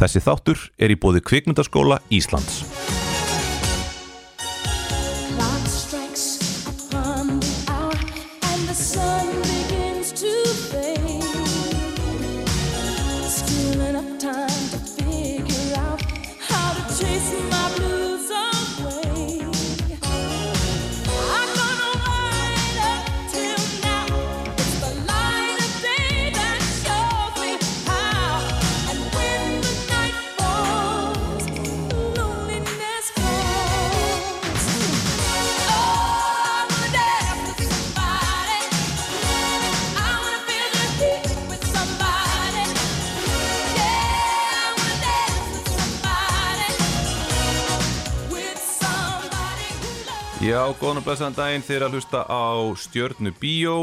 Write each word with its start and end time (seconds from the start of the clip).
Þessi 0.00 0.20
þáttur 0.24 0.60
er 0.80 0.94
í 0.94 0.96
bóði 0.96 1.20
kvikmyndaskóla 1.20 1.98
Íslands. 2.08 2.79
Góðan 50.80 51.02
og 51.02 51.04
blessaðan 51.04 51.34
daginn 51.36 51.64
þeir 51.66 51.82
að 51.84 51.96
hlusta 51.98 52.20
á 52.24 52.44
Stjörnu 52.80 53.34
Bíó. 53.36 53.74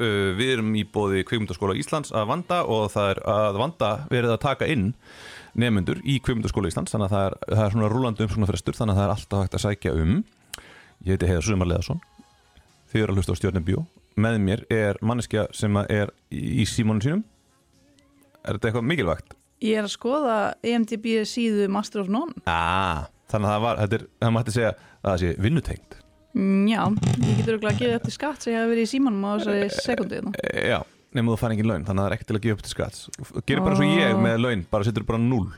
Uh, 0.00 0.32
við 0.34 0.54
erum 0.56 0.70
í 0.74 0.82
bóði 0.88 1.20
kvikmyndaskóla 1.28 1.76
Íslands 1.78 2.10
að 2.16 2.30
vanda 2.30 2.62
og 2.64 2.88
það 2.90 3.10
er 3.12 3.20
að 3.28 3.58
vanda 3.60 3.90
verið 4.10 4.32
að 4.32 4.40
taka 4.42 4.68
inn 4.72 4.86
nefnendur 5.60 6.00
í 6.02 6.16
kvikmyndaskóla 6.24 6.70
Íslands 6.72 6.94
þannig 6.94 7.10
að 7.10 7.14
það 7.14 7.26
er, 7.28 7.36
það 7.52 7.62
er 7.66 7.74
svona 7.74 7.90
rúlandi 7.92 8.26
um 8.26 8.32
svona 8.32 8.48
frestur 8.48 8.78
þannig 8.78 8.96
að 8.96 9.00
það 9.00 9.06
er 9.06 9.14
alltaf 9.14 9.44
hægt 9.44 9.58
að 9.58 9.64
sækja 9.66 9.94
um. 10.00 10.16
Ég 11.04 11.12
heiti 11.14 11.30
Heiðar 11.30 11.46
Sumar 11.46 11.70
Leðarsson. 11.70 12.02
Eru 12.96 13.12
að 13.12 13.20
hlusta 13.20 13.36
á 13.36 13.38
Stjörnu 13.38 13.64
Bíó. 13.68 13.86
Með 14.18 14.40
mér 14.48 14.66
er 14.74 14.98
manneskja 15.06 15.46
sem 15.54 15.80
er 15.84 16.10
í 16.34 16.66
símónu 16.66 17.04
sínum. 17.04 17.24
Er 18.42 18.56
þetta 18.56 18.72
eitthvað 18.72 18.90
mikilvægt? 18.90 19.38
Ég 19.62 19.78
er 19.78 19.86
að 19.86 19.94
skoða 19.94 20.36
E 20.64 20.74
EMDB 20.74 21.20
síðu 21.28 21.70
Master 21.70 22.02
of 22.02 22.10
None. 22.10 22.40
Ah, 22.50 23.06
þannig 23.30 23.52
að 23.52 23.54
það 23.54 23.66
var, 23.68 23.82
þetta 23.84 24.00
er, 24.00 24.10
það 24.24 24.38
mætti 24.40 24.58
segja 24.58 24.74
að 24.74 25.10
það 25.12 25.20
sé 25.22 25.34
vinnutengt. 25.46 25.99
Já, 26.30 26.82
ég 27.26 27.40
getur 27.40 27.56
örugglega 27.56 27.74
að 27.74 27.80
gefa 27.80 27.98
upp 27.98 28.04
til 28.06 28.14
skatt 28.14 28.44
sem 28.44 28.52
ég 28.54 28.60
hef 28.60 28.68
verið 28.70 28.86
í 28.86 28.90
símanum 28.92 29.24
á 29.26 29.30
þessari 29.34 29.70
sekundi 29.74 30.18
hérna. 30.20 30.32
E, 30.38 30.62
Já, 30.70 30.78
nema 31.16 31.32
þú 31.32 31.38
fær 31.40 31.54
engin 31.56 31.68
laun, 31.70 31.86
þannig 31.88 31.98
að 31.98 32.06
það 32.06 32.10
er 32.10 32.16
ekki 32.16 32.28
til 32.28 32.36
að 32.36 32.44
gefa 32.44 32.56
upp 32.56 32.62
til 32.62 32.74
skatts 32.74 33.00
Gerir 33.48 33.64
bara 33.66 33.78
svo 33.80 33.88
ég 33.88 34.22
með 34.22 34.38
laun, 34.44 34.62
bara 34.70 34.86
setur 34.86 35.06
bara 35.08 35.22
null 35.24 35.50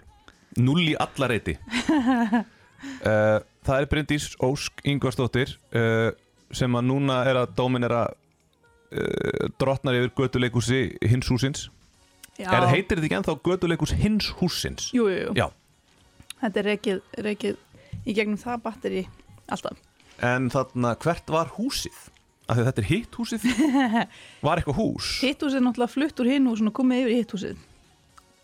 Null 0.62 0.84
í 0.84 0.96
alla 1.00 1.28
reyti 1.32 1.58
uh, 1.60 2.40
Það 3.68 3.76
er 3.76 3.90
Bryndís 3.92 4.30
Ósk 4.42 4.82
Ingvarsdóttir 4.88 5.54
uh, 5.76 6.10
sem 6.52 6.72
að 6.76 6.88
núna 6.88 7.20
er 7.28 7.42
að 7.44 7.54
dóminera 7.60 8.02
uh, 8.08 9.46
drottnar 9.60 9.96
yfir 10.00 10.12
götuleikúsi 10.24 10.84
hins 11.04 11.28
húsins 11.32 11.68
Já, 12.40 12.48
er, 12.48 12.70
Heitir 12.72 12.96
þetta 12.96 13.08
ekki 13.10 13.18
ennþá 13.20 13.36
götuleikús 13.44 13.92
hins 14.00 14.32
húsins? 14.40 14.88
Jú, 14.96 15.04
jú, 15.12 15.28
jú. 15.28 15.36
Já, 15.36 15.50
Þetta 16.42 16.62
er 16.62 16.68
reikið 17.28 17.58
í 18.02 18.14
gegnum 18.16 18.38
það 18.40 18.62
batteri 18.64 19.02
alltaf. 19.52 19.78
En 20.20 20.50
þarna 20.52 20.94
hvert 21.02 21.30
var 21.32 21.52
húsið? 21.56 22.08
Af 22.50 22.58
því 22.58 22.64
þetta 22.66 22.82
er 22.82 22.88
hitt 22.88 23.16
húsið 23.16 23.44
Var 24.46 24.60
eitthvað 24.60 24.78
hús? 24.80 25.12
Hitthúsið 25.22 25.60
er 25.60 25.64
náttúrulega 25.64 25.94
flutt 25.94 26.20
úr 26.20 26.30
hinn 26.32 26.48
og 26.50 26.72
komið 26.74 27.04
yfir 27.04 27.12
í 27.14 27.20
hitthúsið. 27.20 27.60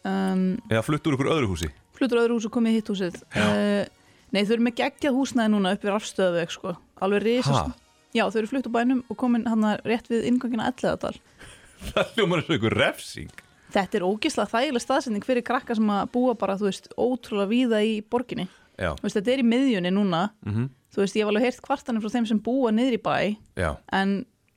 Um, 0.06 0.44
Eða 0.70 0.84
flutt 0.86 1.08
úr 1.10 1.16
ykkur 1.18 1.32
öðru 1.34 1.50
húsi? 1.50 1.70
fluttur 1.98 2.20
á 2.20 2.24
öðru 2.24 2.38
hús 2.38 2.46
og 2.46 2.54
komið 2.54 2.76
í 2.76 2.78
hitthúsið. 2.78 3.18
Uh, 3.34 3.82
nei, 4.30 4.44
þau 4.46 4.54
eru 4.54 4.66
með 4.68 4.76
geggjað 4.78 5.18
húsnæði 5.18 5.52
núna 5.54 5.74
upp 5.74 5.82
við 5.84 5.94
rafstöðveg, 5.96 6.54
sko. 6.54 6.74
Alveg 7.02 7.24
risast. 7.26 7.74
Já, 8.14 8.24
þau 8.30 8.38
eru 8.40 8.50
flutt 8.52 8.68
úr 8.70 8.74
bænum 8.78 9.02
og 9.10 9.18
komin 9.18 9.48
hann 9.50 9.66
rétt 9.82 10.06
við 10.12 10.28
inngangina 10.30 10.70
elleðadal. 10.70 11.16
Það 11.90 12.14
hljómar 12.14 12.40
eins 12.40 12.48
og 12.50 12.56
ykkur 12.56 12.74
refsing 12.74 13.44
Þetta 13.68 13.98
er 13.98 14.04
ógislega 14.08 14.48
þægileg 14.50 14.82
staðsending 14.82 15.26
fyrir 15.26 15.44
krakka 15.44 15.74
sem 15.76 15.90
að 15.92 16.06
búa 16.14 16.32
bara, 16.40 16.54
þú 16.56 16.70
veist, 16.70 16.86
ótrúlega 16.96 17.50
víða 17.50 17.80
í 17.84 17.98
borginni. 18.00 18.46
Veist, 18.78 19.18
þetta 19.18 19.34
er 19.34 19.42
í 19.42 19.48
miðjunni 19.50 19.92
núna. 19.92 20.22
mhm 20.46 20.70
Þú 20.98 21.04
veist, 21.04 21.14
ég 21.14 21.22
hef 21.22 21.30
alveg 21.30 21.44
heyrt 21.46 21.60
kvartanir 21.62 22.02
frá 22.02 22.10
þeim 22.10 22.24
sem 22.26 22.38
búa 22.42 22.72
niður 22.74 22.96
í 22.96 23.00
bæ, 23.04 23.14
Já, 23.54 23.68
en 23.94 24.16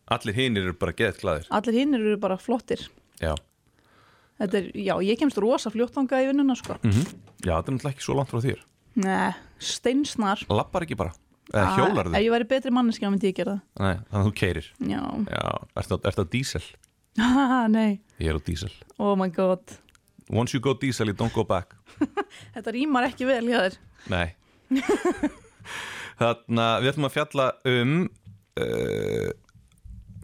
allir 0.10 0.34
hinir 0.34 0.64
eru 0.66 0.74
bara 0.82 0.96
geðt 0.98 1.20
glæðir 1.22 1.46
allir 1.54 1.76
hinn 1.78 1.94
eru 2.00 2.16
bara 2.18 2.40
flottir. 2.42 2.88
Já, 3.22 3.36
Þetta 4.42 4.58
er, 4.58 4.70
já, 4.74 4.96
ég 5.06 5.20
kemst 5.22 5.38
rosa 5.38 5.70
fljóttanga 5.70 6.18
í 6.24 6.32
vinnuna, 6.32 6.56
sko. 6.58 6.80
mm 6.82 7.04
Já 7.46 7.54
þetta 7.60 7.70
er 7.70 7.76
náttúrulega 7.76 7.94
ekki 7.94 8.06
svo 8.08 8.16
langt 8.18 8.32
frá 8.34 8.42
þér 8.42 8.64
Nei, 9.06 9.30
steinsnar. 9.62 10.42
Lappar 10.50 10.84
ekki 10.88 10.98
bara, 10.98 11.14
eða 11.54 11.62
Ah, 11.68 11.76
hjólar 11.78 12.10
Ef 12.10 12.16
þið 12.16 12.26
ég 12.26 12.34
væri 12.34 12.48
betri 12.50 12.74
manneskja, 12.74 13.12
myndi 13.14 13.30
ég 13.30 13.38
gera 13.38 13.54
það. 13.54 13.62
Nei, 13.86 13.94
þannig 14.10 14.24
að 14.24 14.26
þú 14.26 14.34
keirir 14.42 14.72
Já. 14.90 15.02
Já, 15.30 15.46
ertu 15.78 15.94
á, 15.94 15.98
ertu 16.10 16.26
á? 16.26 16.66
Haha, 17.22 17.62
nei. 17.70 18.02
Ég 18.18 18.32
er 18.34 18.40
á 18.40 18.42
dísel 18.42 18.74
Oh 18.98 19.14
my 19.20 19.30
god. 19.30 19.62
Once 20.32 20.54
you 20.58 20.62
go 20.64 20.74
diesel, 20.74 21.06
you 21.12 21.14
don't 21.14 21.34
go 21.38 21.44
back 21.46 21.76
Þetta 22.56 22.74
rýmar 22.74 23.10
ekki 23.12 23.30
vel 23.30 23.46
hjá 23.46 23.62
þér. 23.68 23.78
Nei 24.10 24.28
Þannig 26.22 26.64
að 26.66 26.84
við 26.84 26.92
ætlum 26.92 27.08
að 27.08 27.16
fjalla 27.16 27.48
um 27.72 27.96
uh, 28.62 29.32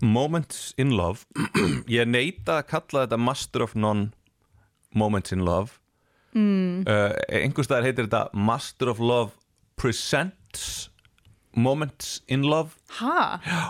Moments 0.05 0.59
in 0.77 0.93
Love 0.93 1.25
Ég 1.97 2.05
neita 2.09 2.59
að 2.59 2.67
kalla 2.69 3.05
þetta 3.05 3.19
Master 3.21 3.65
of 3.65 3.73
None 3.73 4.11
Moments 4.97 5.33
in 5.33 5.41
Love 5.47 5.79
mm. 6.37 6.85
uh, 6.85 7.15
Einhvers 7.33 7.69
staðar 7.69 7.89
heitir 7.89 8.05
þetta 8.05 8.27
Master 8.37 8.93
of 8.93 9.01
Love 9.01 9.33
Presents 9.79 10.91
Moments 11.57 12.21
in 12.29 12.45
Love 12.45 12.77
Ha? 12.99 13.41
Já. 13.41 13.61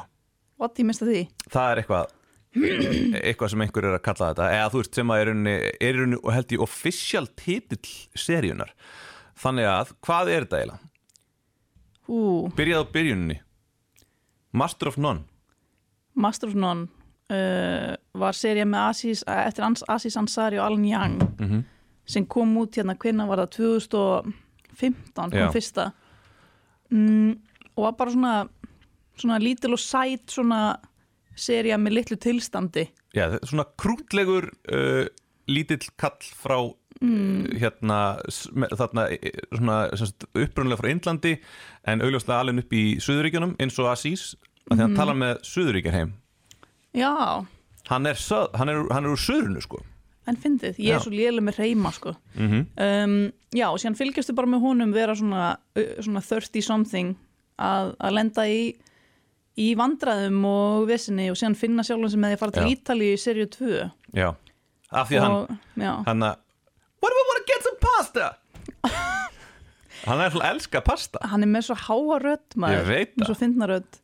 What, 0.58 0.80
ég 0.82 0.88
mista 0.90 1.08
því? 1.08 1.28
Það 1.54 1.72
er 1.72 1.84
eitthvað 1.84 2.16
eitthvað 3.28 3.52
sem 3.54 3.64
einhver 3.64 3.86
er 3.86 3.96
að 4.00 4.06
kalla 4.08 4.32
þetta 4.32 4.52
eða 4.56 4.70
þú 4.74 4.82
veist 4.82 4.98
sem 4.98 5.12
að 5.14 5.22
er 5.22 5.28
í 5.28 5.32
rauninni, 5.32 5.56
er 5.88 6.00
í 6.00 6.08
og 6.18 6.30
held 6.34 6.54
ég 6.56 6.64
official 6.66 7.28
titill 7.38 7.96
seríunar 8.18 8.74
þannig 9.38 9.70
að, 9.70 9.92
hvað 10.02 10.32
er 10.34 10.48
þetta 10.48 10.62
eiginlega? 10.62 10.88
Ú, 12.08 12.50
Byrjað 12.56 12.84
á 12.84 12.92
byrjuninni. 12.94 13.40
Master 14.54 14.88
of 14.88 14.98
None. 14.98 15.26
Master 16.16 16.48
of 16.50 16.56
None 16.56 16.88
uh, 17.30 17.96
var 18.18 18.34
serið 18.38 18.66
með 18.72 18.86
Aziz, 18.90 19.24
eftir 19.28 19.66
Ans- 19.68 19.84
Aziz 19.92 20.16
Ansari 20.18 20.58
og 20.60 20.66
Alan 20.66 20.86
Young 20.88 21.18
Mhm. 21.40 21.64
sem 22.08 22.26
kom 22.26 22.56
út 22.58 22.72
hérna, 22.80 22.96
hvenna 22.98 23.28
var 23.28 23.38
það? 23.44 23.52
2015 23.58 25.32
kom 25.32 25.32
Já. 25.40 25.52
fyrsta. 25.52 25.92
Mm, 26.92 27.38
og 27.76 27.84
var 27.84 27.92
bara 28.00 28.12
svona 28.12 28.50
svona 29.18 29.40
lítil 29.42 29.74
og 29.74 29.80
sæt 29.82 30.28
svona 30.30 30.78
serið 31.36 31.76
með 31.82 31.94
litlu 31.98 32.16
tilstandi. 32.18 32.88
Já, 33.16 33.38
svona 33.44 33.66
krútlegur 33.78 34.48
uh, 34.72 35.08
lítill 35.50 35.90
kall 35.98 36.18
frá 36.22 36.60
Mm. 37.02 37.60
hérna 37.62 37.98
þarna 38.74 39.04
eh, 39.12 39.32
svona 39.54 39.76
semst, 40.00 40.26
upprunlega 40.34 40.80
frá 40.82 40.90
Indlandi 40.90 41.36
en 41.86 42.02
augljóslega 42.02 42.40
alveg 42.42 42.64
upp 42.64 42.74
í 42.74 42.86
Suðuríkjunum 43.04 43.56
eins 43.62 43.78
og 43.80 43.92
Aziz 43.92 44.36
að 44.70 44.72
því 44.72 44.78
Mhm. 44.78 44.82
hann 44.82 44.96
talar 44.96 45.16
með 45.16 45.44
Suðuríkjan 45.44 45.94
heim 45.94 46.14
Já, 46.98 47.46
hann 47.90 48.06
er, 48.08 48.18
hann 48.58 48.70
er, 48.70 48.82
hann 48.92 49.06
er 49.06 49.10
úr 49.14 49.22
Suðurinu 49.22 49.62
sko 49.62 49.84
en 50.28 50.36
fyndið, 50.36 50.76
ég 50.80 50.90
Já. 50.92 50.96
er 50.96 51.00
svo 51.06 51.12
lélega 51.14 51.46
með 51.46 51.60
reyma 51.62 51.92
sko 51.94 52.16
mm 52.36 52.48
-hmm. 52.50 52.66
um, 53.06 53.32
Já, 53.54 53.68
og 53.72 53.78
síðan 53.80 53.96
fylgjastu 53.96 54.34
bara 54.36 54.48
með 54.48 54.60
honum 54.62 54.92
vera 54.94 55.16
svona, 55.16 55.58
svona 56.02 56.22
30 56.22 56.62
something 56.62 57.16
að, 57.60 57.96
að 58.00 58.12
lenda 58.14 58.42
í 58.48 58.76
í 59.58 59.76
vandræðum 59.76 60.44
og 60.46 60.88
vesinni 60.88 61.30
og 61.32 61.38
síðan 61.38 61.56
finna 61.56 61.84
sjálfum 61.84 62.10
sem 62.10 62.22
að 62.24 62.38
fara 62.38 62.52
til 62.52 62.64
Já. 62.64 62.76
Ítali 62.76 63.14
í 63.14 63.18
serju 63.18 63.46
2 63.46 63.92
Já, 64.14 64.36
af 64.92 65.10
því 65.10 65.16
að 65.18 65.22
hann 65.22 65.60
já, 65.78 66.04
hann 66.06 66.24
að 66.24 66.36
What 67.08 67.14
do 67.16 67.20
we 67.22 67.26
want 67.32 67.40
to 67.40 67.48
get 67.54 67.64
some 67.64 67.78
pasta? 67.80 68.26
hann 70.08 70.20
er 70.22 70.28
alltaf 70.28 70.42
að 70.44 70.50
elska 70.52 70.82
pasta. 70.86 71.22
Hann 71.32 71.44
er 71.46 71.50
með 71.52 71.66
svo 71.70 71.76
háa 71.88 72.18
rödd 72.24 72.56
maður, 72.60 72.82
Ég 72.82 72.88
veit 72.92 73.14
með 73.16 73.24
það. 73.24 73.30
svo 73.32 73.36
fyndna 73.40 73.68
rödd. 73.72 74.00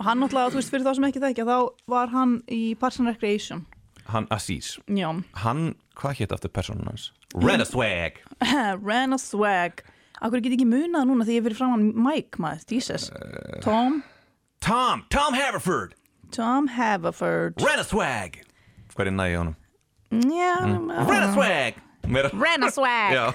Og 0.00 0.06
hann 0.06 0.20
náttúrulega, 0.22 0.52
þú 0.54 0.58
veist, 0.60 0.70
fyrir 0.72 0.86
þá 0.86 0.92
sem 0.96 1.06
ekki 1.10 1.20
þekkja 1.26 1.44
þá 1.48 1.56
var 1.92 2.12
hann 2.14 2.36
í 2.48 2.60
Parks 2.80 3.00
and 3.02 3.10
Recreation. 3.10 3.64
Hann 4.10 4.26
Aziz. 4.32 4.78
Já, 4.88 5.10
Hann, 5.42 5.74
hvað 5.98 6.14
hétt 6.22 6.32
aftur 6.34 6.50
personun 6.54 6.86
hans? 6.88 7.10
Renaswag 7.34 8.16
Ren 8.86 9.12
og 9.12 9.20
Swag. 9.22 9.82
Akkur 10.24 10.40
get 10.44 10.52
ekki 10.56 10.66
munað 10.68 11.06
núna 11.10 11.24
því 11.26 11.36
ég 11.40 11.44
fyrir 11.48 11.56
fram 11.58 11.74
hann 11.74 11.84
Mike 11.96 12.38
maður, 12.42 12.64
Jesus. 12.74 13.10
Eh. 13.10 13.60
Tom, 13.64 14.02
Tom, 14.60 15.04
Tom 15.10 15.34
Haverford. 15.36 15.94
Tom 16.30 16.68
Haverford. 16.78 17.58
Renaswag 17.60 18.40
Hvað 18.94 19.06
er 19.06 19.14
næði 19.18 19.36
á 19.36 19.40
honum? 19.42 19.56
Já, 20.10 20.54
Mm. 20.66 20.90
Renaswag 21.08 21.78
Meira 22.06 22.30
Ren 22.32 22.64
og 22.66 22.72
Swag. 22.74 23.12
Já, 23.14 23.26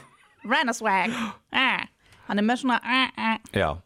Ren 0.49 0.69
og 0.69 0.75
Swag. 0.75 1.13
Ah. 1.51 1.85
Hann 2.27 2.41
er 2.41 2.45
með 2.47 2.63
svona 2.63 2.79
ah, 2.81 3.11
ah. 3.53 3.77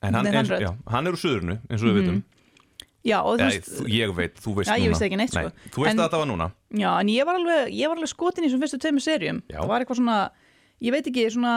En 0.00 0.14
hann, 0.14 0.26
eins, 0.30 0.48
já, 0.62 0.70
hann 0.86 1.06
er 1.10 1.16
úr 1.16 1.18
suðurinu 1.20 1.58
eins 1.68 1.82
og 1.82 1.88
við 1.90 1.96
vitum. 2.02 2.18
Já, 3.08 3.18
og 3.22 3.38
þú 3.38 3.46
veist, 3.48 3.70
ég 3.90 4.12
veit, 4.14 4.36
þú 4.42 4.52
veist 4.58 4.68
Já, 4.70 4.76
ég 4.78 4.92
núna. 4.92 5.00
ekki 5.06 5.18
neitt, 5.18 5.32
sko. 5.32 5.50
Þú 5.74 5.82
veist 5.84 5.90
En- 5.92 5.98
að 5.98 6.04
þetta 6.08 6.20
var 6.20 6.28
núna. 6.30 6.46
Já, 6.74 6.90
en 7.00 7.08
ég 7.12 7.26
var 7.26 7.38
alveg, 7.38 7.70
ég 7.72 7.88
var 7.88 7.96
alveg 7.96 8.10
skotin 8.10 8.44
í 8.44 8.48
þessum 8.48 8.62
fyrstu 8.62 8.80
tveimur 8.82 9.04
serjum. 9.04 9.38
Það 9.48 9.68
var 9.70 9.84
eitthvað 9.84 10.00
svona, 10.00 10.18
ég 10.84 10.92
veit 10.94 11.06
ekki, 11.10 11.24
svona 11.34 11.54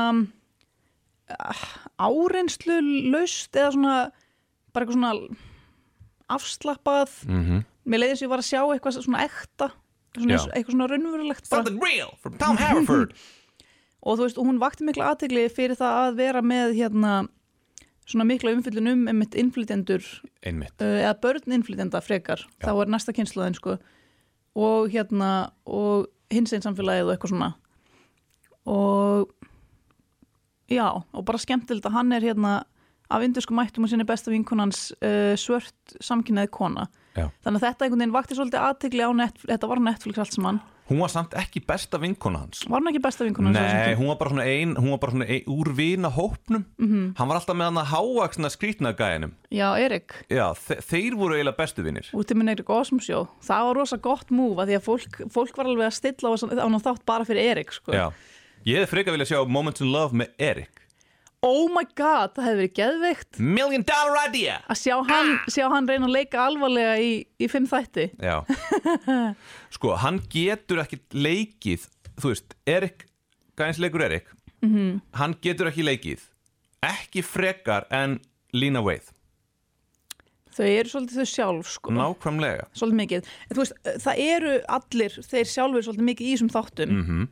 uh, 1.31 1.63
áreynslu 2.00 2.77
laust 3.12 3.56
eða 3.57 3.74
svona, 3.75 3.95
bara 4.74 4.86
eitthvað 4.86 5.00
svona 5.00 5.13
afslappað. 6.38 7.18
mm 7.27 7.62
Mér 7.81 7.97
leiði 8.04 8.13
þess 8.13 8.21
að 8.21 8.25
ég 8.27 8.30
var 8.31 8.42
að 8.44 8.45
sjá 8.45 8.59
eitthvað 8.62 8.97
svona 9.01 9.21
ekta, 9.25 9.68
svona, 10.16 10.40
eitthvað 10.56 10.75
svona 10.75 10.90
raunverulegt. 10.92 11.48
Something 11.50 11.80
real 11.84 12.16
from 12.22 12.38
Tom 12.42 12.60
Haverford. 12.60 13.16
Og 14.02 14.18
þú 14.18 14.25
veist, 14.25 14.40
og 14.42 14.48
hún 14.50 14.58
vakti 14.58 14.86
mikla 14.88 15.12
aðtegli 15.12 15.44
fyrir 15.54 15.78
það 15.78 15.98
að 16.00 16.16
vera 16.18 16.42
með 16.42 16.72
hérna 16.80 17.12
svona 18.10 18.25
mikla 18.25 18.54
umfyllun 18.56 18.90
um 18.90 19.04
einmitt 19.12 19.36
innflytjendur 19.38 20.02
Einmitt. 20.42 20.74
uh, 20.81 20.96
eða 21.04 21.19
börn 21.22 21.54
innflytjenda 21.54 22.02
frekar. 22.02 22.42
Já. 22.58 22.66
þá 22.66 22.81
er 22.81 22.92
næsta 22.96 23.13
kynsluðin 23.13 23.58
sko. 23.60 23.78
Og 24.58 24.90
hérna 24.92 25.52
og 25.69 26.10
hins 26.34 26.54
einn 26.56 26.66
samfélagið 26.66 27.06
og 27.06 27.14
eitthvað 27.14 27.34
svona. 27.36 27.52
Og 28.72 29.30
já, 30.72 30.88
og 30.90 31.25
bara 31.28 31.42
skemmtilegt 31.42 31.86
að 31.86 31.98
hann 32.00 32.18
er 32.18 32.25
hérna 32.25 32.56
af 33.12 33.24
indusku 33.25 33.54
mættum 33.54 33.86
og 33.86 33.92
sinni 33.92 34.07
besta 34.07 34.34
vinkunans 34.34 34.90
uh, 34.98 35.38
svört 35.38 35.96
samkynneið 36.02 36.52
kona 36.57 36.88
Já. 37.16 37.25
þannig 37.44 37.60
að 37.60 37.66
þetta 37.68 37.86
einhvern 37.86 38.00
veginn 38.06 38.13
vakti 38.16 38.38
svolítið 38.38 38.68
aðtegli 38.68 39.04
á 39.04 39.12
Netflix, 39.12 39.50
þetta 39.52 39.68
var 39.68 39.81
Netflix 39.84 40.22
allt 40.24 40.38
saman. 40.38 40.62
Hún 40.92 41.00
var 41.00 41.12
samt 41.13 41.36
ekki 41.40 41.62
besta 41.63 42.00
vinkona 42.02 42.42
hans. 42.42 42.66
Var 42.68 42.81
hann 42.81 42.90
ekki 42.92 43.00
besta 43.04 43.24
vinkunans 43.24 43.56
Nei, 43.56 43.94
hún 43.96 44.10
var 44.10 44.18
bara 44.19 44.31
svona 44.34 44.44
ein 44.44 44.74
Hún 44.75 44.90
var 44.92 45.00
bara 45.00 45.13
svona 45.13 45.28
ein, 45.30 45.46
úr 45.48 45.69
vina 45.78 46.10
hópnum 46.12 46.66
Mhm. 46.81 47.13
Hann 47.16 47.28
var 47.30 47.38
alltaf 47.40 47.56
með 47.56 47.69
hann 47.69 47.80
að 47.80 47.92
háaksna 47.94 48.50
skrýtna 48.52 48.92
gæðinum 48.98 49.31
já, 49.52 49.69
Erik. 49.80 50.12
Já, 50.28 50.52
þe 50.52 50.81
þeir 50.84 51.16
voru 51.16 51.38
eiginlega 51.38 51.58
bestu 51.58 51.84
vinir. 51.86 52.10
Út 52.12 52.31
í 52.31 52.36
minn 52.36 52.50
Erik 52.50 52.68
Osmo 52.69 53.00
sjó 53.00 53.28
það 53.40 53.64
var 53.69 53.75
rosa 53.80 53.98
gott 53.98 54.28
múf 54.31 54.57
að 54.60 54.68
því 54.68 54.75
að 54.80 54.84
fólk, 54.90 55.31
fólk 55.31 55.56
var 55.56 55.66
alveg 55.72 55.88
að 55.88 55.96
stilla 55.96 56.28
á 56.28 56.64
hann 56.68 56.81
þátt 56.81 57.06
bara 57.06 57.24
fyrir 57.24 57.52
Erik 57.56 57.72
sko. 57.72 57.94
Já. 57.94 58.12
Ég 58.66 58.81
hefði 58.81 58.92
frekar 58.92 59.16
vilja 59.16 59.31
sjá 59.31 59.48
Moments 59.48 59.81
in 59.81 59.92
Love 59.94 60.12
með 60.14 60.28
Erik 60.38 60.81
oh 61.46 61.70
my 61.74 61.86
god, 61.98 62.36
það 62.36 62.48
hefði 62.48 62.60
verið 62.60 62.74
geðveikt. 62.80 63.40
Million 63.40 63.86
dollar 63.88 64.28
idea. 64.30 64.60
Að 64.72 64.82
sjá 64.84 64.96
hann, 65.10 65.32
sjá 65.52 65.66
hann 65.74 65.90
reyna 65.90 66.10
að 66.10 66.16
leika 66.18 66.44
alvarlega 66.46 66.98
í, 67.02 67.14
í 67.42 67.50
fimm 67.52 67.70
þætti. 67.70 68.10
Já. 68.22 68.42
Sko, 69.76 69.96
hann 70.02 70.22
getur 70.32 70.84
ekki 70.84 71.02
leikið 71.16 71.88
Þú 72.22 72.34
veist, 72.34 72.54
Erik 72.70 73.08
Gæns 73.58 73.80
leikur 73.82 74.04
Erik 74.04 74.28
-hmm. 74.62 75.00
Hann 75.18 75.36
getur 75.42 75.72
ekki 75.72 75.84
leikið 75.84 76.28
Ekki 76.86 77.24
frekar 77.24 77.88
en 77.90 78.20
Lina 78.54 78.82
Waith 78.82 79.14
þau 80.52 80.68
eru 80.68 80.92
svolítið 80.92 81.22
þau 81.22 81.30
sjálf 81.32 81.70
sko. 81.78 81.94
Nákvæmlega. 81.96 82.66
Svolítið 82.76 83.00
mikið, 83.02 83.30
en 83.48 83.56
þú 83.56 83.62
veist, 83.64 83.78
það 84.04 84.24
eru 84.26 84.56
allir 84.78 85.18
þeir 85.30 85.52
sjálfur 85.52 85.86
svolítið 85.88 86.10
mikið 86.10 86.28
í 86.28 86.34
þessum 86.36 86.52
þáttum. 86.56 86.98
Mm 86.98 87.28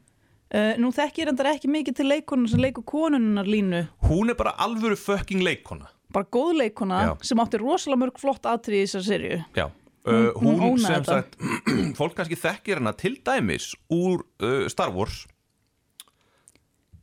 Mhm. 0.52 0.80
nú 0.82 0.90
þekki 0.92 1.22
ég 1.22 1.28
reyndar 1.30 1.46
ekki 1.54 1.70
mikið 1.70 1.96
til 2.00 2.08
leikonun 2.10 2.48
sem 2.50 2.60
leikur 2.60 2.84
konunnar 2.86 3.46
línu. 3.46 3.88
Hún 4.10 4.30
er 4.30 4.36
bara 4.36 4.56
alvöru 4.58 4.98
fucking 4.98 5.42
leikona 5.46 5.88
bara 6.12 6.26
góð 6.26 6.56
leikona 6.58 7.02
Já. 7.06 7.18
sem 7.22 7.38
átti 7.38 7.60
rosalega 7.62 8.00
mörg 8.02 8.18
flott 8.18 8.42
atrið 8.50 8.80
í 8.82 8.86
þessar 8.88 9.04
serju 9.06 9.36
Já. 9.56 9.68
Uh, 10.10 10.32
Hún- 10.40 10.58
hún 10.58 10.60
hún, 10.60 10.80
sem 10.80 11.04
þetta. 11.04 11.06
sagt 11.06 11.36
fólk 12.00 12.16
kannski 12.18 12.36
þekkir 12.40 12.80
hana 12.80 12.94
til 12.98 13.18
dæmis 13.22 13.76
úr 13.94 14.24
uh, 14.42 14.68
Star 14.72 14.90
Wars. 14.96 15.28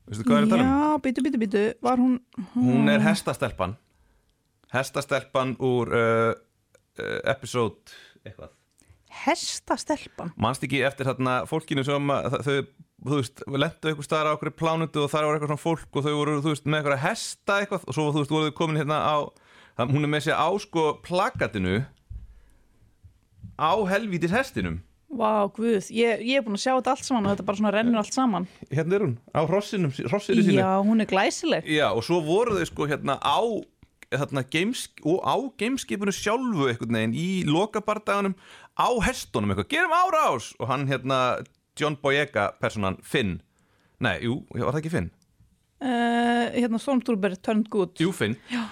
Veistu 0.08 0.24
hvað 0.26 0.42
er 0.42 0.48
tala 0.50 0.62
um? 0.64 0.70
já, 0.70 0.98
býtu, 1.04 1.22
býtu, 1.22 1.38
býtu, 1.38 1.62
var 1.82 1.98
hún 2.02 2.18
hún 2.56 2.88
er 2.90 3.00
hestastelpan. 3.04 3.76
Hestastelpan 4.74 5.54
úr 5.62 5.92
uh, 5.94 6.34
uh, 6.98 7.20
episode 7.30 7.94
eitthvað. 8.24 8.50
Hestastelpan? 9.26 10.32
Manst 10.36 10.62
ekki 10.66 10.82
eftir 10.86 11.06
þarna 11.06 11.44
fólkinu 11.46 11.84
sem 11.86 12.10
þau 12.42 12.58
þú 13.04 13.20
veist, 13.20 13.42
lendu 13.50 13.90
eitthvað 13.90 14.08
staðar 14.08 14.30
á 14.32 14.36
okkur 14.36 14.52
plánutu 14.56 15.04
og 15.04 15.12
þar 15.12 15.28
var 15.28 15.36
eitthvað 15.36 15.52
svona 15.52 15.64
fólk 15.64 15.98
og 15.98 16.06
þau 16.06 16.14
voru, 16.16 16.38
þú 16.44 16.52
veist, 16.54 16.66
með 16.66 16.80
eitthvað 16.80 17.04
hesta 17.04 17.58
eitthvað 17.60 17.84
og 17.84 17.96
svo, 17.96 18.08
þú 18.14 18.22
veist, 18.22 18.34
voru 18.34 18.48
þau 18.48 18.56
komin 18.56 18.80
hérna 18.80 19.00
á 19.04 19.16
það, 19.76 19.92
hún 19.92 20.08
er 20.08 20.12
með 20.14 20.26
sér 20.26 20.40
á, 20.40 20.48
sko, 20.64 20.86
plakatinu 21.04 21.78
á 23.60 23.72
helvítis 23.92 24.34
hestinum. 24.34 24.80
Vá, 25.16 25.46
guð, 25.54 25.86
ég, 25.94 26.24
ég 26.26 26.40
er 26.40 26.44
búin 26.44 26.58
að 26.58 26.64
sjá 26.64 26.72
þetta 26.74 26.92
allt 26.96 27.06
saman 27.06 27.28
og 27.28 27.36
þetta 27.36 27.46
bara 27.46 27.60
svona 27.60 27.72
rennur 27.76 28.00
allt 28.00 28.16
saman. 28.16 28.48
Hérna 28.72 28.96
er 28.96 29.04
hún, 29.06 29.14
á 29.30 29.40
hrossinum, 29.46 29.92
hrossinu 30.10 30.42
sínu. 30.42 30.58
Já, 30.58 30.72
hún 30.82 31.04
er 31.04 31.08
glæsileg. 31.08 31.68
Já, 31.70 31.86
og 31.92 32.02
svo 32.04 32.18
voru 32.26 32.56
þau 32.58 32.68
sko 32.68 32.88
hérna 32.90 33.16
á 33.22 33.38
þarna 34.10 34.42
games, 34.50 34.86
og 35.06 35.22
á 35.22 35.34
gameskipinu 35.58 36.14
sjálfu 36.14 36.68
einhvern 36.70 36.98
veginn 36.98 37.16
í 37.18 37.28
lokabardaganum 37.48 38.36
á 38.78 38.88
hestunum 39.06 39.54
eitthvað, 39.54 39.70
gerum 39.72 39.94
árás! 39.94 40.52
Og 40.60 40.70
hann 40.70 40.86
hérna, 40.90 41.20
John 41.76 41.96
Boyega 42.02 42.50
personan 42.60 42.96
Finn, 43.04 43.38
nei, 44.00 44.18
jú, 44.24 44.40
var 44.54 44.72
það 44.76 44.82
ekki 44.82 44.92
Finn? 44.96 45.10
uh, 45.84 46.46
Hérna 46.56 46.80
Stormtrooper 46.80 47.36
turned 47.44 47.68
good. 47.72 47.94
Jú, 48.00 48.12
Finn, 48.16 48.36
uh, 48.52 48.68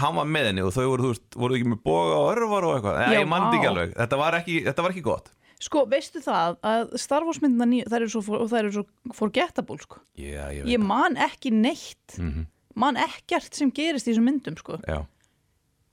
hann 0.00 0.16
var 0.16 0.28
með 0.28 0.50
henni 0.52 0.64
og 0.64 0.72
þau 0.76 0.86
voru, 0.94 1.10
veist, 1.12 1.26
voru 1.36 1.58
ekki 1.58 1.72
með 1.74 1.82
boga 1.84 2.20
og 2.22 2.30
örvar 2.36 2.68
og 2.68 2.76
eitthvað, 2.78 3.00
nei, 3.02 3.18
Já, 3.18 3.24
alveg. 3.72 3.96
Þetta 3.98 4.20
var 4.22 4.38
ekki, 4.40 4.60
þetta 4.68 4.86
var 4.86 4.94
ekki 4.96 5.04
gott. 5.08 5.32
Sko, 5.58 5.82
veistu 5.90 6.22
það 6.22 6.56
að 6.70 6.92
Star 7.02 7.24
Wars 7.26 7.40
myndina 7.42 7.66
nýja, 7.66 7.88
þær 7.90 8.04
eru 8.04 8.10
svo, 8.14 8.38
eru 8.60 8.72
svo 8.76 8.84
forgettable, 9.18 9.78
sko. 9.82 9.98
Já, 10.14 10.46
ég 10.54 10.68
Ég 10.70 10.78
man 10.82 11.18
ekki 11.18 11.50
neitt. 11.54 12.14
Mhm. 12.18 12.46
man 12.78 12.94
ekkert 12.94 13.56
sem 13.58 13.72
gerist 13.74 14.06
í 14.06 14.12
þessum 14.12 14.28
myndum, 14.28 14.54
sko. 14.56 14.76
Já, 14.86 15.00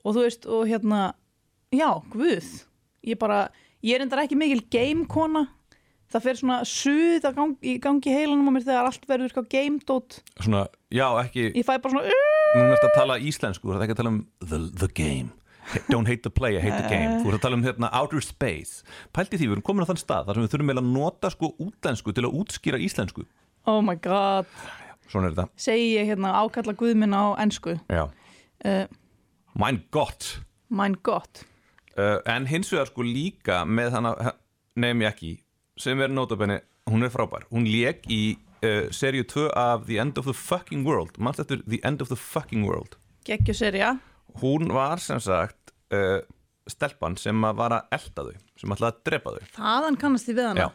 og 0.05 0.13
þú 0.13 0.21
veist, 0.21 0.45
og 0.45 0.67
hérna 0.69 1.15
já, 1.73 1.89
guð. 2.13 2.65
Ég 3.05 3.17
bara, 3.17 3.49
ég 3.81 3.95
er 3.97 4.05
endar 4.05 4.21
ekki 4.21 4.37
mikil 4.37 4.61
game-kona 4.69 5.47
það 6.13 6.25
fer 6.27 6.39
svona 6.39 6.57
suð 6.69 7.25
að 7.29 7.35
gang, 7.39 7.55
í 7.65 7.73
gangi 7.83 8.13
heilanum 8.13 8.49
á 8.49 8.51
mér 8.55 8.65
þegar 8.67 8.89
allt 8.91 9.07
verður 9.09 9.29
eitthvað 9.31 9.49
game-dót 9.55 10.19
svona, 10.43 10.65
já, 10.93 11.07
ekki 11.23 11.47
ég 11.55 11.65
fæ 11.65 11.73
bara 11.81 11.95
svona. 11.95 12.21
Nú 12.55 12.69
ertu 12.71 12.87
að 12.87 12.93
tala 12.95 13.17
íslensku, 13.19 13.67
þú 13.67 13.75
ert 13.75 13.83
ekki 13.87 13.95
að 13.97 14.01
tala 14.03 14.13
um 14.13 14.21
the, 14.39 14.59
the 14.79 14.87
game. 14.95 15.33
Don't 15.89 16.05
hate 16.07 16.21
the 16.21 16.29
play, 16.29 16.53
I 16.55 16.61
hate 16.61 16.77
the 16.77 16.87
game. 16.91 17.17
Þú 17.23 17.31
ert 17.33 17.39
að 17.39 17.43
tala 17.47 17.57
um 17.57 17.63
hérna 17.65 17.89
outer 17.97 18.21
space. 18.21 18.83
Pælti 19.17 19.39
því, 19.39 19.47
við 19.49 19.55
erum 19.57 19.65
komin 19.65 19.81
á 19.83 19.89
þann 19.89 19.97
stað 19.99 20.27
þar 20.29 20.37
sem 20.37 20.45
við 20.45 20.51
þurfum 20.53 20.69
eiginlega 20.71 20.85
að 20.85 20.91
nota 20.93 21.31
sko 21.33 21.49
útlensku 21.65 22.13
til 22.15 22.23
að 22.29 22.37
útskýra 22.39 22.79
íslensku. 22.85 23.25
Oh 23.65 23.81
my 23.83 23.95
god, 23.97 24.45
Svona 25.09 25.29
er 25.31 25.35
þetta. 25.35 25.47
Segi 25.65 25.89
ég 25.97 26.07
hérna 26.13 26.31
ákalla 26.37 26.73
guð 26.77 26.93
minn 27.01 27.13
á 27.17 27.33
ensku. 27.41 27.75
Já. 27.89 28.05
uh, 28.65 28.85
Mein 29.57 29.81
Gott. 29.91 30.39
mein 30.69 30.95
gott. 31.01 31.43
Uh, 31.97 32.19
En 32.29 32.45
hins 32.49 32.69
vegar 32.73 32.89
sko 32.89 33.01
líka 33.05 33.63
með 33.65 33.93
hana 33.97 34.13
nefn 34.75 35.01
ég 35.05 35.11
ekki 35.13 35.29
sem 35.79 36.01
er 36.01 36.11
notabenni, 36.13 36.59
hún 36.89 37.03
er 37.05 37.13
frábær. 37.13 37.45
Hún 37.51 37.67
lék 37.69 38.05
í 38.11 38.37
uh, 38.63 38.87
seríu 38.95 39.25
2 39.27 39.49
af 39.59 39.85
The 39.89 39.99
End 40.01 40.19
of 40.21 40.27
the 40.29 40.35
Fucking 40.35 40.85
World. 40.87 41.17
Manst 41.17 41.43
eftir 41.43 41.63
The 41.67 41.81
End 41.83 42.01
of 42.01 42.11
the 42.11 42.19
Fucking 42.19 42.65
World? 42.67 42.97
Geggjuserja, 43.25 43.95
Hún 44.41 44.67
var 44.73 44.99
sem 44.99 45.19
sagt 45.23 45.71
uh, 45.95 46.19
stelpan 46.67 47.15
sem 47.19 47.43
að 47.47 47.59
var 47.59 47.75
að 47.77 47.93
elda 47.97 48.25
þau 48.27 48.39
sem 48.59 48.73
ætlaði 48.75 48.91
að 48.91 49.03
drepa 49.09 49.35
þau. 49.35 49.51
Þaðan 49.55 49.99
kannast 50.01 50.31
ég 50.31 50.37
við 50.39 50.49
hana? 50.49 50.65
Já. 50.65 50.67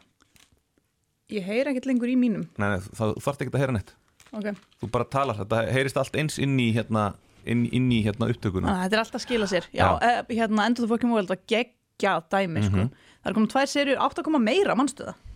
ég 1.37 1.47
heyr 1.47 1.71
ekkert 1.71 1.89
lengur 1.91 2.11
í 2.11 2.17
mínum. 2.19 2.47
Nei, 2.59 2.69
nei, 2.73 2.79
það 2.97 3.13
þarf 3.25 3.43
ekki 3.45 3.53
að 3.53 3.65
heyra 3.65 3.75
neitt. 3.77 3.93
Okay. 4.31 4.55
Þú 4.81 4.89
bara 4.95 5.07
talar, 5.11 5.39
þetta 5.43 5.61
heyrist 5.75 5.99
allt 6.01 6.17
eins 6.19 6.39
inn 6.43 6.57
í 6.63 6.71
hérna, 6.75 7.11
inn, 7.45 7.67
inn 7.75 7.91
í 7.93 8.01
hérna 8.07 8.31
upptökuna. 8.33 8.71
Ah, 8.71 8.83
þetta 8.87 8.97
er 8.97 9.03
alltaf 9.05 9.21
að 9.21 9.27
skila 9.27 9.49
sér. 9.51 9.69
Já, 9.75 9.85
Já. 9.85 9.89
Uh, 10.01 10.35
hérna 10.41 10.67
End 10.71 10.81
of 10.81 10.87
the 10.87 10.91
Fucking 10.91 11.13
World 11.15 11.33
var 11.33 11.41
geggjað 11.51 12.27
dæmi 12.33 12.65
sko. 12.67 12.89
Það 13.21 13.31
er 13.31 13.37
komið 13.39 13.53
tvær 13.55 13.73
serjur, 13.73 14.01
átt 14.07 14.21
að 14.21 14.29
koma 14.29 14.43
meira 14.43 14.77
mannstu 14.79 15.09
það? 15.09 15.27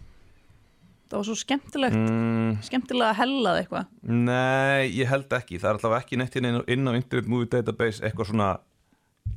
Það 1.05 1.19
var 1.21 1.27
svo 1.29 1.35
skemmtilegt 1.39 1.97
mm, 2.01 2.53
skemmtilega 2.65 3.17
hellað 3.21 3.59
eitthvað. 3.61 3.91
Nei, 4.03 4.89
ég 4.97 5.11
held 5.11 5.35
ekki. 5.37 5.59
Það 5.61 5.69
er 5.69 5.77
alltaf 5.77 5.97
ekki 6.01 6.19
neitt 6.19 6.39
inn, 6.41 6.49
inn 6.75 6.91
á 6.91 6.93
Internet 6.97 7.29
Movie 7.31 7.51
Database 7.53 8.03
eitthvað 8.03 8.31
svona 8.33 8.49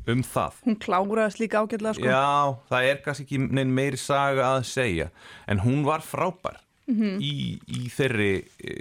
um 0.07 0.23
það. 0.23 0.61
Hún 0.65 0.79
kláraðist 0.81 1.41
líka 1.41 1.61
ágætlega 1.61 1.97
sko. 1.97 2.07
Já, 2.07 2.55
það 2.71 2.87
er 2.89 3.03
kannski 3.03 3.27
ekki 3.27 3.41
neinn 3.45 3.75
meiri 3.75 3.99
saga 3.99 4.53
að 4.55 4.65
segja 4.69 5.09
En 5.51 5.61
hún 5.63 5.83
var 5.87 6.05
frábær 6.05 6.61
í, 6.87 7.59
í 7.59 7.87
þeirri 7.91 8.31
e, 8.63 8.75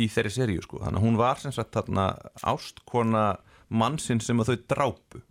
í 0.00 0.08
þeirri 0.08 0.32
seríu 0.32 0.64
sko. 0.64 0.80
Þannig 0.80 1.02
að 1.02 1.06
hún 1.06 1.18
var 1.20 1.42
sem 1.42 1.54
sagt 1.54 1.74
þarna 1.76 2.10
ástkona 2.40 3.26
mannsinn 3.70 4.22
sem 4.24 4.40
að 4.40 4.54
þau 4.54 4.62
drápu 4.74 5.22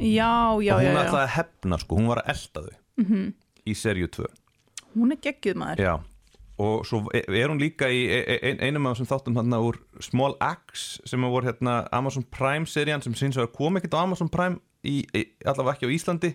já, 0.00 0.32
já, 0.64 0.74
og 0.76 0.84
hún 0.84 0.96
já. 0.96 1.02
ætlaði 1.04 1.24
að 1.24 1.34
hefna 1.36 1.78
sko, 1.80 1.98
hún 2.00 2.08
var 2.10 2.22
að 2.22 2.32
elda 2.34 2.62
þau. 2.66 2.76
-hmm. 3.00 3.32
í 3.66 3.74
seríu 3.76 4.08
2 4.08 4.26
hún 4.96 5.12
er 5.14 5.20
geggjuð 5.22 5.58
maður. 5.60 5.82
Já, 5.84 5.94
og 6.60 6.86
svo 6.88 7.04
e- 7.14 7.24
er 7.24 7.48
hún 7.48 7.60
líka 7.60 7.88
í 7.88 8.00
e- 8.08 8.38
e- 8.42 8.56
einum 8.66 8.86
af 8.86 8.98
þessum 8.98 9.10
þáttum 9.12 9.38
hérna 9.38 9.60
úr 9.64 9.78
Small 10.00 10.36
Axe 10.40 11.00
sem 11.08 11.24
að 11.24 11.30
voru 11.30 11.46
hérna 11.46 11.88
Amazon 11.92 12.24
Prime 12.24 12.66
serían 12.66 13.02
sem 13.02 13.14
síns 13.14 13.38
að 13.40 13.52
kom 13.52 13.76
ekkert 13.76 13.96
á 13.96 14.02
Amazon 14.02 14.28
Prime 14.28 14.58
í, 14.84 15.06
í, 15.14 15.24
allavega 15.44 15.78
ekki 15.78 15.88
á 15.88 15.94
Íslandi. 15.96 16.34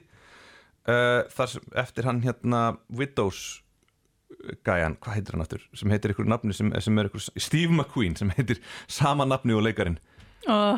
Uh, 0.86 1.26
þar 1.34 1.48
sem 1.50 1.62
eftir 1.82 2.06
hann 2.06 2.22
hérna 2.22 2.78
Widows 2.94 3.62
gæjan, 4.66 4.98
hvað 5.02 5.16
heitir 5.18 5.34
hann 5.34 5.42
aftur? 5.42 5.64
Sem 5.74 5.90
heitir 5.90 6.14
ykkur 6.14 6.28
nafni 6.30 6.54
sem, 6.54 6.70
sem 6.82 7.00
er 7.00 7.10
ykkur 7.10 7.24
Steve 7.42 7.74
McQueen 7.74 8.16
sem 8.16 8.30
heitir 8.38 8.62
sama 8.88 9.26
nafni 9.26 9.56
og 9.58 9.64
leikarin 9.66 9.98
uh, 10.46 10.78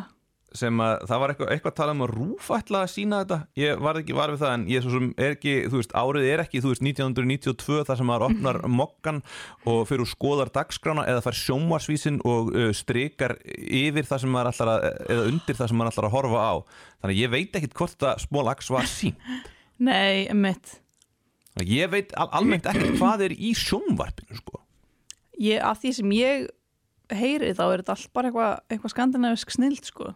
sem 0.55 0.79
að 0.79 0.93
það 1.09 1.21
var 1.21 1.31
eitthvað, 1.33 1.49
eitthvað 1.53 1.73
að 1.73 1.77
tala 1.77 1.93
um 1.95 2.03
að 2.05 2.11
Rúf 2.13 2.49
ætla 2.55 2.81
að 2.85 2.91
sína 2.93 3.19
þetta. 3.23 3.37
Ég 3.59 3.81
var 3.83 3.99
ekki 3.99 4.15
var 4.17 4.33
við 4.33 4.41
það 4.43 4.53
en 4.55 4.63
ég 4.71 4.85
svo 4.85 4.93
sem 4.93 5.09
er 5.17 5.35
ekki 5.35 5.55
þú 5.67 5.81
veist, 5.81 5.95
árið 5.99 6.27
er 6.31 6.43
ekki, 6.43 6.61
þú 6.63 6.71
veist, 6.71 6.85
1992 6.87 7.83
þar 7.89 7.99
sem 7.99 8.09
maður 8.11 8.25
opnar 8.29 8.59
mokkan 8.79 9.21
og 9.67 9.83
fyrir 9.89 10.05
og 10.05 10.11
skoðar 10.11 10.53
dagskrána 10.55 11.05
eða 11.11 11.23
fær 11.25 11.39
sjónvarsvísin 11.41 12.19
og 12.27 12.51
uh, 12.55 12.71
strikar 12.77 13.37
yfir 13.45 14.07
það 14.07 14.23
sem 14.23 14.35
maður 14.35 14.51
ætlar 14.53 14.73
að 14.73 14.89
eða 15.15 15.29
undir 15.33 15.59
það 15.59 15.71
sem 15.71 15.81
maður 15.81 15.93
ætlar 15.93 16.09
að 16.09 16.17
horfa 16.17 16.43
á. 16.47 16.55
Þannig 16.97 17.15
að 17.15 17.21
ég 17.21 17.33
veit 17.35 17.61
ekkit 17.61 17.77
hvort 17.77 17.97
það 18.01 18.27
smólags 18.27 18.73
var 18.73 18.91
sín 18.91 19.17
Nei, 19.77 20.27
mitt 20.33 20.79
ég 21.65 21.89
veit 21.89 22.13
al 22.17 22.29
almennt 22.37 22.67
ekkert 22.69 22.97
hvað 22.99 23.27
er 23.27 23.33
í 23.33 23.53
sjónvarpinu 23.57 24.37
sko. 24.37 24.61
Ég, 25.41 25.61
að 25.61 25.81
því 25.81 25.91
sem 25.97 26.13
ég 26.17 26.47
heyri 27.17 27.53
þá 27.55 27.63
er 27.65 27.81
þetta 27.81 27.95
allt 27.95 28.13
bara 28.13 28.29
eitthvað 28.29 28.73
eitthva 28.73 28.91
skandinavisk 28.91 29.53
snild 29.53 29.85
sko 29.87 30.11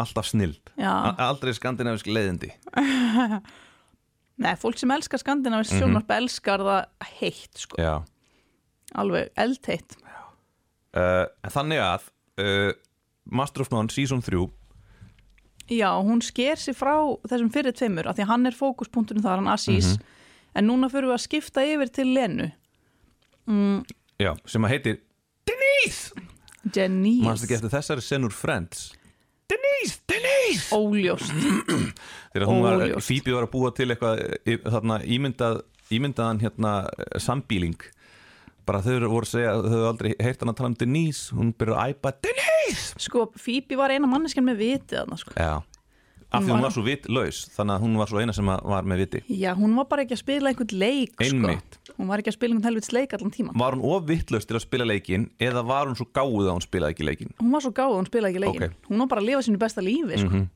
alltaf 0.00 0.28
snild, 0.30 0.72
aldrei 0.78 1.54
skandinavisk 1.56 2.08
leiðindi. 2.10 2.50
Nei, 4.44 4.54
fólk 4.58 4.80
sem 4.80 4.90
elskar 4.90 5.22
skandinavisk 5.22 5.76
mm 5.76 5.82
sjónvarp 5.84 6.10
elskar 6.16 6.64
það 6.66 7.12
heitt 7.20 7.60
sko, 7.66 7.78
já. 7.78 7.94
Alveg 8.98 9.30
eldheitt. 9.38 9.96
Uh, 10.94 11.26
þannig 11.50 11.80
að 11.82 12.10
uh, 12.42 12.74
Master 13.24 13.64
of 13.64 13.72
None 13.74 13.90
Season 13.90 14.20
3 14.22 14.44
Já, 15.72 15.88
hún 15.96 16.20
sker 16.22 16.60
sig 16.60 16.76
frá 16.76 16.92
þessum 17.24 17.48
fyrir 17.50 17.72
tveimur 17.74 18.10
af 18.10 18.18
því 18.18 18.26
hann 18.28 18.44
er 18.46 18.54
fókuspunkturinn 18.54 19.24
þar, 19.24 19.40
hann 19.40 19.54
Asís. 19.54 19.94
En 20.54 20.68
núna 20.68 20.90
fyrir 20.92 21.08
við 21.08 21.16
að 21.16 21.22
skipta 21.24 21.64
yfir 21.66 21.90
til 21.94 22.10
Lenu. 22.14 22.50
Já, 24.20 24.34
sem 24.46 24.66
að 24.66 24.74
heitir 24.74 25.00
Denise! 25.48 26.26
Denise, 26.64 27.24
mannst 27.24 27.44
ekki 27.44 27.56
eftir 27.58 27.72
þessari 27.72 28.04
senur 28.04 28.32
Friends 28.32 28.92
Denise, 29.54 29.98
Denise! 30.10 30.68
Óljóst. 30.76 31.32
Þegar 32.34 32.46
hún 32.50 32.62
var, 32.64 32.78
Óljóst. 32.84 33.06
Phoebe 33.08 33.34
var 33.38 33.46
að 33.48 33.52
búa 33.54 33.72
til 33.76 33.88
eitthvað 33.94 34.22
í- 34.50 34.60
þarna 34.66 35.00
ímyndað 35.16 35.60
ímyndaðan 35.94 36.40
hérna 36.42 36.70
sambíling 37.20 37.76
bara 38.64 38.78
þau 38.80 38.94
voru 39.12 39.26
að 39.26 39.28
segja, 39.28 39.50
þau 39.60 39.66
hefðu 39.68 39.88
aldrei 39.90 40.10
heyrt 40.24 40.40
hann 40.40 40.50
að 40.54 40.56
tala 40.56 40.70
um 40.72 40.76
Denise, 40.80 41.34
hún 41.36 41.50
byrjar 41.60 41.82
að 41.82 41.90
æpa 41.92 42.12
Denise! 42.24 42.94
Sko, 43.04 43.26
Phoebe 43.36 43.76
var 43.76 43.92
eina 43.92 44.08
manneskjan 44.08 44.46
með 44.48 44.62
vitið 44.62 45.02
þarna 45.02 45.18
sko. 45.20 45.34
já, 45.36 45.52
af 46.34 46.42
því 46.44 46.52
hún 46.54 46.62
var 46.66 46.74
svo 46.74 46.82
vitlaus 46.84 47.38
þannig 47.56 47.74
að 47.76 47.82
hún 47.84 47.96
var 48.00 48.06
svo 48.12 48.20
eina 48.22 48.32
sem 48.34 48.46
að- 48.54 48.64
var 48.74 48.82
með 48.84 48.96
viti 49.04 49.22
Já, 49.40 49.54
hún 49.54 49.74
var 49.76 49.84
bara 49.90 50.02
ekki 50.04 50.14
að 50.16 50.22
spila 50.24 50.50
einhvern 50.52 50.78
leik 50.78 51.14
sko. 51.14 51.94
Hún 51.98 52.06
var 52.08 52.18
ekki 52.18 52.30
að 52.32 52.36
spila 52.38 52.54
einhvern 52.54 52.68
helvits 52.70 52.92
leik 52.92 53.12
allan 53.14 53.30
tíma 53.30 53.52
var 53.54 53.72
hún 53.74 53.84
of 53.84 54.04
vitlaus 54.08 54.46
til 54.46 54.56
að 54.56 54.64
spila 54.66 54.84
leikin 54.84 55.30
eða 55.38 55.64
var 55.66 55.86
hún 55.86 55.96
svo 55.96 56.06
gáð 56.12 56.48
að 56.48 56.54
hún 56.56 56.66
spilaði 56.66 56.94
ekki 56.96 57.04
leikin 57.08 57.32
Hún 57.40 57.50
var 57.52 57.60
svo 57.62 57.72
gáð, 57.72 57.94
hún 57.98 58.06
spilaði 58.10 58.34
ekki 58.34 58.44
leikin 58.44 58.62
Ok. 58.62 58.70
Mhm. 58.70 58.90
Hún 58.90 58.98
var 58.98 59.06
bara 59.08 59.20
að 59.22 59.26
lifa 59.26 59.42
sínu 59.48 59.58
besta 59.58 59.80
lífi 59.80 60.18
sko. 60.18 60.48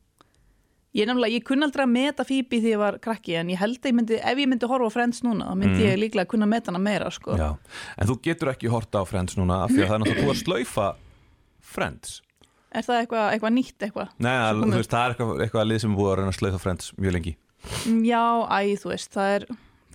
Ég 0.97 1.05
nefnilega, 1.07 1.35
ég 1.37 1.45
kunni 1.45 1.63
aldrei 1.67 1.85
að 1.85 1.91
meta 1.93 2.25
Phoebe 2.25 2.59
því 2.59 2.71
ég 2.73 2.79
var 2.81 2.99
krakki 2.99 3.35
en 3.37 3.49
ég 3.53 3.59
held 3.61 3.77
að 3.79 3.91
ég 3.91 3.95
myndi, 3.95 4.17
ef 4.25 4.39
ég 4.39 4.49
myndi 4.49 4.67
horfa 4.67 4.89
á 4.89 4.91
Friends 4.91 5.21
núna 5.23 5.45
þá 5.53 5.55
myndi 5.61 5.83
ég 5.85 5.99
líklega 6.01 6.25
að 6.25 6.31
kunna 6.33 6.47
meta 6.49 6.73
hana 6.73 6.79
meira 6.81 7.11
sko. 7.13 7.37
En 7.37 8.07
þú 8.09 8.17
getur 8.23 8.49
ekki 8.55 8.69
horta 8.73 8.99
á 8.99 9.05
Friends 9.07 9.37
núna 9.37 9.69
er 12.73 12.85
það 12.87 13.01
eitthvað 13.03 13.31
eitthva 13.35 13.53
nýtt 13.55 13.87
eitthvað? 13.87 14.11
Nei, 14.25 14.35
að, 14.35 14.65
veist, 14.75 14.93
það 14.93 15.05
er 15.05 15.15
eitthvað, 15.15 15.41
eitthvað 15.47 15.71
lið 15.71 15.81
sem 15.85 15.97
búið 15.97 16.11
að 16.11 16.19
reyna 16.21 16.33
að 16.33 16.39
slaufa 16.39 16.61
Friends 16.63 16.93
mjög 16.99 17.17
lengi. 17.17 17.35
Mm, 17.89 18.03
Já, 18.07 18.23
æ, 18.49 18.59
þú 18.83 18.93
veist, 18.93 19.11
það 19.15 19.35
er 19.37 19.47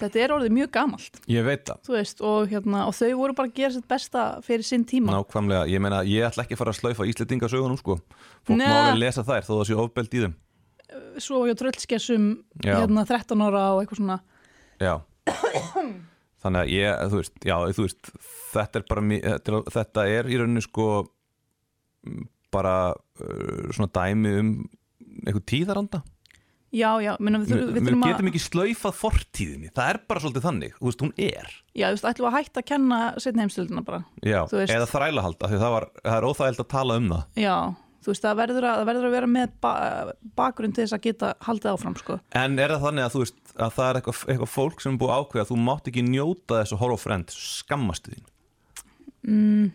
þetta 0.04 0.22
er 0.24 0.34
orðið 0.36 0.56
mjög 0.58 0.72
gamalt. 0.74 1.20
Ég 1.32 1.46
veit 1.48 1.66
það, 1.68 1.82
þú 1.88 1.96
veist, 1.98 2.24
og, 2.30 2.48
hérna, 2.52 2.86
og 2.90 2.96
þau 2.98 3.12
voru 3.20 3.36
bara 3.38 3.52
að 3.52 3.60
gera 3.60 3.76
sitt 3.76 3.90
besta 3.90 4.24
fyrir 4.46 4.68
sinn 4.68 4.86
tíma. 4.90 5.14
Nákvæmlega 5.14 5.68
Ég 5.72 5.84
meina, 5.84 6.02
ég 6.08 6.28
ætla 6.28 6.46
ekki 6.46 6.58
að 6.58 6.64
fara 6.64 6.74
að 6.74 6.80
slaufa 6.80 7.08
Íslendingasögunum 7.12 7.80
sko. 7.80 8.00
Fólk 8.48 8.64
má 8.64 8.80
vel 8.90 9.04
lesa 9.04 9.26
þær 9.28 9.46
þó 9.48 9.54
það 9.54 9.68
sé 9.70 9.78
ofbeld 9.86 10.18
í 10.18 10.24
þeim. 10.26 10.36
Svo 11.24 11.44
hjá 11.48 11.56
tröllskessum 11.58 12.26
hérna 12.66 13.06
13 13.10 13.46
ára 13.46 13.68
og 13.76 13.84
eitthvað 13.84 14.02
svona. 14.02 14.20
Já. 14.82 14.96
Þannig 16.44 16.60
að 16.60 16.72
ég, 16.74 17.04
þú 17.08 17.20
veist, 17.22 17.36
já, 17.48 17.54
þú 17.72 17.86
veist 17.86 18.10
Þetta 18.54 18.80
er 18.80 18.84
bara, 18.90 19.04
þetta 19.74 20.04
er, 20.12 20.28
í 20.28 20.40
rauninni 20.42 20.62
sko 20.62 20.88
bara 22.54 22.76
uh, 22.94 23.70
svona 23.76 23.92
dæmi 24.00 24.34
um 24.40 24.52
eitthvað 25.24 25.46
tíðaranda? 25.54 26.04
Já, 26.74 26.90
já, 27.06 27.12
minna, 27.22 27.38
við, 27.44 27.52
Við, 27.54 27.84
þurfum- 27.86 28.00
við, 28.02 28.08
getum 28.10 28.28
ekki 28.32 28.40
slaufað 28.42 28.96
fortíðinni. 28.98 29.68
Það 29.78 29.90
er 29.92 29.98
bara 30.10 30.22
svolítið 30.24 30.46
þannig, 30.48 30.72
þú 30.80 30.88
veist, 30.88 31.04
hún 31.06 31.12
er. 31.22 31.52
Já, 31.78 31.86
þú 31.86 31.94
veist, 31.94 32.08
ætlum 32.10 32.30
að 32.32 32.38
hætta 32.40 32.64
að 32.64 32.66
kenna 32.72 32.98
setni 33.22 33.44
heimstöldina 33.44 33.84
bara 33.86 34.00
Já, 34.26 34.40
eða 34.50 34.88
þrælahalda 34.90 35.50
því 35.52 35.60
það, 35.62 35.74
var, 35.76 35.86
það 36.02 36.16
er 36.18 36.28
óþægild 36.32 36.64
að 36.64 36.70
tala 36.74 36.98
um 36.98 37.12
það. 37.14 37.28
Já, 37.44 37.58
þú 38.02 38.10
veist, 38.10 38.26
það 38.26 38.40
verður 38.42 38.68
að, 38.72 38.80
það 38.82 38.90
verður 38.90 39.08
að 39.12 39.16
vera 39.20 39.30
með 39.36 39.54
ba 39.68 39.74
bakgrunn 40.42 40.74
til 40.74 40.84
þess 40.88 40.98
að 40.98 41.06
geta 41.06 41.32
haldið 41.46 41.72
áfram 41.76 42.00
sko. 42.02 42.18
En 42.42 42.58
er 42.58 42.74
það 42.74 42.84
þannig 42.88 43.06
að 43.06 43.14
þú 43.14 43.22
veist 43.28 43.40
að 43.54 43.78
það 43.78 43.92
er 43.92 44.02
eitthvað, 44.02 44.26
eitthvað 44.34 44.54
fólk 44.58 44.82
sem 44.82 44.96
er 44.98 45.02
búið 45.04 45.14
að 45.14 45.22
ákveða 45.28 45.46
að 45.46 45.54
þú 45.54 45.62
mátt 45.70 45.94
ekki 45.94 46.08
njóta 46.10 46.58
þess 46.64 46.74
að 46.74 46.82
horfa 46.88 47.04
frend 47.06 47.38
skammastu 47.38 48.18
þín 48.18 49.72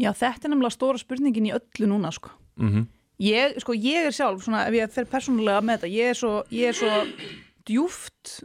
já, 0.00 0.10
þetta 0.16 0.48
er 0.48 0.54
nefnilega 0.54 0.76
stóra 0.76 1.00
spurningin 1.00 1.50
í 1.50 1.54
öllu 1.56 1.90
núna 1.90 2.12
sko. 2.14 2.32
mm 2.60 2.88
ég, 3.20 3.58
sko, 3.60 3.76
ég 3.76 4.08
er 4.08 4.16
sjálf, 4.16 4.44
svona, 4.44 4.64
ef 4.68 4.76
ég 4.76 4.94
fer 4.94 5.08
persónulega 5.10 5.60
með 5.64 5.82
þetta, 5.82 5.92
ég 5.92 6.12
er 6.12 6.18
svo, 6.18 6.32
ég 6.54 6.72
er 6.72 6.78
svo 6.78 6.92
djúft 7.68 8.38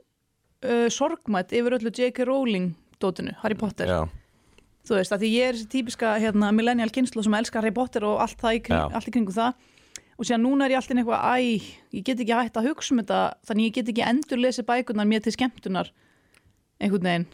uh, 0.66 0.88
sorgmætt 0.92 1.56
yfir 1.56 1.78
öllu 1.80 1.94
J.K. 1.94 2.28
Rowling 2.28 2.74
dótinu, 3.02 3.36
Harry 3.42 3.58
Potter. 3.60 3.90
Já, 3.90 4.60
þú 4.88 5.00
veist, 5.00 5.16
að 5.16 5.24
því 5.24 5.32
ég 5.32 5.48
er 5.48 5.58
þessi 5.60 5.72
típiska 5.72 6.18
hérna, 6.22 6.52
millennial 6.56 6.92
kynslu 6.94 7.24
sem 7.26 7.40
elskar 7.40 7.64
Harry 7.64 7.76
Potter 7.76 8.06
og 8.08 8.20
allt, 8.24 8.38
það 8.42 8.60
í 8.60 8.62
kring, 8.68 8.98
allt 9.00 9.10
í 9.10 9.16
kringum 9.16 9.38
það. 9.38 9.72
Og 10.16 10.28
síðan 10.28 10.46
núna 10.46 10.68
er 10.68 10.76
ég 10.76 10.80
alltaf 10.80 10.96
eitthvað 10.96 11.24
æ, 11.28 11.72
ég 11.98 12.04
get 12.08 12.22
ekki 12.24 12.36
hægt 12.38 12.60
að 12.60 12.70
hugsa 12.70 12.94
um 12.94 13.02
þetta 13.02 13.22
þannig 13.50 13.66
ég 13.68 13.74
get 13.76 13.90
ekki 13.92 14.06
endur 14.08 14.40
lesið 14.40 14.68
bækurnar 14.70 15.10
mér 15.10 15.26
til 15.26 15.34
skemmtunar 15.36 15.90
einhvern 16.80 17.10
veginn 17.10 17.26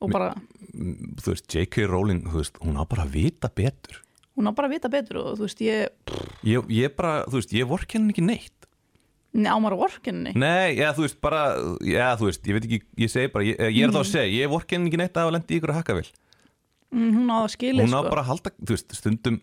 og 0.00 0.10
bara, 0.12 0.32
Mm, 0.76 1.14
þú 1.22 1.30
veist, 1.32 1.46
J.K. 1.48 1.86
Rowling 1.88 2.18
þú 2.28 2.36
veist, 2.42 2.58
hún 2.60 2.76
á 2.76 2.84
bara 2.84 3.06
að 3.06 3.14
vita 3.16 3.48
betur. 3.48 4.02
Hún 4.36 4.44
á 4.44 4.52
bara 4.52 4.68
að 4.68 4.74
vita 4.76 4.90
betur 4.92 5.16
og 5.22 5.38
þú 5.38 5.46
veist, 5.46 5.60
ég 5.64 5.88
Ég, 6.44 6.66
ég 6.68 6.92
bara, 6.98 7.22
þú 7.24 7.38
veist, 7.40 7.54
ég 7.56 7.64
vork 7.70 7.94
henni 7.96 8.12
ekki 8.12 8.24
neitt. 8.26 8.52
Námar 9.36 9.72
á 9.72 9.78
orkinni 9.86 10.32
Nei, 10.36 10.76
já, 10.76 10.90
þú 10.96 11.04
veist, 11.06 11.16
bara, 11.20 11.40
já, 11.84 12.10
þú 12.16 12.28
veist, 12.28 12.44
ég 12.48 12.56
veit 12.56 12.64
ekki, 12.68 12.78
ég 13.04 13.10
segi 13.12 13.30
bara, 13.32 13.44
ég, 13.44 13.56
ég 13.72 13.84
er 13.84 13.92
þá 13.92 14.00
að 14.02 14.10
segja, 14.10 14.36
ég 14.44 14.52
vork 14.52 14.70
henni 14.76 14.88
ekki 14.92 15.00
neitt 15.00 15.16
að 15.16 15.26
hafa 15.26 15.34
lendi 15.36 15.54
í 15.56 15.58
ykkur 15.60 15.72
að 15.74 15.78
hakka 15.80 15.96
vel 15.98 16.06
mm, 16.92 17.10
hún 17.16 17.32
á 17.32 17.36
það 17.44 17.50
skilið 17.56 17.84
Hún 17.84 17.96
á 17.96 18.00
sko. 18.00 18.12
bara 18.12 18.22
að 18.24 18.30
halda, 18.30 18.52
þú 18.62 18.72
veist, 18.76 18.96
stundum, 18.96 19.36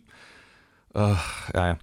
uh, 0.97 1.27
já, 1.53 1.63
já, 1.69 1.75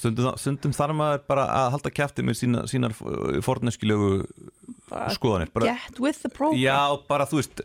stundum, 0.00 0.30
stundum 0.40 0.72
þarf 0.76 0.96
maður 1.00 1.24
bara 1.28 1.44
að 1.60 1.70
halda 1.76 1.92
kæfti 2.00 2.24
með 2.24 2.40
sína, 2.40 2.64
sínar 2.72 2.96
forneskilegu 3.44 4.12
Bara 4.24 4.63
skoðanir. 5.16 5.48
Bara, 5.54 5.74
get 5.74 6.00
with 6.00 6.18
the 6.22 6.28
program 6.28 6.60
Já, 6.60 6.76
bara 7.08 7.24
þú 7.26 7.38
veist 7.40 7.62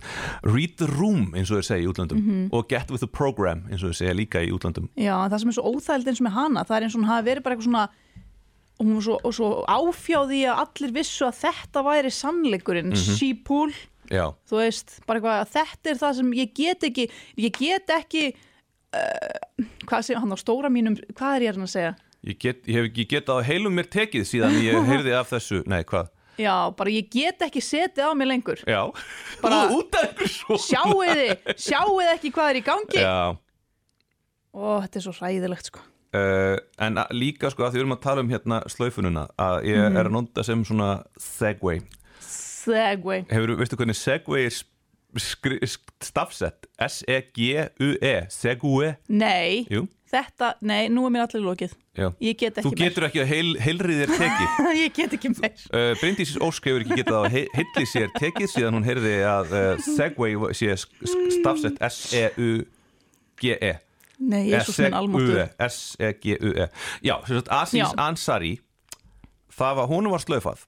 read 0.47 0.77
the 0.79 0.87
room 0.87 1.33
eins 1.35 1.51
og 1.51 1.59
þeir 1.59 1.67
segja 1.67 1.83
í 1.83 1.89
útlandum 1.91 2.49
og 2.55 2.67
get 2.71 2.89
with 2.91 3.03
the 3.03 3.09
program 3.11 3.65
eins 3.69 3.83
og 3.83 3.91
þeir 3.91 3.99
segja 3.99 4.15
líka 4.15 4.43
í 4.45 4.51
útlandum 4.55 4.87
Já, 4.95 5.15
en 5.25 5.29
það 5.33 5.43
sem 5.43 5.51
er 5.51 5.57
svo 5.59 5.73
óþægild 5.73 6.07
eins 6.13 6.21
og 6.23 6.27
með 6.29 6.37
hana 6.39 6.63
það 6.69 6.77
er 6.77 6.87
eins 6.87 6.95
og 6.95 7.01
hún 7.03 7.09
hafi 7.11 7.27
verið 7.29 7.43
bara 7.43 7.55
eitthvað 7.57 7.69
svona 7.69 7.87
og 8.79 8.85
hún 8.87 8.95
var 8.95 9.03
svo, 9.03 9.15
og 9.27 9.33
svo 9.35 9.47
áfjáði 9.67 10.41
að 10.47 10.59
allir 10.63 10.93
vissu 10.95 11.25
að 11.27 11.39
þetta 11.43 11.83
væri 11.89 12.11
sannleikurinn 12.15 12.93
mm 12.93 12.99
Mhm. 12.99 13.17
sípúl, 13.19 13.73
þú 14.09 14.55
veist 14.63 14.99
bara 15.05 15.19
eitthvað 15.19 15.41
að 15.43 15.49
þetta 15.57 15.91
er 15.91 15.97
það 15.99 16.13
sem 16.21 16.29
ég 16.39 16.53
get 16.55 16.85
ekki 16.87 17.09
ég 17.37 17.51
get 17.59 17.91
ekki 17.99 18.23
uh, 18.95 19.65
hvað 19.85 20.05
segja 20.07 20.21
hann 20.23 20.31
á 20.31 20.37
stóra 20.39 20.71
mínum 20.71 20.95
hvað 21.13 21.35
er 21.35 21.45
ég 21.49 21.59
að 21.59 21.67
segja? 21.75 21.91
ég, 22.23 22.39
get, 22.39 22.63
ég 22.67 22.75
hef 22.79 22.87
ekki 22.89 23.05
getað 23.11 23.43
á 23.43 23.47
heilum 23.51 23.75
mér 23.75 23.87
tekið 23.91 24.25
síðan 24.31 24.55
ég 24.63 24.79
heyrði 24.91 25.13
af 25.19 25.29
þessu 25.35 25.61
Nei, 25.67 25.83
hvað? 25.83 26.09
Já, 26.39 26.55
bara 26.79 26.89
ég 26.95 27.09
get 27.11 27.41
ekki 27.43 27.59
setið 27.63 28.05
á 28.07 28.11
mig 28.15 28.27
lengur. 28.29 28.61
Já, 28.63 28.81
Bara- 29.43 29.67
út 29.75 29.93
af 29.99 30.05
einhver 30.07 30.31
svo. 30.31 30.55
sjáuði, 30.55 31.29
sjáuði 31.59 32.09
ekki 32.15 32.31
hvað 32.31 32.49
er 32.53 32.59
í 32.61 32.63
gangi? 32.63 33.01
Já, 33.03 33.37
og 34.55 34.83
þetta 34.85 34.95
er 35.01 35.05
svo 35.05 35.13
hræðilegt 35.19 35.69
sko. 35.71 35.79
Uh, 36.09 36.55
en 36.81 36.95
að, 36.97 37.11
líka 37.13 37.51
sko 37.53 37.67
að 37.67 37.73
því 37.75 37.77
við 37.77 37.83
erum 37.83 37.93
að 37.93 38.01
tala 38.01 38.21
um 38.23 38.29
hérna 38.31 38.61
slaufununa 38.71 39.27
að 39.37 39.57
ég 39.69 39.77
Mhm. 39.77 39.97
er 39.99 40.05
að 40.09 40.15
nota 40.15 40.43
sem 40.43 40.63
svona 40.65 41.03
segway. 41.19 41.81
Segway. 42.19 43.25
Veistu 43.29 43.77
hvernig 43.77 43.95
segway 43.99 44.45
er 44.47 44.55
stafsett? 45.17 46.67
S-E-G-U-E. 46.79 48.13
Segway 48.29 48.93
Nei, 49.09 49.63
Jú, 49.71 49.85
þetta, 50.11 50.53
nei, 50.65 50.87
nú 50.93 51.05
er 51.07 51.13
mér 51.15 51.25
allir 51.25 51.43
lokið. 51.45 51.73
Já. 51.97 52.07
Ég 52.23 52.37
get 52.39 52.59
ekki 52.61 52.69
Þú 52.69 52.77
getur 52.79 53.05
ekki 53.09 53.21
að 53.23 53.29
heil, 53.33 53.49
heilrið 53.59 53.99
þér 54.03 54.13
tekið. 54.21 54.53
Meir 54.67 54.77
Ég 54.85 54.93
get 54.95 55.15
ekki 55.17 55.31
meir. 55.33 55.65
Uh, 55.73 55.91
Bryndís 55.99 56.35
Ósk 56.45 56.69
hefur 56.69 56.85
ekki 56.85 56.99
getað 57.01 57.19
að 57.25 57.35
he- 57.35 57.49
heilli 57.57 57.85
sér 57.89 58.13
tekið 58.15 58.53
síðan 58.53 58.77
hún 58.79 58.87
heyrði 58.87 59.13
að 59.27 59.53
uh, 59.57 59.83
Segway 59.83 60.37
sé 60.57 60.77
stafsett 60.79 61.81
S-E-U-G-E 61.89 63.73
Nei, 64.19 64.49
Jésús 64.51 64.79
minn 64.83 64.95
almáttur 64.97 65.45
S-E-G-U-E 65.63 66.65
Já, 67.07 67.15
sem 67.27 67.39
sagt 67.39 67.75
Já. 67.77 67.85
Ansari 68.03 68.57
það 69.59 69.77
var, 69.81 69.89
hún 69.91 70.09
var 70.11 70.23
slaufað. 70.23 70.65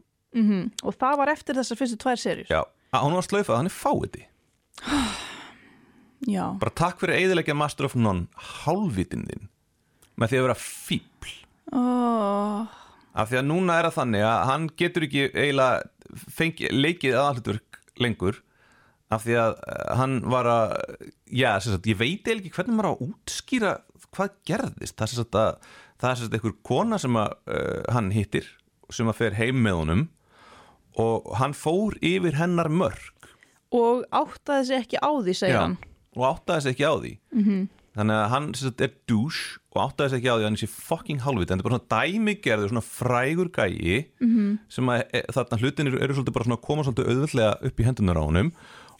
Og 0.83 0.95
það 0.99 1.17
var 1.19 1.31
eftir 1.33 1.57
þessar 1.59 1.79
fyrstu 1.79 1.99
tvær 1.99 2.19
serjur 2.19 2.51
Já, 2.51 2.61
hún 2.99 3.15
var 3.17 3.27
slaufað, 3.27 3.57
hann 3.61 3.71
er 3.71 3.75
fáiði 3.75 4.23
Já, 6.31 6.43
bara 6.61 6.73
takk 6.77 7.01
fyrir 7.01 7.17
eiðilegja 7.17 7.57
Master 7.57 7.87
of 7.87 7.97
None 7.97 8.27
hálfvitin 8.61 9.25
þinn 9.29 9.49
með 10.21 10.31
því 10.31 10.39
að 10.39 10.45
vera 10.45 10.57
fíbl 10.61 11.33
oh, 11.73 12.69
af 13.17 13.31
því 13.31 13.41
að 13.41 13.49
núna 13.49 13.79
er 13.79 13.89
það 13.89 13.97
þannig 13.97 14.25
að 14.27 14.45
hann 14.51 14.69
getur 14.77 15.07
ekki 15.07 15.25
eiginlega 15.33 16.21
fengi, 16.37 16.69
leikið 16.71 17.17
aðalhutverk 17.17 17.81
lengur 18.01 18.41
af 19.11 19.25
því 19.25 19.37
að 19.41 19.55
eh, 19.67 19.85
hann 19.99 20.17
var 20.31 20.49
að 20.49 20.75
já, 21.27 21.49
sagt, 21.59 21.89
ég 21.89 21.99
veit 21.99 22.25
eiginlega 22.25 22.45
ekki 22.45 22.55
hvernig 22.57 22.77
maður 22.77 22.91
á 22.91 22.93
að 22.93 23.05
útskýra 23.09 23.73
hvað 24.11 24.33
gerðist. 24.47 24.97
Það 24.97 25.05
er 25.05 25.11
sem 25.11 25.21
sagt 25.21 25.37
að 25.39 25.51
það 26.01 26.09
er 26.09 26.17
sem 26.17 26.27
sagt 26.27 26.37
einhver 26.37 26.57
kona 26.67 26.99
sem 27.01 27.19
að 27.19 27.35
uh, 27.53 27.81
hann 27.95 28.11
hittir 28.15 28.47
sem 28.91 29.07
að 29.07 29.19
fer 29.21 29.37
heim 29.37 29.61
með 29.63 29.77
honum 29.81 30.05
og 30.99 31.29
hann 31.39 31.53
fór 31.55 31.95
yfir 32.03 32.35
hennar 32.39 32.67
mörg 32.71 33.20
og 33.71 34.03
áttaði 34.11 34.67
sig 34.67 34.83
ekki 34.83 34.99
á 34.99 35.11
því, 35.11 35.37
segir 35.37 35.59
hann 35.59 35.77
og 36.17 36.25
áttaði 36.27 36.65
sig 36.65 36.73
ekki 36.75 36.87
á 36.87 36.93
því 36.99 37.11
-hmm. 37.35 37.61
þannig 37.95 38.15
að 38.19 38.29
hann 38.33 38.47
sagt, 38.53 38.81
er 38.81 38.93
douche 39.07 39.59
og 39.71 39.79
áttaði 39.85 40.09
sig 40.09 40.17
ekki 40.19 40.31
á 40.31 40.35
því 40.35 40.43
að 40.43 40.49
hann 40.49 40.61
sé 40.61 40.67
fucking 40.67 41.21
halvvit 41.23 41.51
en 41.51 41.59
þetta 41.59 41.63
er 41.63 41.69
bara 41.69 41.79
svona 41.79 41.93
dæmigerður, 41.95 42.71
svona 42.71 42.87
frægur 42.87 43.49
gæi 43.55 44.05
-hmm. 44.19 44.57
sem 44.69 44.89
að 44.89 45.03
e, 45.13 45.21
þarna 45.31 45.59
hlutin 45.61 45.87
eru, 45.87 45.99
eru 46.03 46.13
svolítið 46.13 46.33
bara 46.33 46.45
svona 46.45 46.59
að 46.59 46.67
koma 46.67 46.83
svolítið 46.83 47.09
auðvöldlega 47.09 47.53
upp 47.67 47.79
í 47.79 47.83
hendunar 47.87 48.19
á 48.19 48.23
honum 48.27 48.51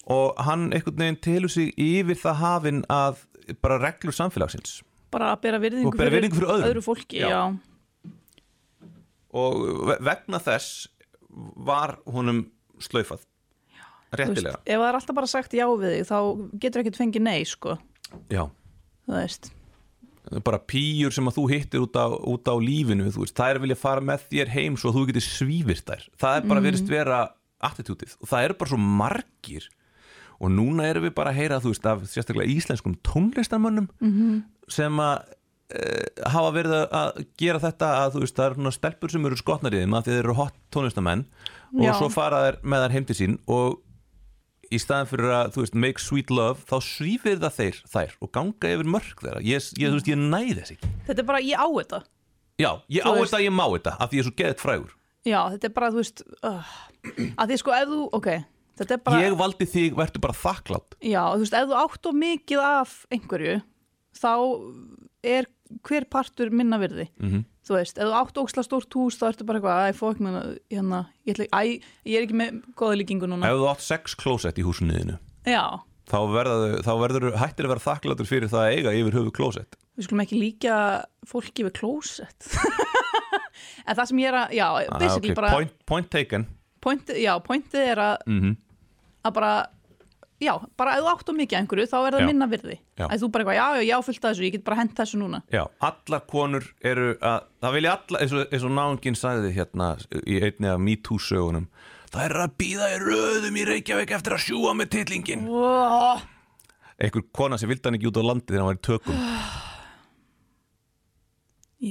og 0.08 0.36
hann 0.38 0.72
einhvern 0.74 0.98
veginn 0.98 1.22
telur 1.22 1.50
sig 1.50 1.74
yfir 1.78 2.16
það 2.16 2.36
hafin 2.36 2.84
að 2.90 3.26
bara 3.62 3.78
reglur 3.78 4.16
samfélagsins 4.16 4.82
bara 5.12 5.34
að 5.36 5.42
bera 5.42 5.60
virðingu, 5.60 5.98
bera 5.98 6.10
virðingu 6.14 6.36
fyrir 6.40 6.54
öðrum. 6.56 6.70
öðru 6.72 6.82
fólki 6.82 7.20
Já. 7.20 7.28
já. 7.28 7.42
og 9.34 9.88
ve- 9.88 10.00
vegna 10.00 10.40
þess 10.40 10.88
var 11.56 11.98
honum 12.06 12.52
slaufað 12.80 13.28
Þú 14.12 14.18
veist, 14.18 14.30
réttilega. 14.30 14.60
ef 14.66 14.78
það 14.82 14.88
er 14.90 14.96
alltaf 15.00 15.16
bara 15.16 15.28
sagt 15.32 15.54
já 15.56 15.66
við 15.72 15.92
þig 15.96 16.08
þá 16.10 16.18
getur 16.60 16.82
ekkert 16.82 16.98
fengið 17.00 17.22
nei 17.22 17.44
sko. 17.48 17.78
Já. 18.30 18.44
Þú 19.08 19.14
veist. 19.16 19.52
Bara 20.46 20.60
pýjur 20.60 21.12
sem 21.16 21.28
að 21.28 21.38
þú 21.40 21.46
hittir 21.50 21.82
út 21.82 21.96
á, 21.98 22.06
út 22.12 22.46
á 22.48 22.56
lífinu, 22.62 23.08
þú 23.12 23.24
veist, 23.24 23.36
það 23.36 23.50
er 23.56 23.60
vilja 23.64 23.76
fara 23.80 24.02
með 24.02 24.26
þér 24.32 24.52
heim 24.54 24.76
svo 24.78 24.92
að 24.92 24.98
þú 25.00 25.06
getur 25.10 25.26
svífirt 25.26 25.86
þær. 25.88 26.04
Það 26.22 26.36
er 26.38 26.50
bara 26.52 26.62
verið 26.62 26.92
vera 26.92 27.20
attitútið. 27.62 28.16
Og 28.22 28.30
það 28.30 28.44
eru 28.46 28.58
bara 28.60 28.70
svo 28.70 28.78
margir. 29.02 29.68
Og 30.42 30.50
núna 30.50 30.88
erum 30.90 31.04
við 31.06 31.14
bara 31.18 31.32
að 31.32 31.38
heyra, 31.42 31.60
þú 31.62 31.72
veist, 31.74 31.86
af 31.86 32.04
sérstaklega 32.10 32.50
íslenskum 32.50 32.96
tónlistarmönnum 33.06 33.88
-hmm. 34.02 34.42
sem 34.68 34.94
að 35.00 35.18
uh, 35.72 36.30
hafa 36.30 36.52
verið 36.52 36.74
að- 36.74 36.90
að 36.92 37.26
gera 37.38 37.60
þetta 37.60 37.88
að 38.06 38.12
þú 38.16 38.20
veist, 38.20 38.36
það 38.36 38.50
eru 38.52 38.72
stelpur 38.72 39.12
sem 39.12 39.26
eru 39.26 39.36
skotnar 39.38 39.74
í 39.74 39.80
þeim 39.82 39.94
að 39.94 40.06
þeir 40.06 40.20
eru 40.24 40.34
hot 40.34 40.54
tónlistarmenn. 40.72 41.26
Og 41.74 41.86
Já. 41.86 41.94
svo 41.98 42.10
fara 42.10 42.52
þær 42.52 42.62
með 42.64 42.84
þær 42.86 42.92
heim 42.92 43.06
til 43.06 43.16
sín 43.16 43.38
og 43.48 43.80
í 44.72 44.80
staðan 44.82 45.10
fyrir 45.12 45.34
að, 45.36 45.52
þú 45.56 45.66
veist, 45.66 45.76
make 45.84 46.00
sweet 46.02 46.32
love 46.32 46.64
þá 46.70 46.78
svífir 46.88 47.42
það 47.44 47.58
þeir, 47.60 47.82
þær 47.92 48.16
og 48.22 48.32
ganga 48.38 48.72
yfir 48.76 48.90
mörg 48.96 49.22
þeirra, 49.22 49.44
ég, 49.44 49.70
ég, 49.78 49.92
þú 49.92 50.00
veist, 50.00 50.10
ég 50.12 50.22
næði 50.22 50.58
þess 50.62 50.76
ekki. 50.78 50.92
Þetta 51.10 51.24
er 51.24 51.28
bara, 51.28 51.44
ég 51.44 51.60
á 51.60 51.68
þetta. 51.68 52.02
Já, 52.62 52.72
ég 52.94 53.06
á 53.06 53.12
þetta, 53.16 53.42
ég 53.42 53.54
má 53.56 53.66
þetta 53.74 53.94
af 53.98 54.12
því 54.12 54.18
ég 54.20 54.24
er 54.24 54.28
svo 54.30 54.36
geðið 54.42 54.62
frægur 54.62 54.98
já, 55.28 55.40
þetta 55.54 55.68
er 55.70 55.74
bara, 55.76 55.92
þú 55.94 56.02
veist 56.02 56.24
uh, 56.48 56.72
að 57.38 57.52
því 57.52 57.58
sko, 57.62 57.74
ef 57.78 57.92
þú, 57.92 58.00
ok 58.18 58.30
þetta 58.82 58.96
er 58.96 59.02
bara, 59.06 59.22
Ég 59.22 59.38
valdi 59.38 59.68
þig, 59.70 59.96
verður 59.98 60.24
bara 60.26 60.38
þakklátt 60.38 60.98
já, 61.06 61.22
þú 61.36 61.44
veist, 61.44 61.58
ef 61.58 61.70
þú 61.70 61.78
átt 61.82 62.10
of 62.10 62.18
mikið 62.22 62.64
af 62.66 62.96
einhverju 63.14 63.56
þá 64.22 64.32
er 65.32 65.50
hver 65.88 66.08
partur 66.12 66.52
minna 66.52 66.80
virði. 66.82 67.08
Mhm. 67.22 67.46
Þú 67.68 67.78
veist, 67.78 68.00
ef 68.00 68.08
þú 68.10 68.16
átt 68.22 68.40
óksla 68.42 68.64
stórt 68.66 68.98
hús 68.98 69.20
þá 69.20 69.26
ertu 69.32 69.48
bara 69.48 69.62
eitthvað, 69.62 69.84
æ, 69.86 69.98
fók 69.98 70.22
mér 70.24 70.38
hérna, 70.72 71.02
ég, 71.28 71.36
ætla, 71.36 71.48
æ, 71.52 71.62
ég 72.10 72.18
er 72.18 72.26
ekki 72.28 72.38
með 72.42 72.62
góða 72.80 72.98
líkingu 73.02 73.30
núna. 73.30 73.50
Ef 73.52 73.60
þú 73.62 73.70
átt 73.72 73.86
sex 73.86 74.18
klósett 74.18 74.62
í 74.62 74.66
húsinu 74.66 74.98
þínu 74.98 75.18
já, 75.50 75.64
þá 76.12 76.18
verður, 76.34 76.76
þá 76.86 76.92
verður 77.02 77.28
hættir 77.42 77.68
að 77.68 77.74
vera 77.76 77.86
þakkláttur 77.86 78.30
fyrir 78.30 78.52
það 78.52 78.66
að 78.66 78.74
eiga 78.78 78.96
yfir 79.02 79.20
höfu 79.20 79.36
klósett. 79.38 79.78
Við 79.98 80.08
skulum 80.08 80.24
ekki 80.26 80.42
líka 80.42 80.76
fólki 81.30 81.68
við 81.68 81.78
klósett. 81.82 82.50
En 83.86 83.98
það 83.98 84.08
sem 84.10 84.20
ég 84.22 84.30
er 84.30 84.36
að, 84.38 84.52
já, 84.56 84.66
basically 84.98 85.34
bara 85.38 85.50
point, 85.54 85.74
point 85.90 86.08
taken. 86.14 86.44
Pointið, 86.82 87.18
já, 87.22 87.32
pointið 87.46 87.88
er 87.94 88.02
að, 88.02 88.28
mm 88.30 88.54
að 89.22 89.34
bara 89.38 89.52
já, 90.42 90.52
bara 90.80 90.98
ef 90.98 91.04
þú 91.06 91.12
átt 91.12 91.32
of 91.32 91.38
mikið 91.38 91.60
einhverju 91.60 91.88
þá 91.92 91.98
er 92.00 92.16
það 92.18 92.24
Já. 92.24 92.28
minna 92.32 92.48
virði. 92.52 92.78
Já. 92.98 93.06
að 93.08 93.24
þú 93.24 93.30
bara 93.32 93.46
eitthvað, 93.46 93.60
já, 93.60 93.68
já, 93.78 93.88
já, 93.92 93.96
fullt 94.08 94.26
af 94.26 94.32
þessu, 94.32 94.46
ég 94.48 94.56
get 94.58 94.66
bara 94.68 94.80
hent 94.82 94.94
þessu 94.98 95.22
núna. 95.22 95.42
Já, 95.54 95.64
allar 95.92 96.26
konur 96.32 96.68
eru 96.82 97.08
að 97.18 97.48
það 97.62 97.78
vilja 97.78 97.96
allar, 97.98 98.22
eins 98.26 98.36
og, 98.36 98.44
eins 98.50 98.68
og 98.68 98.76
náungin 98.78 99.20
sagði 99.22 99.54
hérna 99.56 99.90
í 100.26 100.42
einni 100.42 100.72
af 100.72 100.82
MeToo 100.82 101.22
sögunum 101.22 101.70
Það 102.12 102.26
er 102.26 102.34
að 102.44 102.54
býða 102.60 102.88
í 102.92 102.96
röðum 103.00 103.58
í 103.58 103.62
Reykjavík 103.70 104.10
eftir 104.18 104.34
að 104.36 104.42
sjúa 104.44 104.74
með 104.76 104.90
tillingin. 104.98 105.46
Oh, 105.48 106.20
Einhver 107.00 107.24
kona 107.34 107.58
sem 107.58 107.72
vildi 107.72 107.88
hann 107.88 107.96
ekki 107.98 108.10
út 108.12 108.20
á 108.20 108.24
landi 108.28 108.52
þegar 108.52 108.62
hann 108.66 108.68
var 108.68 108.80
í 108.80 108.84
tökum. 108.84 109.22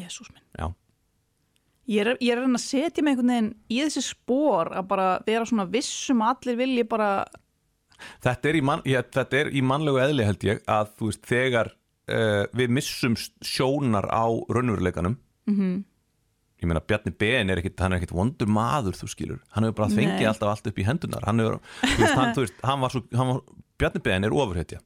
Jésús 0.01 0.29
minn. 0.31 0.45
Já, 0.61 0.69
ég 1.91 2.05
er, 2.05 2.13
ég 2.21 2.35
er 2.35 2.43
að 2.43 2.53
að 2.53 2.63
setja 2.63 3.03
mig 3.03 3.17
einhvern 3.17 3.33
veginn 3.33 3.49
í 3.73 3.81
þessi 3.81 4.05
spór 4.11 4.71
að 4.77 4.91
bara 4.93 5.09
vera 5.27 5.49
svona 5.49 5.67
vissum 5.73 6.21
að 6.23 6.35
allir 6.37 6.61
vilji 6.61 6.85
bara 6.93 7.09
þetta 8.25 8.49
er 8.53 8.59
í, 8.61 8.63
man, 8.65 8.83
ég, 8.89 9.11
þetta 9.15 9.41
er 9.45 9.51
í 9.53 9.63
mannlegu 9.63 10.01
eðli 10.03 10.25
held 10.29 10.45
ég 10.49 10.63
að 10.71 10.91
þú 10.99 11.11
veist 11.11 11.27
þegar 11.31 11.71
uh, 12.11 12.45
við 12.57 12.75
missum 12.79 13.15
sjónar 13.17 14.09
á 14.11 14.25
raunveruleikanum 14.49 15.17
Mhm. 15.51 15.57
-hmm. 15.61 15.79
ég 16.63 16.69
meina 16.69 16.81
Bjarni 16.85 17.11
Ben 17.19 17.51
er 17.51 17.57
ekkit, 17.59 17.81
hann 17.81 17.93
er 17.93 17.99
ekkit 17.99 18.13
vondur 18.13 18.47
maður 18.47 18.93
þú 18.95 19.09
skilur, 19.09 19.39
hann 19.57 19.65
hefur 19.65 19.77
bara 19.81 19.89
fengið 19.89 20.19
Nei. 20.21 20.27
alltaf 20.29 20.49
allt 20.53 20.67
upp 20.69 20.79
í 20.79 20.85
hendunar 20.85 21.25
hann 21.25 21.39
hefur, 21.41 21.59
þú 21.81 21.99
veist, 22.03 22.15
hann, 22.15 22.35
þú 22.35 22.41
veist, 22.45 22.55
hann 22.63 22.81
var 22.81 22.91
svo 22.91 23.03
hann 23.17 23.27
var, 23.33 23.41
Bjarni 23.79 24.01
Ben 24.05 24.25
er 24.25 24.31
ofurhetja 24.31 24.79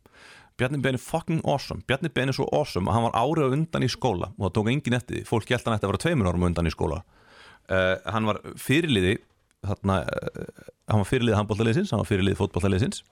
Bjarni 0.56 0.78
Ben 0.80 0.94
er 0.94 0.98
fucking 1.02 1.40
awesome, 1.44 1.82
Bjarni 1.88 2.08
Ben 2.14 2.28
er 2.28 2.32
svo 2.32 2.46
awesome 2.52 2.86
að 2.88 2.94
hann 2.94 3.02
var 3.10 3.12
árið 3.18 3.52
undan 3.52 3.82
í 3.82 3.88
skóla 3.90 4.30
og 4.38 4.46
það 4.46 4.52
tók 4.54 4.68
engin 4.70 4.94
eftir 4.94 5.16
því, 5.18 5.24
fólk 5.26 5.50
held 5.50 5.64
hann 5.66 5.74
eftir 5.74 5.88
að 5.88 5.92
vera 5.92 6.02
tveimur 6.04 6.28
árum 6.30 6.46
undan 6.46 6.66
í 6.66 6.70
skóla 6.70 7.02
uh, 7.70 7.96
hann 8.12 8.24
var 8.30 8.38
fyrirliði 8.56 9.18
þarna, 9.70 10.00
uh, 10.04 10.72
hann 10.92 11.02
var 11.02 11.10
fyrirliði 11.10 11.38
handbóltaliðsins, 11.40 11.92
hann 11.94 12.02
var 12.02 12.10
fyrirliði 12.10 12.40
fótbóltaliðsins 12.40 13.04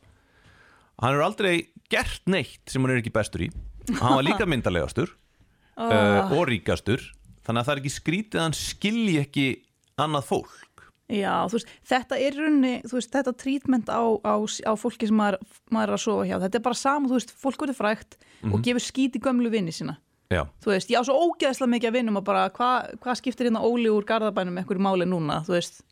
hann 1.01 1.17
er 1.17 1.25
aldrei 1.25 1.55
gert 1.93 2.25
neitt 2.31 2.71
sem 2.71 2.83
hann 2.83 2.95
er 2.95 3.03
ekki 3.03 3.15
bestur 3.15 3.47
í. 3.47 3.51
Hann 3.99 4.19
var 4.19 4.27
líka 4.27 4.49
myndalegastur 4.51 5.15
uh, 5.77 6.33
og 6.33 6.47
ríkastur 6.51 7.05
þannig 7.43 7.63
að 7.63 7.67
það 7.67 7.73
er 7.75 7.81
ekki 7.83 7.95
skrítið 7.97 8.41
að 8.41 8.47
hann 8.47 8.59
skilji 8.59 9.17
ekki 9.23 9.47
annað 10.03 10.29
fólk. 10.29 10.61
Já, 11.13 11.45
þú 11.51 11.59
veist, 11.59 11.73
þetta 11.91 12.19
er 12.25 12.37
þú 12.39 12.95
veist, 12.97 13.11
þetta 13.13 13.33
trítment 13.37 13.91
á, 13.93 14.01
á, 14.01 14.35
á 14.41 14.73
fólki 14.81 15.11
sem 15.11 15.19
maður, 15.19 15.43
maður 15.75 15.91
er 15.91 15.97
að 15.99 16.03
sofa 16.07 16.29
hjá, 16.29 16.37
þetta 16.47 16.59
er 16.59 16.65
bara 16.65 16.79
sama, 16.79 17.11
þú 17.11 17.19
veist, 17.19 17.35
fólk 17.43 17.65
verður 17.67 17.77
frægt 17.77 18.17
og 18.49 18.63
gefur 18.65 18.85
skít 18.87 19.19
í 19.19 19.21
gömlu 19.21 19.51
vinni 19.53 19.75
sína. 19.77 19.99
Já, 20.33 20.47
þú 20.65 20.73
veist, 20.73 20.89
ég 20.89 21.03
á 21.03 21.05
svo 21.05 21.19
ógeðslega 21.27 21.75
mikið 21.75 21.91
að 21.91 21.97
vinnum 21.99 22.21
og 22.23 22.25
bara, 22.25 22.47
hvað 22.55 22.95
hva 23.03 23.17
skiptir 23.19 23.51
hérna 23.51 23.61
Óli 23.67 23.91
úr 23.93 24.07
Garðabænum 24.09 24.57
með 24.57 24.63
einhverju 24.63 24.87
máli 24.87 25.09
núna, 25.11 25.43
þú 25.45 25.59
veist 25.59 25.83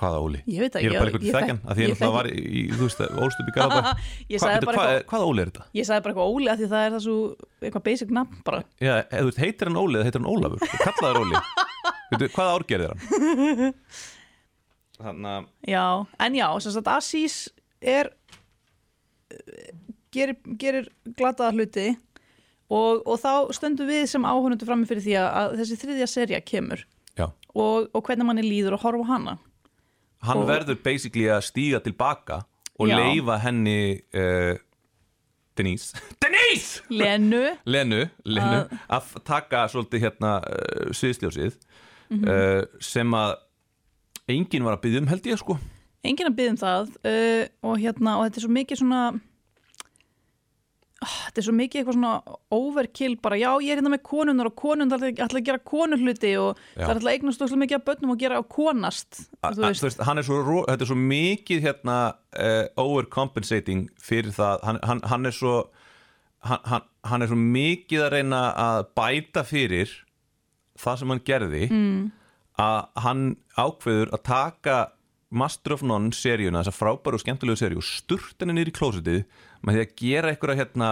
hvaða 0.00 0.18
Óli? 0.26 0.40
Ég 0.46 0.60
veit 0.64 0.72
það, 0.76 0.82
ég 0.84 0.92
er 0.92 0.98
bara 0.98 1.10
einhvern 1.10 1.26
ég 1.26 1.34
þekkjan 1.36 1.58
þekk- 1.60 1.70
að 1.72 1.76
því 1.76 1.86
náttúrulega 1.86 2.00
þekki- 2.00 2.16
var 2.16 2.26
í, 2.30 2.62
þú 2.72 2.86
veist, 2.86 3.00
ólst 3.26 3.40
upp 3.42 3.50
í 3.50 3.54
Garabæ 3.56 3.80
Ég 4.34 4.42
sagði 4.42 4.68
bara 4.70 4.76
hvað, 4.76 4.90
eitthvað- 4.92 5.08
hvaða 5.12 5.28
Óli 5.30 5.42
er 5.46 5.50
þetta? 5.52 5.66
ég 5.80 5.88
sagði 5.88 6.04
bara 6.06 6.14
eitthvað 6.14 6.34
Óli 6.36 6.50
að 6.52 6.60
því 6.62 6.68
það 6.72 6.86
er 6.86 6.94
það 6.96 7.02
svo 7.06 7.16
eitthvað 7.66 7.84
basic 7.88 8.14
nafn 8.18 8.42
bara 8.46 8.60
Já, 8.80 8.92
eða, 8.96 9.20
þú 9.22 9.30
veist, 9.30 9.40
heitir 9.46 9.70
hann 9.70 9.80
Óli 9.82 9.98
eða 10.00 10.08
heitir 10.10 10.20
hann 10.22 10.30
Ólafur? 10.32 10.58
Kallaður 10.84 11.22
Óli 11.24 11.42
Veitu, 12.12 12.28
hvaða 12.36 12.56
árgerðir 12.60 12.92
hann? 12.94 13.72
Þannig 14.96 15.30
að 15.32 15.48
Já, 15.74 15.84
en 16.26 16.38
já, 16.38 16.46
sem 16.64 16.72
sagt 16.76 16.88
Asís 16.92 17.38
er 17.82 18.12
gerir, 20.14 20.36
gerir 20.60 20.86
glataða 21.18 21.52
hluti 21.56 21.88
og, 22.72 23.02
og 23.06 23.18
þá 23.22 23.32
stöndum 23.54 23.88
við 23.90 24.06
sem 24.10 24.24
áhörnundu 24.26 24.66
frammi 24.66 24.88
fyrir 24.88 25.04
því 25.04 25.16
að, 25.20 25.26
að 25.40 25.56
þessi 25.60 25.78
þriðja 25.82 26.08
serja 26.10 26.40
kemur 26.46 26.84
Já, 27.16 27.26
og, 27.56 27.90
og 27.94 28.02
hvernig 28.06 28.26
manni 28.28 28.44
líður 28.46 28.76
og 28.78 28.82
horfa 28.86 29.04
á 29.06 29.10
hana 29.12 29.36
hann 30.26 30.42
Og- 30.42 30.48
verður 30.50 30.78
basically 30.84 31.28
að 31.32 31.44
stíga 31.48 31.80
tilbaka 31.84 32.42
og 32.78 32.88
Já. 32.90 32.96
leifa 33.00 33.38
henni 33.44 33.78
uh, 34.14 34.54
Denise 35.56 35.96
Denise! 36.22 36.82
Lenu, 36.92 37.44
Lenu, 37.74 38.02
Lenu 38.28 38.58
Að- 38.60 38.74
að 38.98 39.14
taka 39.24 39.64
svolítið 39.72 40.04
hérna 40.08 40.34
uh, 40.44 40.90
sviðsljósið 40.92 41.56
Mhm. 42.06 42.22
uh, 42.30 42.62
sem 42.78 43.10
að 43.18 43.32
enginn 44.30 44.62
var 44.62 44.76
að 44.76 44.82
byggja 44.84 45.00
um 45.02 45.08
held 45.10 45.24
ég 45.26 45.40
sko 45.40 45.56
enginn 46.06 46.28
að 46.28 46.36
byggja 46.38 46.52
um 46.52 46.58
það 46.60 46.92
uh, 47.02 47.46
og 47.66 47.80
hérna, 47.82 48.12
og 48.20 48.28
þetta 48.28 48.38
er 48.38 48.44
svo 48.44 48.50
mikið 48.54 48.78
svona 48.78 49.00
þetta 51.10 51.40
er 51.40 51.46
svo 51.46 51.54
mikið 51.56 51.80
eitthvað 51.80 51.96
svona 51.96 52.36
overkill 52.56 53.16
bara, 53.22 53.38
já, 53.40 53.48
ég 53.64 53.72
er 53.72 53.80
hérna 53.80 53.92
með 53.92 54.02
konunar 54.08 54.50
og 54.50 54.56
konundar 54.58 55.04
ætla 55.08 55.40
að 55.40 55.46
gera 55.48 55.62
konurhluti 55.72 56.32
og 56.40 56.58
Já. 56.58 56.80
það 56.80 56.88
er 56.88 56.94
alltaf 56.94 57.12
eignast 57.12 57.44
svo 57.44 57.60
mikið 57.62 57.78
að 57.78 57.86
börnum 57.90 58.14
og 58.14 58.20
gera 58.22 58.40
á 58.40 58.44
konast 58.56 59.20
A- 59.40 59.52
þú 59.52 59.66
veist, 59.66 59.82
þú 59.82 59.88
veist, 59.88 60.02
er 60.02 60.26
svo, 60.28 60.58
þetta 60.66 60.86
er 60.86 60.90
svo 60.90 60.98
mikið 61.00 61.66
hérna 61.66 61.98
uh, 62.14 62.64
overcompensating 62.82 63.86
fyrir 64.02 64.34
það, 64.36 64.66
hann, 64.66 64.80
hann, 64.86 65.04
hann 65.12 65.30
er 65.30 65.36
svo 65.36 65.54
hann, 66.46 66.62
hann, 66.72 66.90
hann 67.12 67.24
er 67.24 67.32
svo 67.32 67.40
mikið 67.40 68.06
að 68.06 68.12
reyna 68.18 68.42
að 68.66 68.82
bæta 68.98 69.46
fyrir 69.46 69.94
það 70.76 71.00
sem 71.00 71.14
hann 71.14 71.24
gerði 71.26 71.64
mm. 71.70 72.04
að 72.62 72.78
hann 73.06 73.24
ákveður 73.56 74.12
að 74.16 74.26
taka 74.28 74.78
Master 75.36 75.74
of 75.74 75.82
None 75.82 76.14
seríuna, 76.14 76.62
þessa 76.62 76.76
frábæru 76.76 77.18
og 77.18 77.22
skemmtilegu 77.22 77.58
seríu 77.58 77.80
og 77.80 77.86
sturt 77.86 78.42
henni 78.42 78.62
í 78.62 78.74
klósitið 78.74 79.24
með 79.66 79.76
því 79.78 79.84
að 79.86 79.94
gera 80.02 80.30
einhverja 80.32 80.60
hérna 80.62 80.90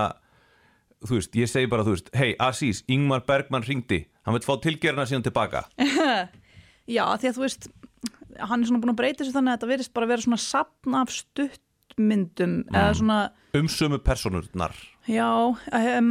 þú 1.05 1.19
veist, 1.19 1.37
ég 1.37 1.51
segi 1.53 1.69
bara, 1.71 1.85
þú 1.87 1.95
veist 1.97 2.11
hei, 2.17 2.31
Asís, 2.41 2.83
Ingmar 2.91 3.25
Bergmann 3.29 3.65
ringdi 3.67 4.03
hann 4.25 4.37
vil 4.39 4.45
fá 4.47 4.55
tilgerina 4.65 5.05
síðan 5.09 5.27
tilbaka 5.29 5.65
Já, 6.97 7.05
því 7.17 7.29
að 7.31 7.37
þú 7.39 7.43
veist 7.47 7.69
hann 8.41 8.61
er 8.65 8.69
svona 8.69 8.83
búin 8.83 8.93
að 8.95 8.99
breyta 9.03 9.25
sér 9.25 9.37
þannig 9.37 9.53
að 9.53 9.59
þetta 9.59 9.71
verðist 9.73 9.95
bara 9.97 10.09
vera 10.11 10.25
svona 10.25 10.41
sapn 10.43 10.97
af 10.99 11.13
stuttmyndum 11.15 12.57
eða 12.75 12.97
svona, 12.99 13.19
um 13.55 13.69
sömu 13.71 14.01
personurnar 14.05 14.75
já 15.09 15.29
um, 15.31 16.11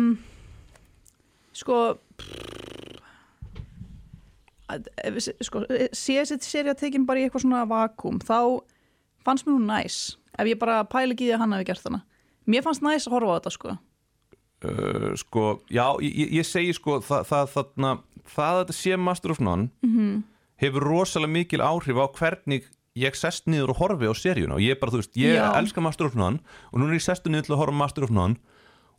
sko 1.58 1.80
að- 4.72 4.88
við- 5.18 5.34
sko, 5.46 5.64
sé 5.92 6.16
þessi 6.22 6.40
serið 6.48 6.80
tekin 6.80 7.06
bara 7.10 7.20
í 7.20 7.28
eitthvað 7.28 7.44
svona 7.46 7.66
vakum 7.70 8.20
þá 8.24 8.38
fannst 9.26 9.46
mér 9.48 9.58
hún 9.58 9.68
næs 9.70 9.98
ef 10.40 10.48
ég 10.50 10.60
bara 10.62 10.80
pæla 10.90 11.14
ekki 11.14 11.28
því 11.28 11.36
að 11.36 11.44
hann 11.44 11.56
hafi 11.58 11.68
gert 11.70 11.86
hana 11.90 12.02
mér 12.48 12.64
fannst 12.66 12.84
næs 12.86 13.08
að 13.08 13.16
horfa 13.18 13.34
á 13.34 13.38
þetta 13.40 13.54
sko. 13.58 13.78
Uh, 14.64 15.10
sko, 15.20 15.42
já, 15.70 15.86
ég, 16.00 16.30
ég- 16.40 16.48
segi 16.48 16.72
sko 16.78 17.02
það, 17.04 17.26
það, 17.28 17.50
þarna, 17.56 17.90
það 18.32 18.54
að 18.54 18.62
þetta 18.62 18.76
sé 18.78 18.98
Master 18.98 19.32
of 19.34 19.42
None 19.44 19.70
-hmm. 19.84 20.22
hefur 20.64 20.86
rosalega 20.88 21.34
mikil 21.34 21.60
áhrif 21.60 22.00
á 22.00 22.08
hvernig 22.16 22.70
ég 22.96 23.16
sest 23.18 23.48
niður 23.50 23.74
og 23.74 23.78
horfi 23.82 24.08
á 24.08 24.14
seríuna. 24.14 24.56
Og 24.56 24.62
ég 24.64 24.80
bara, 24.80 24.92
þú 24.92 25.02
veist, 25.02 25.18
ég 25.18 25.36
Já. 25.36 25.52
elska 25.58 25.82
Master 25.82 26.06
of 26.06 26.16
None 26.16 26.40
og 26.72 26.80
núna 26.80 26.94
er 26.94 27.00
ég 27.02 27.04
sestu 27.04 27.30
niður 27.30 27.46
til 27.46 27.56
að 27.56 27.62
horfa 27.64 27.76
Master 27.76 28.04
of 28.04 28.12
None 28.12 28.36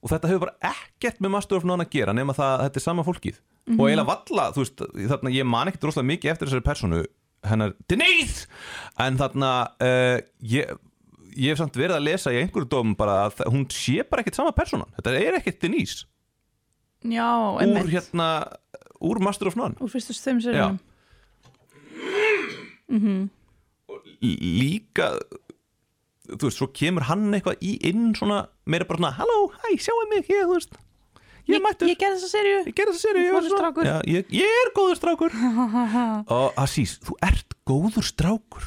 og 0.03 0.11
þetta 0.11 0.29
hefur 0.29 0.41
bara 0.45 0.75
ekkert 0.75 1.21
með 1.21 1.31
Master 1.31 1.57
of 1.57 1.65
None 1.65 1.85
að 1.85 1.91
gera 1.91 2.13
nema 2.13 2.35
það 2.37 2.59
að 2.59 2.65
þetta 2.65 2.77
er 2.77 2.85
sama 2.85 3.03
fólkið. 3.07 3.39
Og 3.79 3.87
eiginlega 3.89 4.11
valla, 4.11 4.51
þú 4.53 4.61
veist, 4.61 4.83
þarna 5.09 5.31
ég 5.33 5.47
man 5.49 5.69
ekkert 5.71 5.85
rosalega 5.89 6.11
mikið 6.13 6.31
eftir 6.35 6.49
þessari 6.51 6.67
personu 6.67 7.05
hennar 7.45 7.73
Denise! 7.89 8.47
En 9.01 9.17
þarna 9.17 9.53
uh, 9.81 10.19
ég, 10.45 10.75
ég 11.37 11.53
hef 11.55 11.61
samt 11.61 11.77
verið 11.79 11.97
að 11.99 12.07
lesa 12.09 12.33
í 12.35 12.41
einhverju 12.43 12.69
dómum 12.71 12.97
bara 12.99 13.15
að 13.29 13.45
hún 13.53 13.65
sé 13.73 13.97
bara 14.09 14.21
ekkert 14.25 14.39
sama 14.41 14.53
personan 14.57 14.91
þetta 14.99 15.15
er 15.21 15.35
ekkert 15.41 15.61
Denise. 15.65 15.99
Já, 17.05 17.27
úr 17.53 17.61
einmitt, 17.65 17.91
hérna 17.93 18.29
úr 19.05 19.17
Master 19.21 19.51
of 19.51 19.57
None. 19.61 19.77
Úr 19.85 19.91
fyrstu 19.93 20.15
þeim 20.17 20.39
Já. 20.41 20.45
serið 20.49 20.65
L- 24.25 24.41
líka 24.61 25.09
þú 26.25 26.47
veist, 26.49 26.57
svo 26.61 26.69
kemur 26.73 27.05
hann 27.11 27.27
eitthvað 27.37 27.61
í 27.65 27.75
inn 27.91 28.15
svona, 28.17 28.39
meira 28.71 28.87
bara 28.89 29.01
svona 29.03 29.13
halló, 29.19 29.39
hæ, 29.61 29.69
sjáu 29.85 30.05
mig, 30.13 30.25
ég, 30.33 30.47
þú 30.49 30.55
veist 30.57 30.73
ég, 31.45 31.59
ég, 31.59 31.63
mættur, 31.65 31.91
ég 31.91 31.99
gerði 32.01 32.19
þessa 32.23 32.41
ég 32.49 32.71
gerði 32.79 32.95
þessa 32.95 33.05
séri 33.11 33.25
Góður 33.35 33.51
strákur. 33.53 33.85
Já, 33.91 33.97
ég, 34.09 34.31
ég 34.33 34.49
er 34.63 34.69
góður 34.79 34.97
strákur. 35.01 35.33
Og 36.39 36.49
Asís, 36.65 36.93
þú 37.05 37.13
ert 37.29 37.49
góður 37.69 38.07
strákur 38.09 38.65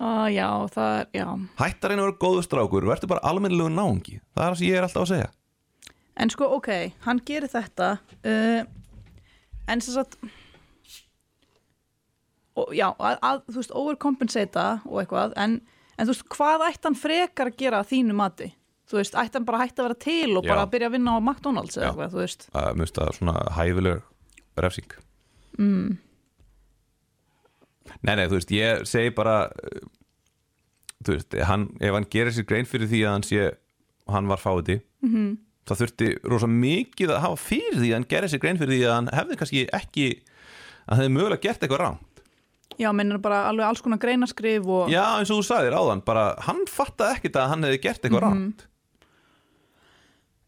ah, 0.00 0.26
já, 0.32 0.48
það 0.74 0.94
er, 0.96 1.10
já 1.20 1.26
hættar 1.60 1.94
einu 1.94 2.02
að 2.02 2.08
vera 2.08 2.20
góður 2.24 2.46
strákur, 2.48 2.88
verður 2.88 3.12
bara 3.14 3.30
almennilegu 3.30 3.72
náungi, 3.74 4.20
það 4.34 4.44
er 4.44 4.50
það 4.50 4.60
sem 4.60 4.70
ég 4.70 4.80
er 4.80 4.88
alltaf 4.88 5.06
að 5.06 5.12
segja 5.14 5.30
En 6.20 6.28
sko, 6.28 6.44
ok, 6.52 6.68
hann 7.06 7.20
gerir 7.24 7.48
þetta 7.48 7.94
uh, 8.28 8.62
en 9.70 9.80
sem 9.80 9.94
sagt 9.94 10.18
og, 12.58 12.72
já, 12.76 12.88
að, 12.92 13.18
að, 13.24 13.42
þú 13.48 13.58
veist, 13.60 13.76
overcompensata 13.82 14.64
og 14.88 15.02
eitthvað, 15.02 15.36
en, 15.40 15.60
en 15.96 16.08
þú 16.08 16.14
veist, 16.14 16.26
hvað 16.34 16.66
ætti 16.68 16.88
hann 16.88 16.98
frekar 16.98 17.52
að 17.52 17.60
gera 17.62 17.80
að 17.80 17.92
þínu 17.94 18.16
mati? 18.18 18.50
Þú 18.90 18.98
veist, 18.98 19.16
ætti 19.22 19.38
hann 19.38 19.46
bara 19.46 19.60
að 19.60 19.68
hætta 19.68 19.82
að 19.82 19.88
vera 19.88 19.98
til 20.02 20.30
og 20.34 20.44
Já. 20.44 20.50
bara 20.50 20.62
að 20.66 20.72
byrja 20.74 20.90
að 20.90 20.94
vinna 20.96 21.14
á 21.14 21.18
McDonalds 21.20 21.78
eða 21.78 21.84
Já. 21.84 21.90
eitthvað, 21.90 22.14
þú 22.14 22.22
veist 22.24 22.46
að 22.50 22.80
mjög 22.80 22.94
það 22.98 23.12
svona 23.20 23.34
hæfileg 23.56 24.00
refsing 24.64 24.96
mm, 25.58 25.90
Nei, 28.02 28.14
nei, 28.16 28.26
þú 28.28 28.38
veist, 28.38 28.50
ég 28.54 28.84
segi 28.88 29.10
bara 29.16 29.36
uh, 29.50 29.80
þú 31.04 31.16
veist, 31.16 31.36
hann, 31.48 31.68
ef 31.80 31.94
hann 31.96 32.08
gerir 32.12 32.32
sér 32.36 32.46
grein 32.48 32.68
fyrir 32.68 32.88
því 32.90 33.04
að 33.06 33.12
hann 33.16 33.26
sé 33.28 33.46
hann 34.10 34.28
var 34.28 34.40
fáiði 34.42 34.80
mm 35.02 35.10
-hmm. 35.14 35.30
það 35.68 35.80
þurfti 35.80 36.10
rosa 36.28 36.46
mikið 36.46 37.10
að 37.14 37.20
hafa 37.24 37.36
fyrir 37.36 37.78
því 37.78 37.88
að 37.90 37.96
hann 37.98 38.08
gerir 38.10 38.28
sér 38.28 38.40
grein 38.42 38.58
fyrir 38.58 38.74
því 38.74 38.84
að 38.86 38.94
hann 38.98 39.10
hefði 39.12 39.36
kannski 39.36 39.66
ekki 39.72 40.06
að 40.10 40.88
hann 40.88 40.98
hefði 41.00 41.14
mögulega 41.16 41.42
gert 41.42 41.62
eitthvað 41.62 41.80
rám 41.84 41.98
Já, 42.80 42.92
mennir 42.96 43.18
bara 43.18 43.44
alveg 43.48 43.66
alls 43.66 43.80
konar 43.82 43.98
greinaskrif 43.98 44.64
og 44.66 44.88
Já, 44.88 45.18
eins 45.18 45.30
og 45.30 45.42
þú 45.42 45.44
sagðir 45.44 45.76
áðan, 45.76 46.00
bara 46.04 46.34
hann 46.40 46.64
fattaði 46.66 47.16
ekkit 47.16 47.36
að 47.36 47.48
hann 47.48 47.64
hefði 47.64 47.80
gert 47.82 48.04
eitthvað 48.04 48.24
mm 48.34 48.40
Mhm. 48.40 48.52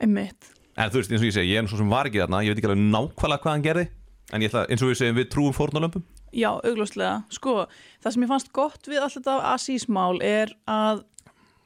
einmitt 0.01 0.43
En 0.77 0.89
þú 0.89 1.03
veist, 1.03 1.11
eins 1.13 1.21
og 1.21 1.29
ég 1.29 1.35
segi, 1.37 1.53
ég 1.53 1.59
er 1.63 1.69
svo 1.69 1.77
sem 1.77 1.89
var 1.91 2.07
ekki 2.09 2.23
þarna 2.23 2.41
ég 2.43 2.49
veit 2.55 2.59
ekki 2.59 2.71
alveg 2.71 2.85
nákvæmlega 2.89 3.43
hvað 3.43 3.53
hann 3.53 3.63
gerði 3.67 3.89
en 4.33 4.41
ég 4.41 4.49
ætla, 4.49 4.67
eins 4.71 4.83
og 4.83 4.89
við 4.89 4.97
segjum, 4.97 5.17
við 5.21 5.29
trúum 5.29 5.53
fórnalömpum 5.53 6.03
Já, 6.33 6.49
augljóslega. 6.65 7.23
Sko, 7.33 7.67
það 8.03 8.15
sem 8.15 8.25
ég 8.25 8.31
fannst 8.31 8.53
gott 8.57 8.89
við 8.89 9.03
alltaf 9.03 9.19
þetta 9.21 9.51
Asís-mál 9.53 10.23
er 10.25 10.55
að 10.71 11.05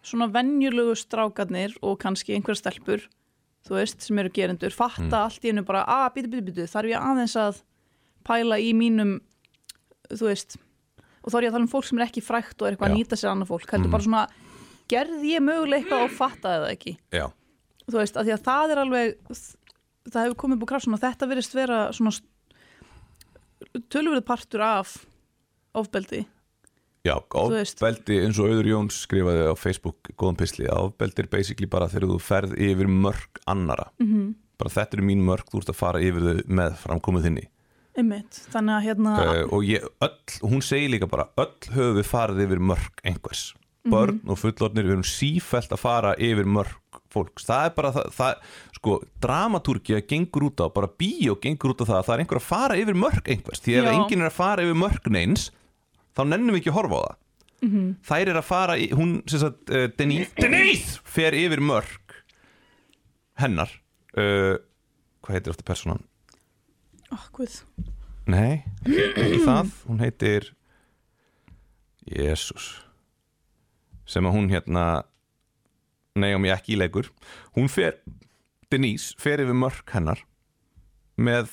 svona 0.07 0.29
venjulegu 0.35 0.95
strákarnir 0.99 1.77
og 1.87 1.99
kannski 2.03 2.35
einhver 2.37 2.59
stelpur, 2.59 3.07
þú 3.67 3.79
veist, 3.79 4.03
sem 4.07 4.19
eru 4.23 4.31
gerendur, 4.35 4.75
fatta 4.75 5.25
allt 5.25 5.43
í 5.43 5.51
hennu 5.51 5.65
bara, 5.67 5.85
að, 5.87 6.07
býtu, 6.17 6.33
býtu, 6.35 6.45
býtu, 6.51 6.69
þarf 6.71 6.93
ég 6.93 7.09
aðeins 7.11 7.35
að 7.43 7.63
pæla 8.27 8.59
í 8.63 8.71
mínum, 8.79 9.17
þú 10.13 10.31
veist, 10.31 10.59
og 11.23 11.33
þá 11.33 11.39
er 11.39 11.47
ég 11.47 11.51
að 11.51 11.57
tala 11.59 11.67
um 11.67 11.73
fólk 11.73 11.89
sem 11.89 11.99
er 11.99 12.07
ekki 12.07 12.23
frækt 12.23 12.61
og 12.61 12.69
er 12.69 12.77
eitthvað 12.77 12.93
Já. 12.93 12.95
að 12.95 13.01
nýta 13.01 13.19
sér 13.19 13.33
annað 13.33 13.51
fólk, 13.55 13.73
heldur 13.75 13.95
bara 13.95 14.07
svona, 14.07 14.23
gerði 14.91 15.35
ég 15.35 15.43
mögulega 15.43 15.83
eitthvað 15.83 16.07
og 16.07 16.15
fattaði 16.15 16.63
það 16.63 16.75
ekki. 16.77 16.97
Já, 17.15 17.27
Þú 17.87 18.01
veist, 18.01 18.17
að 18.19 18.27
því 18.27 18.35
að 18.35 18.47
það 18.47 18.73
er 18.73 18.81
alveg, 18.83 19.13
það 20.11 20.25
hefur 20.25 20.39
komið 20.43 20.59
búið 20.63 20.71
krafsuna, 20.73 20.99
þetta 21.03 21.29
virðist 21.31 21.55
vera 21.55 21.79
svona 21.95 22.13
tölvöruð 23.93 24.25
partur 24.27 24.61
af 24.61 24.97
ofbeldi. 25.77 26.25
já, 27.07 27.15
ofbeldi 27.39 28.21
eins 28.25 28.39
og 28.43 28.49
Auður 28.51 28.67
Jóns 28.73 28.97
skrifaði 29.07 29.45
á 29.47 29.55
Facebook 29.59 30.11
góðan 30.19 30.39
pisli, 30.41 30.67
ofbeldi 30.69 31.23
er 31.23 31.29
basically 31.31 31.67
bara 31.71 31.87
þegar 31.89 32.09
þú 32.15 32.21
ferð 32.21 32.57
yfir 32.59 32.89
mörg 32.91 33.41
annara 33.47 33.91
Mhm. 34.01 34.07
-hmm. 34.15 34.35
bara 34.59 34.71
þetta 34.71 34.95
eru 34.99 35.03
mín 35.07 35.23
mörg, 35.25 35.45
þú 35.51 35.59
ert 35.59 35.69
að 35.69 35.75
fara 35.83 36.01
yfir 36.01 36.21
þau 36.23 36.43
með 36.49 36.77
framkomið 36.77 37.23
þinni 37.25 37.47
Einmitt, 37.97 38.43
þannig 38.53 38.75
að 38.77 38.85
hérna 38.85 39.13
uh, 39.25 39.53
og 39.53 39.63
ég, 39.65 39.83
öll, 40.03 40.51
hún 40.51 40.61
segir 40.63 40.91
líka 40.91 41.07
bara 41.09 41.29
öll 41.39 41.71
höfum 41.73 41.97
við 41.97 42.05
farið 42.05 42.43
yfir 42.45 42.59
mörg 42.61 42.93
einhvers 43.05 43.55
börn 43.87 44.21
og 44.27 44.37
fullornir 44.39 44.85
við 44.85 44.91
erum 44.91 45.03
sífælt 45.05 45.71
að 45.73 45.79
fara 45.79 46.15
yfir 46.19 46.45
mörg 46.45 46.75
fólks, 47.17 47.49
það 47.49 47.69
er 47.69 47.75
bara 47.81 47.93
það, 47.97 48.09
það 48.17 48.79
sko, 48.79 48.97
dramatúrkja 49.25 50.01
gengur 50.13 50.49
út 50.51 50.63
á 50.63 50.67
bara 50.77 50.91
bíó 51.01 51.37
gengur 51.43 51.75
út 51.75 51.85
á 51.85 51.89
það 51.89 51.99
að 51.99 52.07
það 52.09 52.15
er 52.17 52.25
einhver 52.25 52.41
að 52.41 52.49
fara 52.49 52.81
yfir 52.81 52.99
mörg 53.03 53.31
einhvers, 53.35 53.63
því 53.65 53.79
ef 53.81 53.91
enginn 53.93 54.25
er 54.25 54.31
að 54.31 54.37
fara 54.39 54.67
yfir 54.67 54.81
mörg 54.85 55.09
neins, 55.17 55.49
þá 56.17 56.23
nennum 56.29 56.55
við 56.55 56.63
ekki 56.63 56.75
að 56.75 56.79
horfa 56.81 57.01
á 57.01 57.05
það. 57.07 57.23
Þær 58.07 58.31
er 58.31 58.39
að 58.39 58.47
fara 58.47 58.75
í, 58.79 58.91
hún, 58.95 59.15
sem 59.27 59.41
sagt, 59.43 59.71
uh, 59.73 59.87
Denise 59.97 60.37
Denise! 60.37 61.01
fer 61.09 61.35
yfir 61.35 61.63
mörg 61.65 62.17
hennar 63.41 63.73
uh, 64.17 64.55
hvað 65.25 65.39
heitir 65.39 65.55
eftir 65.55 65.67
personan? 65.67 66.05
oh, 67.15 67.27
Guð. 67.35 67.61
Nei, 68.27 68.63
ekki 68.85 69.41
það. 69.47 69.73
Hún 69.87 70.03
heitir 70.03 70.51
Jésús 72.07 72.77
sem 74.07 74.27
að 74.27 74.37
hún 74.37 74.49
hérna 74.53 74.85
Ég 76.17 76.49
ekki 76.55 76.75
í 76.75 76.81
leikur. 76.81 77.11
Hún 77.57 77.69
fer, 77.73 78.01
Denise 78.73 79.15
fer 79.21 79.43
yfir 79.45 79.57
mörk 79.57 79.93
hennar 79.95 80.23
með 81.17 81.49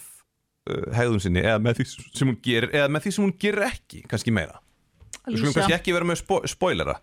uh, 0.70 0.90
hegðun 0.96 1.24
sinni 1.24 1.44
eða 1.44 1.62
með 1.64 1.82
því 1.82 1.88
sem 1.92 2.30
hún 2.30 2.40
gerir 2.44 2.74
eða 2.74 2.92
með 2.92 3.06
því 3.06 3.16
sem 3.16 3.26
hún 3.26 3.38
gerir 3.40 3.68
ekki, 3.70 4.04
kannski 4.12 4.34
meira. 4.36 4.60
Við 5.24 5.40
skulum 5.40 5.56
kannski 5.56 5.78
ekki 5.78 5.96
vera 5.96 6.08
með 6.10 6.22
spo 6.24 6.42
spoilera. 6.50 6.98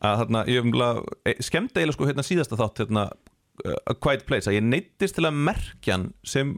Að 0.00 0.22
þarna, 0.22 0.44
ég 0.48 0.64
hef 0.64 1.42
skemmt 1.44 1.74
eiginlega 1.76 1.96
sko 1.98 2.06
hérna 2.08 2.24
síðasta 2.24 2.56
þátt 2.60 2.84
hérna, 2.84 3.08
uh, 3.64 3.80
A 3.90 3.96
Quiet 3.96 4.24
Place 4.28 4.48
að 4.50 4.60
ég 4.60 4.66
neittist 4.66 5.18
til 5.18 5.26
að 5.28 5.42
merkja 5.50 5.98
hann 5.98 6.08
sem 6.26 6.54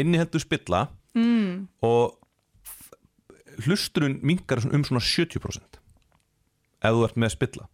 inniheldur 0.00 0.44
spilla 0.44 0.86
mm. 1.16 1.66
og 1.86 2.18
hlusturinn 3.64 4.18
minkar 4.26 4.60
um 4.68 4.84
svona 4.84 5.00
70% 5.00 5.80
ef 6.84 6.92
þú 6.92 7.04
ert 7.06 7.18
með 7.18 7.32
spilla. 7.34 7.68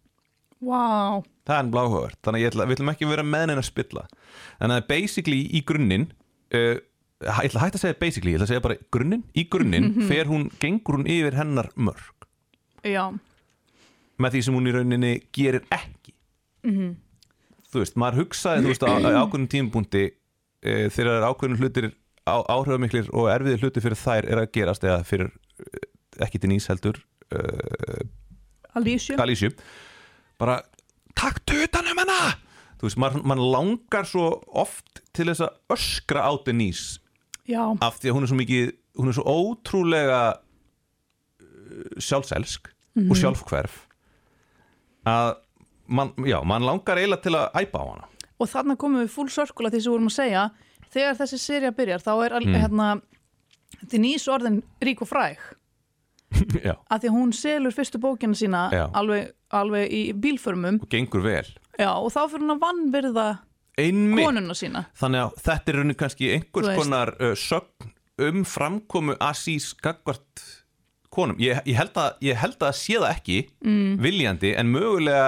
Vá, 0.63 1.19
það 1.47 1.59
er 1.59 1.69
bláhugavert, 1.73 2.19
þannig 2.23 2.43
að 2.43 2.49
ætla, 2.51 2.67
við 2.69 2.77
ætlum 2.77 2.91
ekki 2.93 3.07
að 3.07 3.13
vera 3.13 3.27
með 3.27 3.45
neina 3.49 3.63
spilla. 3.65 4.03
Þannig 4.61 4.81
að 4.81 4.89
basically 4.93 5.39
í 5.51 5.63
grunninn 5.67 6.09
uh, 6.55 6.75
ég 7.23 7.47
ætla 7.49 7.61
að 7.61 7.65
hætta 7.65 7.79
að 7.79 7.85
segja 7.85 7.99
basically, 7.99 8.33
ég 8.33 8.39
ætla 8.39 8.47
að 8.47 8.53
segja 8.53 8.65
bara 8.65 8.79
grunninn, 8.93 9.23
í 9.35 9.45
grunninn 9.51 9.89
fer 10.09 10.29
hún, 10.31 10.49
gengur 10.61 10.99
hún 10.99 11.07
yfir 11.09 11.37
hennar 11.39 11.69
mörg 11.75 12.27
já, 12.83 13.05
með 14.19 14.35
því 14.35 14.43
sem 14.45 14.57
hún 14.57 14.67
í 14.67 14.73
rauninni 14.75 15.13
gerir 15.35 15.63
ekki. 15.73 16.13
Þú 16.63 17.81
veist, 17.81 17.95
maður 17.99 18.23
hugsaði 18.23 18.65
þú 18.65 18.73
veist, 18.73 18.85
á, 18.85 18.91
á 18.93 19.19
ákveðnum 19.23 19.49
tímapunkti 19.51 20.03
e, 20.07 20.75
þegar 20.93 21.27
ákveðnum 21.29 21.63
hlutir 21.63 21.89
á, 22.27 22.35
áhrifamiklir 22.39 23.09
og 23.11 23.29
erfiðir 23.33 23.65
hlutir 23.65 23.85
fyrir 23.85 23.99
þær 23.99 24.29
er 24.29 24.43
að 24.43 24.51
gerast 24.55 24.85
eða 24.87 25.01
fyrir 25.07 25.31
eh, 25.59 25.87
ekki 26.23 26.39
til 26.39 26.51
nýs 26.53 26.69
heldur 26.71 26.99
uh, 27.33 28.77
Alísju 28.77 29.17
Galísju 29.19 29.51
bara 30.39 30.61
takk 31.19 31.39
tutan 31.45 31.87
um 31.91 32.01
hana 32.03 32.19
þú 32.79 32.87
veist, 32.89 32.99
maður, 32.99 33.23
maður 33.23 33.51
langar 33.55 34.05
svo 34.09 34.25
oft 34.59 35.01
til 35.15 35.27
þess 35.29 35.45
að 35.45 35.53
öskra 35.77 36.25
á 36.27 36.31
Denise 36.45 36.99
Já, 37.47 37.63
af 37.83 37.99
því 37.99 38.09
að 38.11 38.15
hún 38.17 38.23
er 38.23 38.31
svo 38.31 38.39
mikið 38.39 38.71
hún 38.99 39.09
er 39.11 39.17
svo 39.17 39.25
ótrúlega 39.27 40.21
uh, 41.41 41.99
sjálfselsk 41.99 42.69
Mhm. 42.93 43.09
og 43.09 43.17
sjálfhverf 43.17 43.75
að 45.09 45.31
man, 45.87 46.11
já, 46.29 46.37
mann 46.45 46.61
langar 46.61 46.99
eiginlega 47.01 47.23
til 47.25 47.33
að 47.33 47.55
æpa 47.63 47.79
á 47.81 47.85
hana 47.89 48.05
og 48.39 48.47
þarna 48.51 48.75
komum 48.77 49.01
við 49.01 49.09
full 49.15 49.29
circle 49.33 49.65
að 49.67 49.73
því 49.73 49.79
sem 49.81 49.89
við 49.89 49.95
vorum 49.95 50.11
að 50.11 50.17
segja 50.19 50.43
þegar 50.93 51.17
þessi 51.17 51.39
serja 51.41 51.71
byrjar 51.73 52.03
þá 52.05 52.11
er 52.27 52.35
Mm. 52.37 52.51
mm. 52.53 52.59
hérna 52.61 53.01
Denise 53.89 54.29
orðin 54.31 54.61
rík 54.85 55.01
og 55.01 55.09
fræg 55.09 55.37
Já, 56.67 56.75
að 56.89 57.01
því 57.01 57.09
að 57.09 57.17
hún 57.17 57.33
selur 57.33 57.73
fyrstu 57.73 57.97
bókina 58.01 58.37
sína 58.37 58.61
Já. 58.71 58.85
alveg, 58.93 59.33
alveg 59.57 59.93
í 59.93 60.03
bílförmum. 60.23 60.81
Og 60.83 60.91
gengur 60.91 61.23
vel. 61.25 61.45
Já, 61.79 61.91
og 61.93 62.11
þá 62.13 62.21
fyrir 62.27 62.45
hún 62.45 62.55
að 62.55 62.63
vannvirða 62.63 63.27
Einmitt, 63.81 64.27
konuna 64.27 64.55
sína. 64.57 64.83
Þannig 64.99 65.23
að 65.23 65.37
þetta 65.47 65.71
er 65.71 65.79
raunin 65.79 65.97
kannski 65.97 66.33
einhvers 66.35 66.75
konar 66.77 67.13
uh, 67.17 67.33
sögn 67.39 67.93
um 68.21 68.43
framkomu 68.45 69.15
Asís 69.23 69.71
gagvart 69.81 70.43
konum. 71.13 71.39
Ég, 71.41 71.61
ég, 71.65 71.77
held 71.77 71.97
að, 71.97 72.21
ég 72.25 72.37
held 72.37 72.61
að 72.61 72.77
sé 72.77 72.99
það 72.99 73.09
ekki 73.09 73.39
mm. 73.65 73.97
viljandi 74.03 74.53
en 74.57 74.71
mögulega 74.73 75.27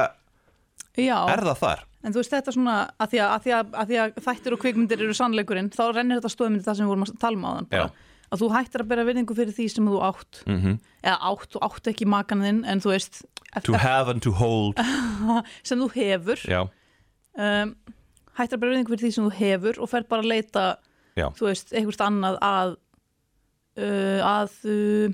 já, 0.97 1.17
er 1.33 1.45
það 1.49 1.61
þar. 1.63 1.85
En 2.05 2.13
þú 2.13 2.21
veist 2.21 2.35
þetta 2.35 2.53
svona 2.53 2.75
að 3.01 3.13
því 3.13 3.21
að, 3.23 3.31
að, 3.31 3.45
því 3.45 3.53
að, 3.57 3.69
að, 3.73 3.87
því 3.89 4.01
að 4.01 4.17
þættir 4.27 4.55
og 4.55 4.61
kvikmyndir 4.61 5.05
eru 5.07 5.15
sannleikurinn 5.17 5.71
þá 5.73 5.83
rennir 5.89 6.19
þetta 6.19 6.33
stóðmyndi 6.35 6.67
það 6.67 6.77
sem 6.77 6.85
við 6.85 6.93
vorum 6.93 7.05
að 7.07 7.15
tala 7.23 7.39
um 7.39 7.47
áðan 7.49 7.69
bara. 7.71 7.87
Að 8.31 8.41
þú 8.41 8.49
hættir 8.53 8.83
að 8.83 8.89
bera 8.91 9.05
virðingu 9.07 9.37
fyrir 9.37 9.55
því 9.55 9.67
sem 9.71 9.89
þú 9.89 9.99
átt. 10.05 10.41
Mm 10.45 10.59
-hmm. 10.61 10.79
eða 11.03 11.17
átt, 11.31 11.49
þú 11.53 11.59
átt 11.67 11.87
ekki 11.91 12.05
makaninn 12.05 12.63
en 12.65 12.81
þú 12.81 12.93
veist 12.95 13.23
To 13.63 13.77
have 13.77 14.11
and 14.11 14.21
to 14.21 14.31
hold. 14.31 14.79
sem 15.67 15.79
þú 15.79 15.89
hefur. 15.95 16.39
Um, 17.35 17.75
hættir 18.35 18.57
að 18.57 18.59
bera 18.59 18.71
virðingu 18.71 18.91
fyrir 18.91 19.05
því 19.05 19.11
sem 19.15 19.29
þú 19.29 19.33
hefur 19.39 19.79
og 19.79 19.89
fer 19.89 20.03
bara 20.09 20.21
að 20.21 20.31
leita 20.31 20.65
já, 21.15 21.29
þú 21.31 21.47
veist, 21.47 21.71
einhvert 21.73 22.01
annað 22.01 22.39
að 22.41 22.75
uh, 23.79 24.19
að 24.23 24.51
uh, 24.65 25.13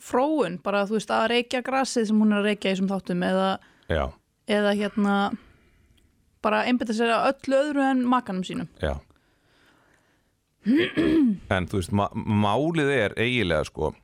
fróun, 0.00 0.58
bara 0.64 0.86
þú 0.88 0.96
veist 0.96 1.10
að 1.10 1.28
reykja 1.34 1.62
grasið 1.62 2.08
sem 2.08 2.22
hún 2.22 2.32
er 2.32 2.40
að 2.40 2.48
reykja 2.48 2.70
í 2.70 2.74
þessum 2.74 2.88
þáttum 2.88 3.22
eða, 3.22 3.50
eða 4.48 4.74
hérna 4.78 5.16
bara 6.40 6.64
einbytta 6.64 6.96
sér 6.96 7.12
að 7.12 7.34
öllu 7.34 7.56
öðru 7.60 7.84
en 7.84 8.04
makanum 8.08 8.44
sínum. 8.44 8.68
Já 8.80 8.96
En 10.66 11.68
þú 11.70 11.80
veist, 11.80 11.94
málið 11.94 12.92
er 12.92 13.16
eiginlega 13.16 13.64
sko 13.68 13.94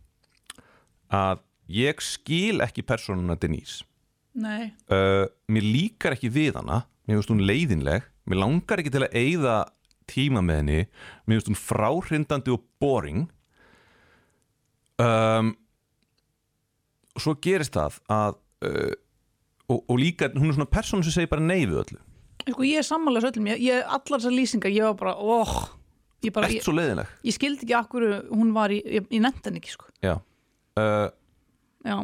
að 1.13 1.43
ég 1.71 2.01
skil 2.03 2.63
ekki 2.65 2.85
persónuna 2.87 3.37
Denise. 3.39 3.85
Nei, 4.37 4.73
uh, 4.93 5.25
mér 5.49 5.65
líkar 5.65 6.17
ekki 6.17 6.31
við 6.33 6.59
hana. 6.59 6.85
Mér 7.07 7.21
finnst 7.21 7.33
hún 7.33 7.45
leiðinleg. 7.47 8.05
Mér 8.29 8.43
langar 8.43 8.83
ekki 8.83 8.93
til 8.93 9.05
að 9.07 9.17
eyða 9.17 9.57
tíma 10.11 10.43
með 10.45 10.61
henni. 10.61 10.81
Mér 11.25 11.39
finnst 11.39 11.53
hún 11.53 11.61
fráhrindandi 11.61 12.53
og 12.53 12.67
boring. 12.83 13.29
Um, 15.01 15.55
svo 17.21 17.37
gerist 17.45 17.77
það 17.77 18.01
að 18.13 18.39
uh, 18.65 18.95
og, 19.69 19.81
og 19.83 19.97
líka 20.01 20.29
hún 20.35 20.51
er 20.51 20.57
svona 20.57 20.71
persónu 20.71 21.07
sem 21.07 21.15
segir 21.15 21.33
bara 21.33 21.45
nei 21.45 21.65
við 21.65 21.81
öllu. 21.85 22.03
Sko 22.47 22.67
ég 22.67 22.81
er 22.81 22.87
sammála 22.87 23.23
öllum, 23.25 23.49
ég, 23.51 23.63
ég 23.67 23.83
allar 23.89 24.21
þessar 24.21 24.35
lýsingar, 24.37 24.73
ég 24.73 24.87
var 24.87 24.99
bara, 25.01 25.17
óh 25.19 25.57
ég 26.29 26.35
bara, 26.37 26.51
ég, 26.53 26.63
svo 26.65 26.75
leiðinleg? 26.77 27.11
ég 27.29 27.35
skildi 27.37 27.65
ekki 27.67 27.77
akkur 27.79 28.07
hún 28.31 28.53
var 28.57 28.75
í, 28.75 28.81
ég, 28.85 29.07
ég 29.15 29.23
nefndi 29.25 29.49
henni 29.51 29.63
ekki 29.63 29.73
sko. 29.75 29.89
Já. 30.05 30.17
Uh, 30.77 31.09
já. 31.87 31.97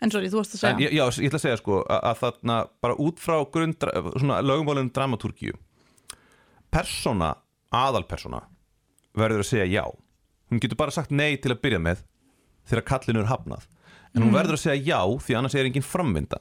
En 0.00 0.12
sorry, 0.12 0.30
þú 0.32 0.38
varst 0.40 0.54
að 0.56 0.62
segja. 0.62 0.74
En, 0.76 0.82
ég- 0.84 0.94
já, 0.96 1.04
ég 1.20 1.28
ætla 1.28 1.38
að 1.40 1.44
segja 1.46 1.58
sko 1.60 1.80
að, 1.84 1.98
að 2.10 2.20
þarna 2.22 2.58
bara 2.84 2.94
út 3.04 3.18
frá 3.20 3.36
grunn 3.52 3.74
svona 4.16 4.38
lögumálum 4.44 4.88
dramatúrkíu 4.96 5.58
persóna, 6.70 7.34
aðalpersóna 7.74 8.44
verður 9.18 9.42
að 9.44 9.48
segja 9.50 9.66
já. 9.70 9.84
Hún 10.50 10.60
getur 10.62 10.78
bara 10.78 10.94
sagt 10.94 11.10
nei 11.14 11.36
til 11.42 11.52
að 11.54 11.60
byrja 11.64 11.80
með 11.82 12.04
þegar 12.70 12.86
kallinu 12.92 13.22
er 13.24 13.30
hafnað. 13.30 13.66
En 14.14 14.24
hún 14.24 14.34
verður 14.34 14.56
að 14.56 14.62
segja 14.64 14.94
já 14.94 15.00
því 15.26 15.36
annars 15.38 15.56
er 15.58 15.68
engin 15.68 15.86
framvinda. 15.86 16.40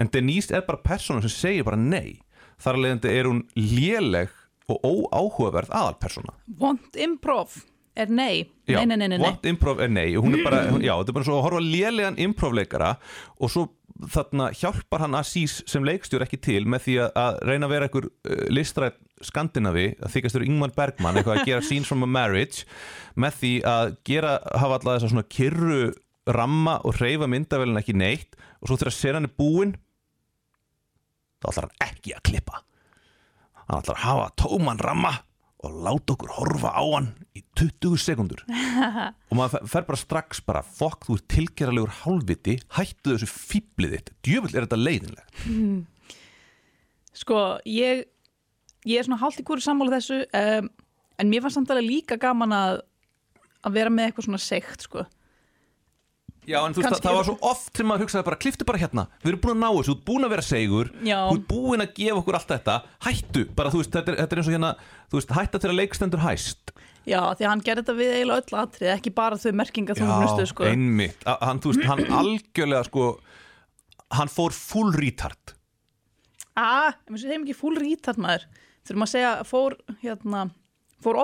En 0.00 0.10
Denise 0.12 0.54
er 0.56 0.64
bara 0.66 0.80
persóna 0.82 1.22
sem 1.24 1.32
segir 1.34 1.66
bara 1.66 1.78
nei. 1.78 2.20
Þar 2.60 2.76
að 2.76 2.84
leiðandi 2.84 3.12
er 3.16 3.28
hún 3.30 3.40
léleg 3.56 4.34
og 4.70 5.10
óáhugaverð 5.12 5.74
aðalpersóna. 5.80 6.36
Want 6.60 6.96
improv 7.00 7.58
er 7.98 8.10
nei, 8.12 8.46
Já, 8.70 8.78
nei, 8.84 8.94
nei, 8.94 9.08
nei, 9.08 9.18
nei. 9.18 9.26
Want 9.26 9.46
improv 9.50 9.82
er 9.82 9.90
nei. 9.92 10.14
Hún 10.14 10.38
er 10.38 10.44
bara, 10.46 10.62
hún, 10.70 10.82
já, 10.84 10.94
þetta 11.00 11.12
er 11.12 11.16
bara 11.18 11.26
svo 11.26 11.36
að 11.40 11.44
horfa 11.48 11.62
lélegan 11.64 12.18
improvleikara 12.22 12.94
og 13.40 13.52
svo 13.52 13.66
þarna 14.08 14.50
hjálpar 14.56 15.04
hann 15.04 15.16
Asís 15.18 15.58
sem 15.68 15.84
leikstjór 15.84 16.24
ekki 16.24 16.38
til 16.40 16.62
með 16.70 16.84
því 16.86 16.94
að, 17.04 17.10
að 17.20 17.40
reyna 17.50 17.66
að 17.66 17.74
vera 17.74 17.88
einhver 17.88 18.06
uh, 18.08 18.44
listrætt 18.52 19.00
skandinavi 19.26 19.86
að 20.00 20.14
þykast 20.14 20.36
þurr 20.36 20.46
Ingmar 20.46 20.72
Bergman 20.76 21.18
eitthvað 21.20 21.42
að 21.42 21.50
gera 21.50 21.66
scenes 21.66 21.90
from 21.90 22.06
a 22.06 22.08
marriage 22.08 22.64
með 23.20 23.36
því 23.42 23.52
að 23.68 23.92
gera, 24.08 24.38
hafa 24.54 24.78
alltaf 24.78 24.94
þessa 24.94 25.12
svona 25.12 25.26
kyrru 25.36 25.82
ramma 26.30 26.78
og 26.86 26.96
hreyfa 26.96 27.28
myndavélina 27.28 27.82
ekki 27.82 27.96
neitt 27.98 28.38
og 28.60 28.70
svo 28.70 28.80
þegar 28.80 28.96
senan 28.96 29.28
er 29.28 29.36
búin 29.36 29.76
þá 31.40 31.50
ætlar 31.52 31.68
hann 31.68 31.88
ekki 31.90 32.16
að 32.16 32.24
klippa 32.30 32.64
hann 33.70 33.82
ætlar 33.84 33.98
að 34.00 34.06
hafa 34.06 34.30
tóman 34.42 34.80
ramma 34.82 35.12
og 35.60 35.74
láta 35.84 36.14
okkur 36.14 36.30
horfa 36.38 36.70
á 36.72 36.82
hann 36.88 37.08
í 37.36 37.42
20 37.60 37.98
sekundur 38.00 38.40
og 39.28 39.34
maður 39.36 39.66
fer- 39.68 39.84
bara 39.88 40.00
strax 40.00 40.40
bara 40.46 40.62
fokk 40.64 41.04
þú 41.08 41.18
ert 41.18 41.26
tilgeralegur 41.34 41.92
hálfviti 42.02 42.54
hættu 42.78 43.12
þessu 43.16 43.28
fýblið 43.28 43.96
þitt. 43.98 44.12
Djöfull 44.24 44.54
er 44.56 44.64
þetta 44.66 44.78
leiðinlegt. 44.80 45.42
Sko, 47.20 47.40
ég, 47.68 48.04
ég 48.88 49.00
er 49.00 49.06
svona 49.06 49.20
hálft 49.20 49.42
í 49.42 49.44
hverju 49.46 49.64
sammála 49.66 49.98
þessu 49.98 50.20
um, 50.24 50.70
en 51.20 51.28
mér 51.32 51.42
fannst 51.44 51.58
samt 51.58 51.72
alveg 51.74 51.88
líka 51.90 52.16
gaman 52.22 52.54
að, 52.56 52.80
að 53.66 53.74
vera 53.76 53.92
með 53.92 54.08
eitthvað 54.10 54.28
svona 54.30 54.40
seikt, 54.40 54.86
sko. 54.86 55.04
Já, 56.50 56.58
en 56.66 56.74
þú 56.74 56.82
veist, 56.82 56.90
það, 56.96 57.02
það 57.04 57.16
var 57.16 57.26
svo 57.28 57.34
oft 57.50 57.78
sem 57.78 57.86
maður 57.86 58.02
hugsaði 58.04 58.26
bara, 58.26 58.38
kliftu 58.42 58.66
bara 58.66 58.80
hérna, 58.82 59.04
við 59.22 59.30
erum 59.32 59.42
búin 59.44 59.52
að 59.54 59.60
ná 59.60 59.68
þessu, 59.76 59.86
þú 59.90 59.94
ert 59.96 60.04
búin 60.10 60.26
að 60.26 60.32
vera 60.34 60.44
segur, 60.46 60.90
Já. 61.06 61.18
þú 61.30 61.36
ert 61.38 61.46
búin 61.52 61.84
að 61.84 61.92
gefa 61.98 62.20
okkur 62.20 62.38
allt 62.38 62.50
þetta, 62.54 62.76
hættu, 63.06 63.44
bara 63.60 63.72
þú 63.74 63.82
veist, 63.82 63.92
þetta 63.96 64.12
er, 64.12 64.18
þetta 64.20 64.36
er 64.36 64.40
eins 64.42 64.50
og 64.50 64.56
hérna, 64.56 64.70
þú 65.12 65.20
veist, 65.20 65.34
hætta 65.38 65.60
til 65.62 65.70
að 65.70 65.76
leikstendur 65.78 66.24
hæst. 66.24 66.72
Já, 67.08 67.20
því 67.38 67.48
hann 67.48 67.62
gerði 67.64 67.84
þetta 67.84 67.96
við 68.00 68.14
eiginlega 68.16 68.42
öll 68.44 68.58
atrið, 68.64 68.90
ekki 68.96 69.12
bara 69.20 69.38
þau 69.40 69.52
merkinga 69.60 69.96
þú 69.98 70.08
nustu, 70.10 70.46
sko. 70.50 70.66
einmitt, 70.68 71.22
A- 71.30 71.38
hann, 71.48 71.62
þú 71.62 71.74
veist, 71.74 71.86
hann 71.88 72.02
algjörlega, 72.20 72.86
sko, 72.90 73.06
hann 74.18 74.32
fór 74.32 74.56
full 74.56 74.90
retard. 74.98 75.54
Ah, 76.58 76.90
ég 77.06 77.14
með 77.14 77.22
segjum 77.24 77.46
ekki 77.46 77.56
full 77.56 77.76
retard 77.78 78.18
maður. 78.20 78.48
Þurfum 78.88 79.06
að 79.06 79.12
segja, 79.14 79.30
fór, 79.48 79.76
hérna, 80.02 80.48
fór. 81.04 81.22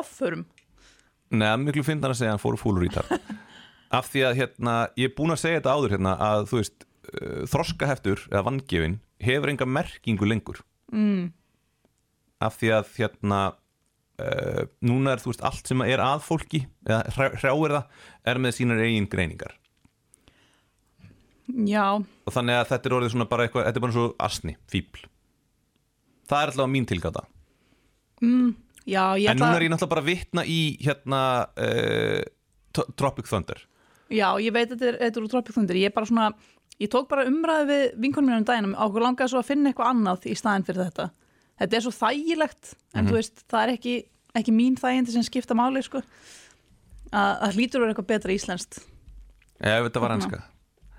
Nei, 1.35 1.51
miklu 1.59 1.83
finn 1.83 1.99
hann 1.99 2.15
að 2.15 2.21
segja 2.21 2.37
hann 2.37 2.43
fór 2.43 2.57
full 2.61 2.79
retard. 2.79 3.11
Af 3.95 4.11
því 4.13 4.25
að, 4.27 4.39
hérna, 4.41 4.77
ég 4.99 5.11
er 5.11 5.17
búin 5.17 5.35
að 5.35 5.43
segja 5.45 5.61
þetta 5.61 5.75
áður, 5.77 5.95
hérna, 5.97 6.15
að, 6.27 6.49
þú 6.51 6.61
veist, 6.61 6.87
uh, 7.13 7.43
þroskaheftur, 7.53 8.25
eða 8.33 8.47
vangefin, 8.49 8.99
hefur 9.23 9.53
enga 9.53 9.69
merkingu 9.71 10.29
lengur. 10.29 10.63
Mm. 10.95 11.33
af 12.39 12.59
því 12.61 12.69
að 12.77 12.91
hérna 12.95 13.39
uh, 14.23 14.67
núna 14.85 15.15
er 15.17 15.23
þú 15.23 15.33
veist 15.33 15.45
allt 15.49 15.67
sem 15.67 15.81
er 15.83 16.03
að 16.05 16.21
fólki 16.23 16.61
eða 16.87 17.01
hrjáir 17.41 17.75
það 17.75 18.29
er 18.31 18.41
með 18.45 18.55
sínar 18.59 18.83
eigin 18.85 19.09
greiningar. 19.11 19.57
Já, 21.67 21.97
og 21.99 22.35
þannig 22.35 22.61
að 22.61 22.71
þetta 22.71 22.89
er 22.89 22.97
orðið 23.01 23.13
svona 23.15 23.29
bara 23.31 23.47
eitthvað 23.47 23.67
þetta 23.67 23.81
er 23.81 23.87
bara 23.87 23.97
svo 23.97 24.07
asni, 24.29 24.55
fíbl 24.71 25.07
það 26.27 26.43
er 26.43 26.53
alltaf 26.53 26.71
mín 26.71 26.89
tilgáta. 26.89 27.25
Já, 28.87 29.03
ég 29.19 29.29
en 29.31 29.37
ætla, 29.37 29.41
núna 29.41 29.59
er 29.59 29.67
ég 29.67 29.73
náttúrulega 29.73 29.93
bara 29.93 30.03
að 30.05 30.11
vitna 30.11 30.45
í 30.47 30.61
hérna 30.83 31.21
uh, 31.59 32.23
Tropic 32.97 33.31
Thunder 33.31 33.63
já, 34.11 34.29
ég 34.41 34.53
veit 34.53 34.71
að 34.73 34.79
þetta 34.83 35.07
er, 35.07 35.23
úr 35.23 35.29
Tropic 35.33 35.55
Thunder. 35.55 35.75
Ég 35.77 35.91
er 35.91 35.95
bara 35.97 36.07
svona, 36.07 36.33
ég 36.81 36.89
tók 36.93 37.09
bara 37.09 37.25
umræði 37.27 37.67
við 37.71 37.85
vinkonum 38.05 38.31
mér 38.31 38.39
um 38.43 38.45
daginn 38.45 38.75
á 38.77 38.85
okkur 38.87 39.03
langaði 39.03 39.33
svo 39.33 39.41
að 39.43 39.49
finna 39.51 39.71
eitthvað 39.73 39.91
annað 39.95 40.27
í 40.31 40.35
staðin 40.39 40.67
fyrir 40.69 40.85
þetta. 40.91 41.11
Þetta 41.61 41.77
er 41.77 41.81
svo 41.87 41.93
þægilegt, 41.97 42.75
en 42.95 43.05
Mhm. 43.05 43.09
þú 43.11 43.15
veist, 43.17 43.45
það 43.49 43.63
er 43.63 43.73
ekki, 43.77 43.95
ekki 44.37 44.53
mín 44.53 44.77
þægindi 44.77 45.13
sem 45.13 45.23
skipta 45.23 45.55
máli, 45.57 45.83
sko. 45.83 46.03
Að 47.13 47.41
það 47.41 47.55
hlýtur 47.57 47.81
vera 47.81 47.95
eitthvað 47.95 48.07
betra 48.07 48.33
íslenskt. 48.35 48.79
ef 49.61 49.85
þetta 49.87 50.01
var 50.01 50.11
Þarna. 50.11 50.25
enska 50.25 50.43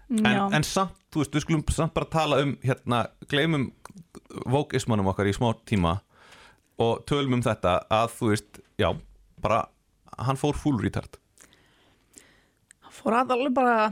Já. 0.10 0.48
en, 0.48 0.54
en 0.56 0.64
samt, 0.64 0.94
þú 1.12 1.20
veist, 1.22 1.32
við 1.36 1.42
skulum 1.46 1.64
samt 1.70 1.94
bara 1.94 2.06
tala 2.10 2.42
um 2.42 2.56
hérna, 2.64 3.08
gleymum 3.28 3.72
vókismannum 4.48 5.06
okkar 5.12 5.28
í 5.30 5.34
smá 5.36 5.54
tíma 5.68 6.00
og 6.80 7.06
tölum 7.06 7.34
um 7.38 7.42
þetta 7.44 7.84
að 7.92 8.08
þú 8.18 8.30
veist, 8.32 8.60
já, 8.80 8.90
bara 9.40 9.68
hann 10.18 10.36
fór 10.40 10.56
full 10.58 10.80
retard 10.82 11.18
fór 12.98 13.18
allir 13.22 13.54
bara 13.56 13.92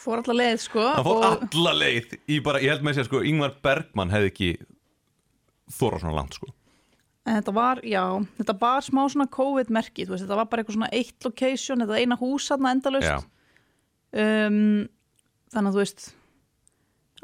fór 0.00 0.22
allar 0.22 0.38
leið 0.40 0.62
sko 0.64 0.86
hann 0.86 1.06
fór 1.06 1.26
og, 1.26 1.44
alla 1.50 1.74
leið 1.76 2.16
í 2.30 2.40
bara, 2.44 2.62
ég 2.62 2.74
held 2.74 2.86
með 2.86 3.00
sér 3.00 3.10
sko, 3.10 3.24
Ingvar 3.26 3.58
Bergman 3.64 4.12
hefði 4.12 4.32
ekki 4.32 4.50
þóra 5.76 6.00
svona 6.02 6.16
langt 6.16 6.38
sko 6.38 6.50
en 7.28 7.36
þetta 7.36 7.52
var, 7.54 7.82
já, 7.86 8.04
þetta 8.38 8.54
var 8.60 8.84
smá 8.84 9.02
svona 9.12 9.28
COVID-merki, 9.30 10.06
þú 10.06 10.14
veist, 10.14 10.24
þetta 10.24 10.38
var 10.38 10.48
bara 10.50 10.62
eitthvað 10.62 10.78
svona 10.78 10.94
eitt 10.96 11.26
location, 11.26 11.84
þetta 11.84 12.00
eina 12.00 12.16
hús 12.20 12.48
þarna 12.50 12.72
endalaust 12.76 13.10
Já. 13.10 13.18
um, 14.22 14.56
þannig 15.52 15.68
að 15.68 15.76
þú 15.76 15.82
veist 15.82 16.06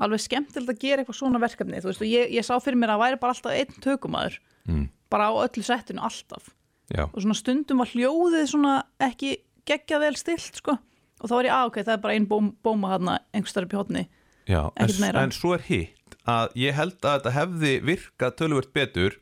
alveg 0.07 0.23
skemmtilegt 0.27 0.75
að 0.75 0.83
gera 0.85 1.03
eitthvað 1.03 1.19
svona 1.23 1.41
verkefni 1.41 1.81
þú 1.81 1.91
veist, 1.91 2.05
og 2.05 2.13
ég, 2.13 2.37
ég 2.37 2.47
sá 2.47 2.53
fyrir 2.61 2.79
mér 2.83 2.93
að 2.95 3.03
væri 3.07 3.21
bara 3.23 3.35
alltaf 3.35 3.57
einn 3.57 3.83
tökumæður, 3.87 4.39
mm. 4.69 4.85
bara 5.13 5.31
á 5.33 5.35
öllu 5.47 5.65
settinu 5.65 6.05
alltaf, 6.05 6.53
Já. 6.93 7.07
og 7.09 7.17
svona 7.17 7.39
stundum 7.41 7.83
var 7.83 7.93
hljóðið 7.95 8.49
svona 8.53 8.77
ekki 9.09 9.39
geggja 9.69 10.01
vel 10.03 10.15
stilt, 10.19 10.61
sko, 10.63 10.77
og 11.21 11.29
þá 11.31 11.35
var 11.37 11.49
ég 11.49 11.57
að, 11.57 11.71
ok, 11.71 11.81
það 11.83 11.95
er 11.97 12.03
bara 12.07 12.17
ein 12.17 12.31
bóm, 12.31 12.53
bóma 12.65 12.95
þarna 12.95 13.19
einhvers 13.33 13.57
þar 13.57 13.69
upp 13.69 13.77
í 13.77 13.81
hotni 13.81 14.07
Já, 14.47 14.61
en, 14.79 14.97
en 15.11 15.35
svo 15.35 15.57
er 15.57 15.65
hitt 15.67 16.19
að 16.27 16.53
ég 16.63 16.77
held 16.77 16.99
að 17.03 17.17
þetta 17.17 17.33
hefði 17.35 17.73
virkað 17.87 18.37
töluvert 18.39 18.75
betur 18.77 19.17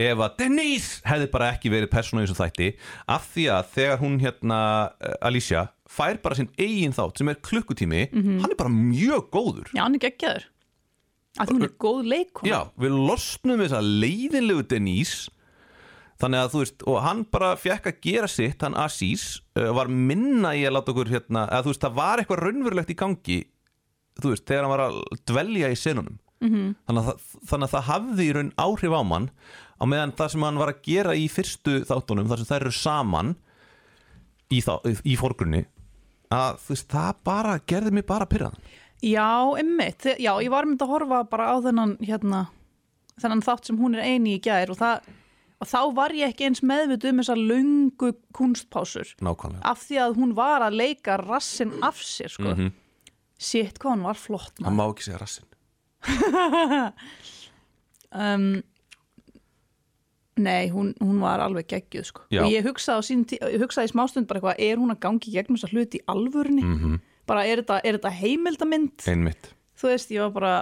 ef 0.00 0.22
að 0.24 0.38
Denise 0.40 1.02
hefði 1.06 1.28
bara 1.32 1.50
ekki 1.52 1.72
verið 1.72 1.92
persónu 1.92 2.22
í 2.22 2.26
þessu 2.26 2.38
þætti 2.38 2.70
af 3.12 3.28
því 3.34 3.44
að 3.52 3.68
þegar 3.74 4.00
hún 4.00 4.16
hérna 4.22 4.60
eh, 5.02 5.18
Alicia 5.28 5.66
fær 5.92 6.16
bara 6.24 6.38
sinn 6.38 6.48
eigin 6.56 6.96
þátt 6.96 7.20
sem 7.20 7.28
er 7.28 7.40
klukkutími, 7.44 8.06
hann 8.14 8.48
er 8.48 8.56
bara 8.56 8.72
mjög 8.72 9.28
góður. 9.34 9.68
Já, 9.76 9.82
hann 9.84 9.98
er 9.98 10.04
geggjaður. 10.06 10.46
Að 11.40 11.52
hún 11.54 11.64
er 11.64 11.72
góð 11.80 12.08
leikona 12.08 12.48
Já, 12.50 12.58
við 12.80 12.96
losnum 13.08 13.60
þessa 13.62 13.80
leiðinlegu 13.84 14.64
Denise 14.68 15.32
Þannig 16.22 16.38
að 16.38 16.52
þú 16.52 16.60
veist, 16.62 16.82
og 16.86 16.98
hann 17.02 17.22
bara 17.34 17.54
fekk 17.58 17.88
að 17.90 18.02
gera 18.04 18.28
sitt, 18.30 18.62
hann 18.62 18.78
Aziz 18.78 19.40
uh, 19.58 19.72
var 19.74 19.90
minna 19.90 20.52
í 20.54 20.62
að 20.68 20.76
láta 20.76 20.92
okkur 20.94 21.10
hérna, 21.10 21.48
að 21.50 21.66
þú 21.66 21.72
veist, 21.72 21.82
það 21.82 21.96
var 21.98 22.22
eitthvað 22.22 22.42
raunverulegt 22.44 22.92
í 22.94 22.98
gangi 23.00 23.38
þú 24.20 24.34
veist, 24.34 24.44
þegar 24.46 24.66
hann 24.66 24.74
var 24.74 24.84
að 24.86 25.00
dvelja 25.26 25.72
í 25.72 25.78
senunum. 25.78 26.18
-hmm. 26.42 26.74
þannig, 26.86 27.10
að, 27.12 27.26
þannig 27.50 27.68
að 27.68 27.74
það 27.74 27.88
hafði 27.88 28.26
í 28.26 28.32
raun 28.36 28.52
áhrif 28.58 28.94
á 28.94 29.02
mann 29.06 29.28
á 29.78 29.84
meðan 29.88 30.14
það 30.18 30.32
sem 30.34 30.46
hann 30.46 30.60
var 30.60 30.72
að 30.72 30.82
gera 30.86 31.14
í 31.14 31.26
fyrstu 31.30 31.76
þáttunum, 31.88 32.28
þar 32.30 32.42
sem 32.42 32.50
þær 32.50 32.60
eru 32.60 32.74
saman 32.76 33.34
í, 34.50 34.62
í 35.06 35.16
fórgrunni 35.18 35.64
að 36.32 36.60
þú 36.64 36.74
veist, 36.74 36.88
það 36.90 37.12
bara 37.24 37.58
gerði 37.66 37.94
mig 37.98 38.06
bara 38.08 38.28
pyrraðan 38.28 38.70
Já, 39.02 39.50
emmitt, 39.58 40.06
já, 40.22 40.30
ég 40.38 40.50
var 40.52 40.66
myndi 40.68 40.84
að 40.84 40.92
horfa 40.94 41.24
bara 41.26 41.48
á 41.50 41.56
þennan 41.64 41.96
hérna, 41.98 42.44
þennan 43.18 43.42
þátt 43.42 43.66
sem 43.66 43.80
hún 43.80 43.96
er 43.98 44.06
eini 44.06 44.36
í 44.36 44.42
gær 44.42 44.70
og, 44.70 44.78
það, 44.78 45.08
og 45.62 45.68
þá 45.70 45.78
var 45.94 46.10
ég 46.18 46.32
ekki 46.32 46.48
eins 46.48 46.60
meðvit 46.66 47.04
um 47.10 47.20
þessar 47.22 47.38
löngu 47.38 48.12
kunstpásur 48.34 49.12
nákvæmlega 49.22 49.62
af 49.72 49.84
því 49.86 50.00
að 50.04 50.16
hún 50.18 50.34
var 50.38 50.64
að 50.66 50.76
leika 50.82 51.16
rassin 51.22 51.72
af 51.86 52.00
sér, 52.02 52.32
sko 52.34 52.50
Mhm. 52.56 52.72
Sitt, 53.42 53.78
hvað 53.82 53.96
hún 53.96 54.02
var 54.06 54.14
flott 54.18 54.52
hann 54.62 54.74
maður. 54.74 54.78
má 54.78 54.84
ekki 54.92 55.06
segja 55.08 55.22
rassin 55.22 55.46
um, 58.12 58.62
Nei, 60.42 60.70
hún, 60.72 60.94
hún 60.98 61.18
var 61.20 61.42
alveg 61.44 61.66
geggjuð, 61.68 62.06
sko 62.08 62.22
og 62.24 62.46
ég 62.48 62.64
hugsaði, 62.64 63.36
ég 63.36 63.60
hugsaði 63.60 63.90
í 63.90 63.92
smástund 63.92 64.26
bara 64.30 64.40
eitthvað, 64.40 64.62
er 64.64 64.78
hún 64.80 64.94
að 64.94 65.00
gangi 65.04 65.32
gegnum 65.34 65.58
þessa 65.58 65.68
hluti 65.74 66.00
í 66.00 66.04
alvörni? 66.08 66.62
Mhm. 66.64 66.94
Bara, 67.28 67.44
er 67.46 67.60
þetta, 67.60 67.76
er 67.86 67.98
þetta 67.98 68.14
heimildamynd? 68.16 69.04
einmitt 69.12 69.50
Þú 69.78 69.90
veist, 69.92 70.10
ég 70.14 70.22
var 70.24 70.32
bara 70.32 70.54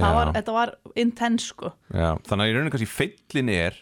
var, 0.00 0.32
þetta 0.32 0.52
var 0.56 0.72
intense, 0.96 1.50
sko 1.52 1.72
Já, 1.92 2.16
þannig 2.24 2.40
að 2.46 2.48
í 2.48 2.54
rauninni 2.56 2.72
kannski 2.74 2.90
feillin 2.96 3.52
er 3.52 3.76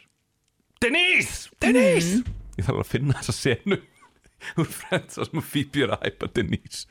Denise! 0.82 1.48
Denise! 1.62 2.20
Ég 2.58 2.66
þarf 2.66 2.82
að 2.84 2.90
finna 2.92 3.16
þessa 3.18 3.34
senu. 3.34 3.80
Úr 4.60 4.68
Friends 4.70 5.18
þar 5.18 5.30
sem 5.30 5.42
Phoebe 5.42 5.84
er 5.86 5.94
að 5.96 6.06
hæpa 6.06 6.30
Denise. 6.36 6.86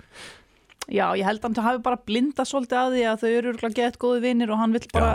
Já, 0.87 1.11
ég 1.19 1.25
held 1.27 1.43
að 1.43 1.49
hann 1.49 1.65
hafi 1.65 1.81
bara 1.83 1.99
blindað 2.07 2.47
svolítið 2.47 2.79
að 2.79 2.93
því 2.93 3.01
að 3.11 3.21
þau 3.21 3.29
eru 3.29 3.49
örugglega 3.51 3.75
gett 3.81 3.97
góði 3.99 4.21
vinnir 4.23 4.51
og 4.55 4.61
hann 4.61 4.75
vill 4.75 4.85
bara 4.93 5.13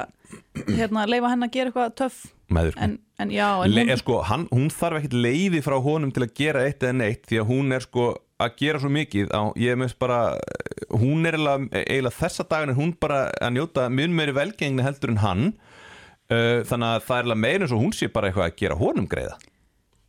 hérna, 0.68 1.06
leifa 1.08 1.30
henn 1.32 1.46
að 1.46 1.54
gera 1.54 1.72
eitthvað 1.72 1.94
töff. 2.00 2.18
Meður 2.52 2.76
en, 2.84 2.98
en 3.22 3.32
já, 3.32 3.46
en 3.64 3.72
Le, 3.72 3.86
hún, 3.88 4.00
sko, 4.02 4.18
hann, 4.28 4.44
hún 4.52 4.68
þarf 4.72 5.00
ekkit 5.00 5.16
leiði 5.16 5.62
frá 5.64 5.78
honum 5.80 6.12
til 6.12 6.26
að 6.26 6.34
gera 6.36 6.66
eitt 6.68 6.84
eða 6.84 6.98
neitt 6.98 7.24
því 7.30 7.40
að 7.40 7.48
hún 7.48 7.76
er 7.76 7.86
sko 7.86 8.10
að 8.42 8.56
gera 8.60 8.82
svo 8.82 8.90
mikið 8.92 9.32
á, 9.32 9.42
ég 9.62 9.78
meðist 9.80 10.00
bara 10.02 10.20
hún 10.92 11.24
er 11.28 11.38
eiginlega, 11.38 11.84
eiginlega 11.86 12.18
þessa 12.18 12.46
dagan 12.50 12.74
er 12.74 12.78
hún 12.80 12.92
bara 13.00 13.22
að 13.40 13.54
njóta 13.56 13.86
mun 13.92 14.16
meiri 14.18 14.36
velgengni 14.36 14.84
heldur 14.84 15.14
en 15.14 15.22
hann 15.22 15.46
þannig 16.68 16.88
að 16.88 17.06
það 17.06 17.16
er 17.16 17.22
eiginlega 17.22 17.42
meira 17.46 17.66
eins 17.66 17.74
og 17.74 17.82
hún 17.82 17.96
sé 17.96 18.08
bara 18.12 18.30
eitthvað 18.30 18.48
að 18.48 18.60
gera 18.62 18.78
honum 18.80 19.08
greiða. 19.10 19.38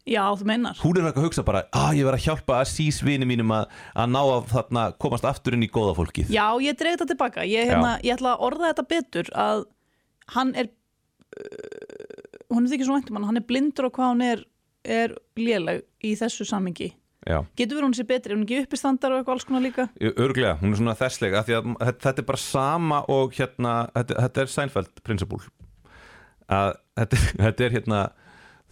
Já, 0.04 0.24
þú 0.36 0.48
meinar. 0.50 0.80
Hún 0.84 0.98
er 1.00 1.06
eitthvað 1.08 1.22
að 1.22 1.28
hugsa 1.30 1.44
bara 1.48 1.62
að 1.80 2.00
ég 2.02 2.08
verð 2.10 2.18
að 2.18 2.26
hjálpa 2.26 2.58
að 2.60 2.72
sís 2.74 2.98
vini 3.08 3.28
mínum 3.28 3.54
að, 3.56 3.70
að 3.96 4.10
ná 4.12 4.20
að 4.22 4.50
þarna 4.52 4.88
komast 5.00 5.28
aftur 5.30 5.56
inn 5.56 5.64
í 5.64 5.70
góða 5.72 5.94
fólkið. 6.02 6.34
Já, 6.34 6.48
ég 6.60 6.76
dreif 6.80 6.98
þetta 6.98 7.08
tilbaka. 7.14 7.46
Ég, 7.48 7.70
hérna, 7.72 7.94
ég 8.04 8.18
ætla 8.18 8.34
að 8.34 8.44
orða 8.50 8.74
þetta 8.74 8.86
betur 8.92 9.32
að 9.46 9.64
hann 10.36 10.52
er 10.60 10.68
uh, 11.38 12.34
hún 12.54 12.66
er 12.66 12.74
þykir 12.74 12.90
svo 12.90 12.98
væntum 12.98 13.20
hann 13.20 13.30
hann 13.30 13.40
er 13.42 13.48
blindur 13.48 13.90
og 13.90 13.96
hvað 13.96 14.12
hún 14.14 14.26
er, 14.28 14.44
er 14.84 15.16
léleg 15.40 15.84
í 16.04 16.14
þessu 16.20 16.48
samingi 16.48 16.94
Já. 17.24 17.38
Getur 17.56 17.78
verið 17.78 17.86
hún 17.88 17.94
sé 17.96 18.04
betri, 18.04 18.34
er 18.34 18.36
hún 18.36 18.44
ekki 18.44 18.66
uppistandar 18.66 19.14
og 19.14 19.22
eitthvað 19.22 19.38
alls 19.38 19.46
konar 19.48 19.62
líka? 19.64 19.86
Örglega, 20.12 20.58
hún 20.60 20.74
er 20.74 20.80
svona 20.82 20.96
þesslega 21.00 21.44
því 21.48 21.60
þetta, 21.80 22.12
er 22.20 22.26
bara 22.28 22.42
sama 22.44 22.98
og 23.14 23.38
hérna, 23.38 23.76
þetta, 23.94 24.18
þetta 24.26 24.44
er 24.44 24.52
Seinfeld 24.52 25.00
prinsipúl 25.08 25.40
að 26.52 26.76
þetta, 27.00 27.22
þetta 27.46 27.66
er 27.68 27.76
hérna 27.78 28.04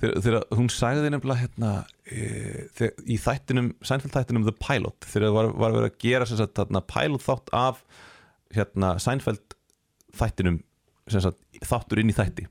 þegar, 0.01 0.45
hún 0.57 0.69
sagði 0.73 1.11
nefnilega 1.13 1.43
hérna 1.43 1.71
e, 2.09 2.89
í 3.05 3.17
þættinum, 3.21 3.71
Seinfeld 3.85 4.15
þættinum 4.15 4.47
The 4.47 4.55
Pilot, 4.57 5.05
þegar 5.05 5.27
það 5.27 5.37
var, 5.37 5.51
var 5.63 5.75
verið 5.77 5.89
að 5.91 5.99
gera 6.01 6.29
sagt, 6.29 6.55
þarna, 6.57 6.81
pilot 6.89 7.25
þátt 7.25 7.53
af 7.57 7.83
hérna 8.55 8.95
Seinfeld 9.01 9.57
þættinum 10.17 10.61
sagt, 11.11 11.43
þáttur 11.67 12.01
inn 12.01 12.11
í 12.11 12.17
þætti. 12.17 12.47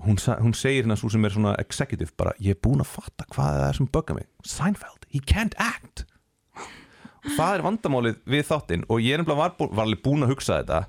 Og 0.00 0.06
hún, 0.08 0.20
hún 0.40 0.56
segir 0.56 0.86
hérna 0.86 0.96
svo 0.96 1.10
sem 1.12 1.24
er 1.28 1.34
svona 1.34 1.56
executive 1.60 2.14
bara, 2.18 2.32
ég 2.40 2.56
er 2.56 2.62
búin 2.64 2.80
að 2.80 2.94
fatta 2.94 3.26
hvað 3.34 3.58
það 3.58 3.66
er 3.66 3.78
sem 3.80 3.90
bugga 3.92 4.16
mig. 4.16 4.30
Seinfeld, 4.48 5.04
he 5.12 5.20
can't 5.20 5.56
act. 5.60 6.06
Og 7.20 7.34
það 7.36 7.58
er 7.58 7.66
vandamálið 7.66 8.24
við 8.32 8.46
þáttinn 8.48 8.88
og 8.88 9.04
ég 9.04 9.12
er 9.12 9.20
nefnilega 9.20 9.42
var, 9.42 9.76
var 9.76 9.94
búin 10.00 10.24
að 10.24 10.32
hugsa 10.32 10.62
þetta 10.62 10.80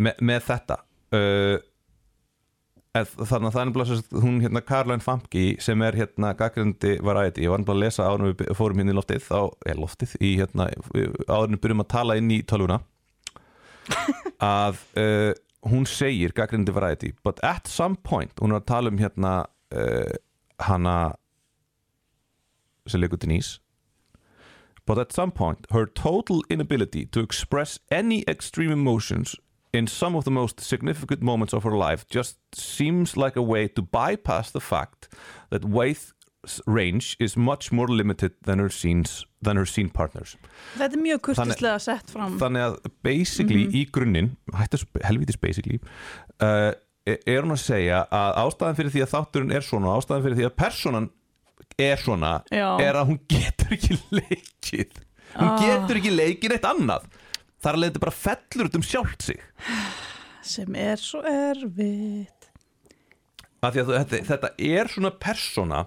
með, 0.00 0.22
með 0.24 0.46
þetta. 0.48 0.80
Uh, 1.14 1.58
eð, 1.60 1.73
þannig 2.94 3.48
að 3.48 3.56
það 3.56 3.80
er 3.82 3.88
sagt, 3.90 4.12
hún 4.22 4.36
hérna 4.44 4.62
Caroline 4.62 5.02
Famke 5.02 5.44
sem 5.62 5.80
er 5.82 5.96
hérna 5.98 6.30
gaggrindi 6.38 6.92
variety, 7.02 7.42
ég 7.42 7.50
var 7.50 7.62
nefnilega 7.62 7.74
að 7.74 7.82
lesa 7.82 8.10
en 8.10 8.26
við 8.28 8.52
fórum 8.54 8.78
hérna 8.78 8.94
í 8.94 8.98
loftið, 8.98 9.24
þá 9.26 9.40
er 9.66 9.80
loftið 9.82 10.12
í 10.20 10.30
hérna, 10.38 10.68
en 10.70 10.86
við 10.94 11.58
byrjum 11.64 11.82
að 11.82 11.90
tala 11.90 12.18
inn 12.20 12.30
í 12.30 12.38
tölvuna 12.46 12.78
að 14.44 14.78
uh, 15.00 15.32
hún 15.66 15.88
segir 15.90 16.36
gaggrindi 16.36 16.74
variety, 16.76 17.10
but 17.26 17.42
at 17.42 17.66
some 17.66 17.98
point 18.06 18.38
hún 18.38 18.54
er 18.54 18.62
að 18.62 18.70
tala 18.70 18.94
um 18.94 19.02
hérna 19.02 19.34
uh, 19.74 20.14
hana 20.62 20.96
sem 22.86 23.02
leikur 23.02 23.18
Denise 23.18 23.58
But 24.86 24.98
at 24.98 25.12
some 25.12 25.32
point, 25.32 25.66
her 25.70 25.86
total 25.86 26.44
inability 26.50 27.06
to 27.06 27.20
express 27.20 27.78
any 27.90 28.22
extreme 28.28 28.70
emotions 28.70 29.34
in 29.74 29.86
some 29.90 30.14
of 30.18 30.24
the 30.24 30.30
most 30.30 30.60
significant 30.60 31.20
moments 31.22 31.52
of 31.56 31.64
her 31.66 31.74
life 31.76 32.04
just 32.16 32.36
seems 32.54 33.16
like 33.16 33.36
a 33.36 33.42
way 33.42 33.66
to 33.68 33.82
bypass 33.82 34.52
the 34.54 34.60
fact 34.62 35.08
that 35.50 35.64
Waith's 35.64 36.12
range 36.66 37.16
is 37.18 37.36
much 37.36 37.72
more 37.72 37.88
limited 37.88 38.32
than 38.44 38.58
her 38.60 38.68
scenes 38.70 39.24
than 39.42 39.56
her 39.56 39.66
scene 39.66 39.88
partners. 39.90 40.36
Þetta 40.78 40.96
er 40.98 41.02
mjög 41.04 41.20
kurtislega 41.30 41.78
sett 41.80 42.12
fram 42.12 42.38
Þannig 42.40 42.64
að 42.68 42.76
basically 43.04 43.64
í 43.80 43.82
grunninn, 43.92 44.30
hættu 44.56 44.78
þessu 44.78 45.04
helvítis 45.08 45.40
basically, 45.40 45.80
uh, 46.44 46.72
er 47.08 47.42
hún 47.44 47.52
að 47.56 47.62
segja 47.64 48.04
að 48.14 48.38
ástæðan 48.44 48.78
fyrir 48.78 48.94
því 48.94 49.02
að 49.06 49.12
þátturinn 49.16 49.56
er 49.58 49.66
svona, 49.66 49.96
ástæðan 49.98 50.24
fyrir 50.28 50.38
því 50.42 50.46
að 50.50 50.54
personan 50.62 51.10
er 51.80 52.00
svona, 52.00 52.30
Já. 52.52 52.68
er 52.80 53.00
að 53.00 53.10
hún 53.10 53.20
getur 53.34 53.74
ekki 53.76 53.98
leikið. 54.20 55.02
Hún 55.34 55.50
Ah. 55.50 55.58
getur 55.64 55.98
ekki 55.98 56.12
leikið 56.14 56.52
neitt 56.54 56.66
annað. 56.68 57.08
Það 57.64 57.70
er 57.70 57.76
að 57.78 57.84
leiði 57.84 58.00
bara 58.02 58.12
fellur 58.20 58.68
út 58.68 58.74
um 58.76 58.82
sjálft 58.84 59.22
sig. 59.24 59.38
sem 60.44 60.74
er 60.76 61.00
svo 61.00 61.22
erfitt 61.24 62.50
því 63.64 63.80
að 63.80 63.92
þetta, 63.94 64.18
þetta 64.28 64.50
er 64.60 64.90
svona 64.92 65.10
persona 65.16 65.78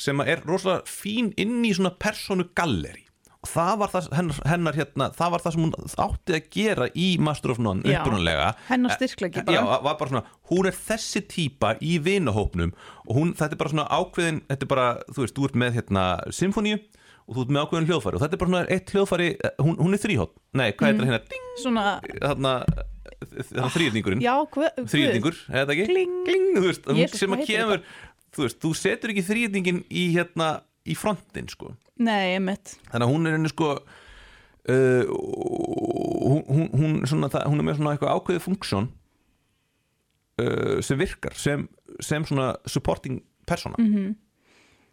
sem 0.00 0.22
er 0.24 0.42
rosalega 0.48 0.82
fín 0.90 1.30
inn 1.38 1.60
í 1.66 1.70
svona 1.76 1.92
personu 2.00 2.48
galleri. 2.56 3.04
Og 3.40 3.48
það 3.48 3.76
var 3.80 3.92
það, 3.92 4.06
hennar, 4.18 4.38
hennar 4.50 4.76
hérna, 4.76 5.06
það 5.16 5.30
var 5.32 5.42
það 5.44 5.54
sem 5.54 5.62
hún 5.64 5.92
átti 6.04 6.34
að 6.36 6.48
gera 6.56 6.88
í 6.92 7.06
Master 7.24 7.54
of 7.54 7.60
None 7.62 7.86
Já. 7.88 8.00
upprunalega. 8.00 8.50
Hennar 8.68 8.96
styrkleiki 8.98 9.44
bara. 9.46 9.62
Já, 9.62 9.78
var 9.86 9.96
bara 10.00 10.12
svona, 10.12 10.24
hún 10.50 10.68
er 10.68 10.76
þessi 10.76 11.22
típa 11.30 11.70
í 11.80 11.94
vinahópnum 12.04 12.74
og 13.06 13.14
hún, 13.16 13.32
þetta 13.38 13.56
er 13.56 13.62
bara 13.62 13.72
svona 13.72 13.86
ákveðin, 13.88 14.42
þetta 14.50 14.66
er 14.66 14.72
bara, 14.74 14.88
þú 15.08 15.24
veist, 15.24 15.38
þú 15.38 15.48
ert 15.48 15.60
með 15.62 15.78
hérna 15.78 16.04
symfóníu 16.36 16.82
og 17.30 17.36
þú 17.36 17.42
ert 17.44 17.52
með 17.54 17.62
ákveðin 17.64 17.88
hljóðfæri 17.90 18.18
og 18.18 18.22
þetta 18.24 18.36
er 18.36 18.40
bara 18.42 18.50
svona 18.50 18.74
eitt 18.74 18.92
hljóðfæri, 18.94 19.26
hún, 19.62 19.76
hún 19.78 19.94
er 19.94 20.02
þrýhótt, 20.02 20.32
nei, 20.58 20.68
hvað 20.74 20.90
Mm. 20.90 21.00
er 21.00 21.12
þetta 21.14 21.30
hérna, 21.30 21.46
Svona, 21.60 21.84
þrýðningurinn, 23.74 24.22
þrýðningur, 24.90 25.36
er 25.50 25.60
þetta 25.62 25.74
ekki? 25.76 25.86
Kling. 25.92 26.16
Kling, 26.26 26.48
þú 26.56 26.64
veist, 26.66 26.90
Jesus, 26.98 27.20
sem 27.22 27.36
að 27.36 27.44
kemur, 27.46 27.84
þú 28.34 28.46
veist, 28.46 28.58
þú 28.64 28.70
setur 28.80 29.12
ekki 29.14 29.24
þrýðningin 29.28 29.82
í 29.90 30.04
hérna, 30.16 30.48
í 30.88 30.96
frontin, 30.98 31.48
sko. 31.52 31.74
Nei, 32.00 32.34
emitt 32.38 32.78
Þannig 32.90 33.04
að 33.06 33.12
hún 33.12 33.28
er 33.28 33.36
henni 33.36 33.50
sko 33.52 33.68
uh, 33.76 35.04
hún, 35.10 36.42
hún, 36.48 36.66
hún, 36.72 36.96
svona, 37.10 37.28
það, 37.32 37.46
hún 37.52 37.60
er 37.62 37.66
með 37.68 37.78
svona 37.78 37.92
eitthvað 37.94 38.14
ákveðið 38.16 38.44
funksjón 38.46 38.88
uh, 40.40 40.78
sem 40.84 41.00
virkar 41.00 41.36
sem, 41.38 41.66
sem 42.00 42.24
svona 42.24 42.54
supporting 42.66 43.20
persona 43.46 43.76
-hmm. 43.78 44.14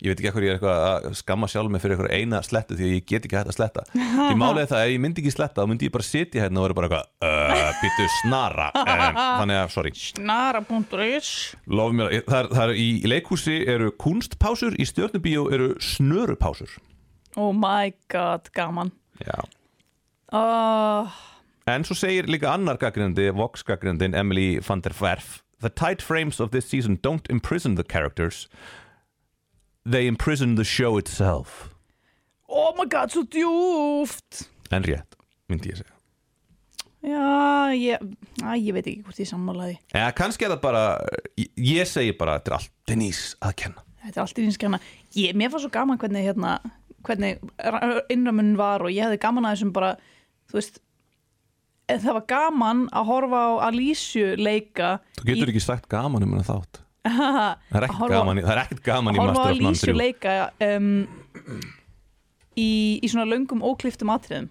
Ég 0.04 0.12
veit 0.12 0.20
ekki 0.22 0.32
hvað 0.34 0.46
ég 0.46 0.52
er 0.52 0.58
eitthvað 0.58 0.82
að 0.88 1.16
skamma 1.18 1.50
sjálf 1.50 1.72
mig 1.74 1.82
fyrir 1.84 1.96
eitthvað 1.96 2.16
eina 2.18 2.42
slettu 2.46 2.78
því 2.78 2.86
að 2.88 2.94
ég 2.94 3.06
get 3.10 3.28
ekki 3.28 3.38
hægt 3.40 3.52
að 3.52 3.58
sletta. 3.58 3.86
Því 3.94 4.36
er 4.62 4.70
það, 4.70 4.82
ef 4.82 4.92
ég 4.94 5.02
myndi 5.06 5.24
ekki 5.24 5.34
sletta 5.34 5.64
þá 5.64 5.72
myndi 5.72 5.90
ég 5.90 5.96
bara 5.96 6.08
sitja 6.08 6.44
hérna 6.44 6.62
og 6.62 6.68
vera 6.68 6.78
bara 6.78 6.90
eitthvað 6.90 7.32
uh, 7.32 7.72
býtu 7.82 8.10
snara. 8.18 8.68
Um, 8.78 9.22
þannig 9.42 9.62
að, 9.62 9.72
sorry. 9.74 9.94
Snara.is 10.02 11.32
Lof 11.80 11.96
mér, 11.98 12.20
það 12.30 12.52
það 12.54 12.66
er 12.68 12.84
í 12.84 12.90
leikhúsi 13.10 13.58
eru 13.74 13.90
kunstpásur, 14.06 14.78
í 14.78 14.86
stjórnubíó 14.90 15.48
eru 15.58 15.72
snörupásur. 15.82 16.78
Oh 17.38 17.50
my 17.54 17.94
god, 18.14 18.52
gaman. 18.54 18.94
Já, 19.18 19.42
oh, 20.38 21.18
En 21.68 21.84
svo 21.84 21.98
segir 21.98 22.30
líka 22.32 22.54
annar 22.54 22.78
gaggrindi, 22.80 23.32
Vox 23.36 23.66
gaggrindin 23.68 24.14
Emily 24.16 24.62
van 24.64 24.80
der 24.86 24.94
Werf 25.02 25.42
The 25.60 25.70
tight 25.70 26.02
frames 26.02 26.40
of 26.40 26.52
this 26.52 26.70
season 26.70 27.00
don't 27.02 27.28
imprison 27.30 27.76
the 27.76 27.84
characters 27.84 28.48
They 29.88 30.08
imprison 30.08 30.56
the 30.56 30.66
show 30.68 30.98
itself. 31.00 31.70
Oh 32.48 32.74
my 32.78 32.86
god, 32.90 33.12
svo 33.12 33.24
djúft 33.24 34.48
En 34.72 34.84
rétt, 34.84 35.16
myndi 35.48 35.72
ég 35.72 35.80
segja. 35.80 35.94
Já, 37.08 37.72
ég, 37.78 38.02
að, 38.42 38.56
ég 38.66 38.76
veit 38.76 38.88
ekki 38.90 39.04
hvort 39.06 39.20
ég 39.22 39.30
sammálaði 39.30 39.76
Eða 39.94 40.14
kannski 40.18 40.48
er 40.48 40.52
það 40.56 40.64
bara 40.64 40.82
Ég, 41.40 41.52
ég 41.62 41.88
segi 41.88 42.16
bara, 42.18 42.40
þetta 42.40 42.52
er 42.52 42.58
allt 42.58 42.72
Denise 42.90 43.38
að 43.40 43.54
kenna. 43.62 43.84
Þetta 44.02 44.18
er 44.20 44.24
allt 44.26 44.42
í 44.42 44.48
nýnskjana 44.48 44.80
ég, 45.20 45.38
Mér 45.40 45.54
var 45.54 45.64
svo 45.64 45.72
gaman 45.72 46.02
hvernig 46.02 46.28
hérna 46.28 46.58
hvernig 47.08 47.40
innramun 48.12 48.56
var 48.60 48.84
og 48.84 48.92
ég 48.92 49.06
hefði 49.06 49.22
gaman 49.24 49.48
að 49.48 49.56
þessum 49.56 49.72
bara 49.76 49.94
þú 50.50 50.58
veist 50.58 50.82
það 51.88 52.10
var 52.18 52.26
gaman 52.34 52.84
að 52.92 53.08
horfa 53.12 53.44
á 53.48 53.52
Alísju 53.70 54.34
leika 54.42 54.98
Þú 55.22 55.30
getur 55.30 55.54
ekki 55.54 55.64
sagt 55.64 55.88
gaman 55.92 56.26
um 56.26 56.34
hennar 56.36 56.50
þátt 56.50 56.82
Það 57.08 57.80
er 57.80 57.88
ekkert 57.88 58.12
gaman, 58.14 58.38
í- 58.42 58.46
það 58.46 58.54
er 58.56 58.62
ekkert 58.66 58.84
gaman 58.88 59.16
í 59.16 59.22
Master 59.22 59.42
of 59.42 59.58
None 59.58 59.72
Alísju 59.72 59.94
3 59.94 59.98
leika 60.02 60.36
um, 60.68 60.92
í, 62.58 62.70
í 63.04 63.10
svona 63.12 63.28
löngum 63.30 63.64
ókliftum 63.66 64.12
atriðum 64.14 64.50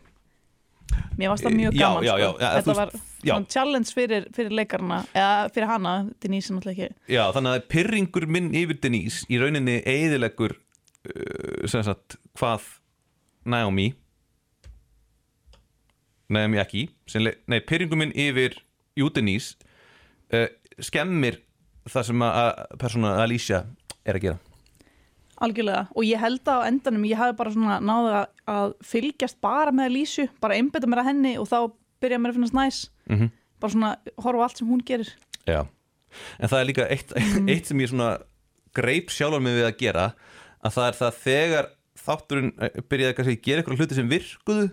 Mér 1.19 1.33
varst 1.33 1.45
það 1.45 1.57
mjög 1.59 1.75
Já, 1.77 1.83
gaman 1.89 2.05
já, 2.07 2.13
já, 2.23 2.29
sko. 2.31 2.39
já, 2.41 2.47
þú 2.47 2.57
Þetta 2.57 2.75
var 2.79 2.91
já. 2.95 3.33
svona 3.35 3.51
challenge 3.57 3.93
fyrir, 3.97 4.27
fyrir 4.37 4.55
leikarna 4.55 4.99
eða 5.13 5.33
fyrir 5.57 5.69
hana, 5.73 5.95
Denise 6.23 6.55
náttúrulega 6.55 6.87
ekki 6.91 7.15
Já, 7.17 7.23
þannig 7.35 7.57
að 7.59 7.67
pyrringur 7.75 8.27
minn 8.37 8.51
yfir 8.57 8.79
Denise 8.85 9.27
í 9.33 9.41
rauninni 9.43 9.81
eiðilegur 9.83 10.55
uh, 10.57 11.67
sem 11.69 11.83
sagt, 11.89 12.17
hvað 12.39 12.69
Naomi 13.47 13.91
Naomi 16.33 16.59
ekki 16.63 16.87
Nei, 17.51 17.61
pyrringur 17.67 17.99
minn 18.01 18.15
yfir 18.19 18.57
jú 18.99 19.11
Denise 19.15 19.55
uh, 20.35 20.49
skemmir 20.83 21.41
það 21.93 22.11
sem 22.11 22.27
að, 22.27 22.51
persóna 22.83 23.15
Alicia 23.23 23.63
er 24.07 24.19
að 24.19 24.27
gera. 24.27 24.43
Algjörlega, 25.47 25.87
og 25.93 26.07
ég 26.09 26.21
held 26.21 26.49
að 26.49 26.63
á 26.65 26.69
endanum 26.71 27.03
ég 27.05 27.19
hafi 27.21 27.35
bara 27.37 27.53
svona 27.53 27.81
náða 27.85 28.21
að, 28.49 28.77
fylgjast 28.89 29.37
bara 29.45 29.75
með 29.75 29.93
Lísu, 29.99 30.29
bara 30.41 30.57
einbeta 30.57 30.89
mér 30.89 31.03
að 31.03 31.11
henni 31.11 31.35
og 31.41 31.51
þá 31.51 31.59
byrja 32.01 32.21
mér 32.21 32.33
að 32.33 32.39
finnast 32.39 32.57
næs. 32.57 32.79
Mm 33.11 33.29
bara 33.61 33.73
svona 33.73 33.93
horfa 34.23 34.47
allt 34.47 34.61
sem 34.61 34.71
hún 34.71 34.83
gerir. 34.87 35.13
Já, 35.47 35.65
en 36.39 36.51
það 36.51 36.61
er 36.61 36.69
líka 36.71 36.89
eitt, 36.93 37.15
eitt 37.53 37.71
sem 37.71 37.83
ég 37.83 37.93
svona 37.93 38.17
greip 38.77 39.13
sjálfur 39.13 39.43
mig 39.43 39.57
við 39.57 39.69
að 39.69 39.79
gera 39.81 40.09
að 40.61 40.75
það 40.77 40.89
er 40.89 40.99
það 41.01 41.21
þegar 41.27 41.71
þátturinn 42.07 42.51
eh, 42.61 42.83
byrjaði 42.91 43.17
kannski 43.19 43.37
að 43.37 43.47
gera 43.47 43.63
eitthvað 43.63 43.81
hluti 43.81 43.99
sem 43.99 44.11
virkuðu 44.11 44.67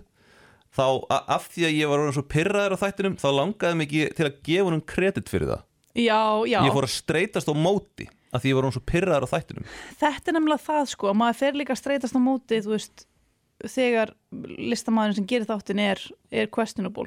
þá 0.74 0.86
af 1.30 1.46
því 1.54 1.68
að 1.68 1.78
ég 1.78 1.90
var 1.90 2.02
orðinn 2.02 2.16
svo 2.16 2.26
pyrraður 2.34 2.74
á 2.76 2.82
þættinum 2.82 3.16
þá 3.22 3.28
langaði 3.38 3.78
mig 3.78 3.94
til 4.18 4.26
að 4.26 4.40
gefa 4.46 4.66
honum 4.68 4.84
kredit 4.90 5.30
fyrir 5.30 5.52
það 5.52 5.62
Já, 5.94 6.20
já, 6.50 6.58
ég 6.66 6.74
fór 6.74 6.86
að 6.88 6.94
streytast 6.96 7.46
á 7.50 7.54
móti 7.54 8.08
af 8.34 8.42
því 8.42 8.50
ég 8.50 8.56
var 8.58 8.66
orðinn 8.66 8.74
svo 8.74 8.84
pyrraður 8.90 9.26
á 9.30 9.32
þættinum. 9.34 9.66
Þetta 10.00 10.30
er 10.32 10.34
nefnilega 10.38 10.64
það 10.66 10.88
sko 10.90 11.10
að 11.12 11.18
maður 11.20 11.36
fer 11.38 11.58
líka 11.60 11.74
að 11.76 11.80
streytast 11.84 12.16
á 12.18 12.20
móti 12.24 12.58
þú 12.64 12.72
veist, 12.74 13.04
þegar 13.70 14.10
listamæðurinn 14.58 15.18
sem 15.20 15.28
gerir 15.30 15.46
þáttin 15.46 15.82
er, 15.84 16.02
er 16.34 16.50
questionable. 16.50 17.06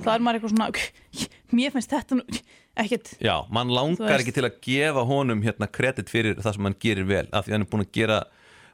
Það 0.00 0.14
er 0.14 0.24
maður 0.24 0.38
eitthvað 0.40 0.54
svona 0.54 0.70
mér 1.60 1.74
finnst 1.76 1.92
þetta 1.92 2.16
nú 2.16 2.24
ekkert. 2.82 3.12
Já, 3.20 3.34
mann 3.52 3.70
langar 3.76 4.16
ekki 4.22 4.32
til 4.38 4.46
að 4.48 4.56
gefa 4.64 5.04
honum 5.10 5.42
hérna 5.44 5.68
kredit 5.70 6.08
fyrir 6.10 6.40
það 6.40 6.56
sem 6.56 6.68
hann 6.70 6.78
gerir 6.82 7.06
vel 7.10 7.26
af 7.36 7.44
því 7.44 7.52
að 7.52 7.58
hann 7.58 7.66
er 7.66 7.70
búin 7.74 7.84
að 7.84 7.92
gera 8.00 8.20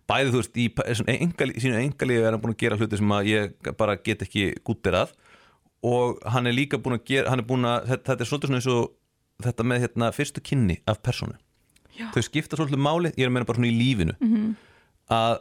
bæði 0.06 0.30
þú 0.30 0.38
veist 0.44 0.60
í 0.62 0.68
p- 0.70 0.86
svona 0.94 1.16
engal, 1.18 1.50
sínu 1.58 1.80
engalífi 1.82 2.22
er 2.22 2.30
hann 2.36 2.42
búin 2.44 2.54
að 2.54 2.60
gera 2.62 2.78
hluti 2.78 3.00
sem 3.00 3.14
að 3.16 3.30
ég 3.32 3.72
bara 3.80 3.96
get 4.06 4.22
ekki 4.22 4.44
gúttir 4.62 4.94
að 5.02 5.16
og 5.86 6.22
hann 6.30 6.46
er 6.46 6.54
líka 6.54 6.78
búin 6.78 6.94
að 7.00 7.04
gera 7.10 7.32
hann 7.34 7.42
er 7.42 7.48
búin 7.48 7.66
að, 7.66 7.90
þetta 7.96 8.16
er 8.22 8.30
svolítið 8.30 8.52
svona 8.52 8.60
eins 8.62 8.70
og 8.70 8.94
þetta 9.42 9.64
með 9.68 9.82
hérna 9.86 10.12
fyrstu 10.16 10.40
kynni 10.44 10.78
af 10.88 11.02
persónu 11.04 11.36
Já. 11.96 12.10
þau 12.12 12.22
skipta 12.24 12.56
svolítið 12.56 12.80
máli, 12.84 13.12
ég 13.16 13.24
er 13.24 13.30
að 13.30 13.32
meina 13.36 13.46
bara 13.48 13.58
svona 13.60 13.70
í 13.72 13.76
lífinu 13.78 14.14
Mhm. 14.20 14.56
að 15.10 15.38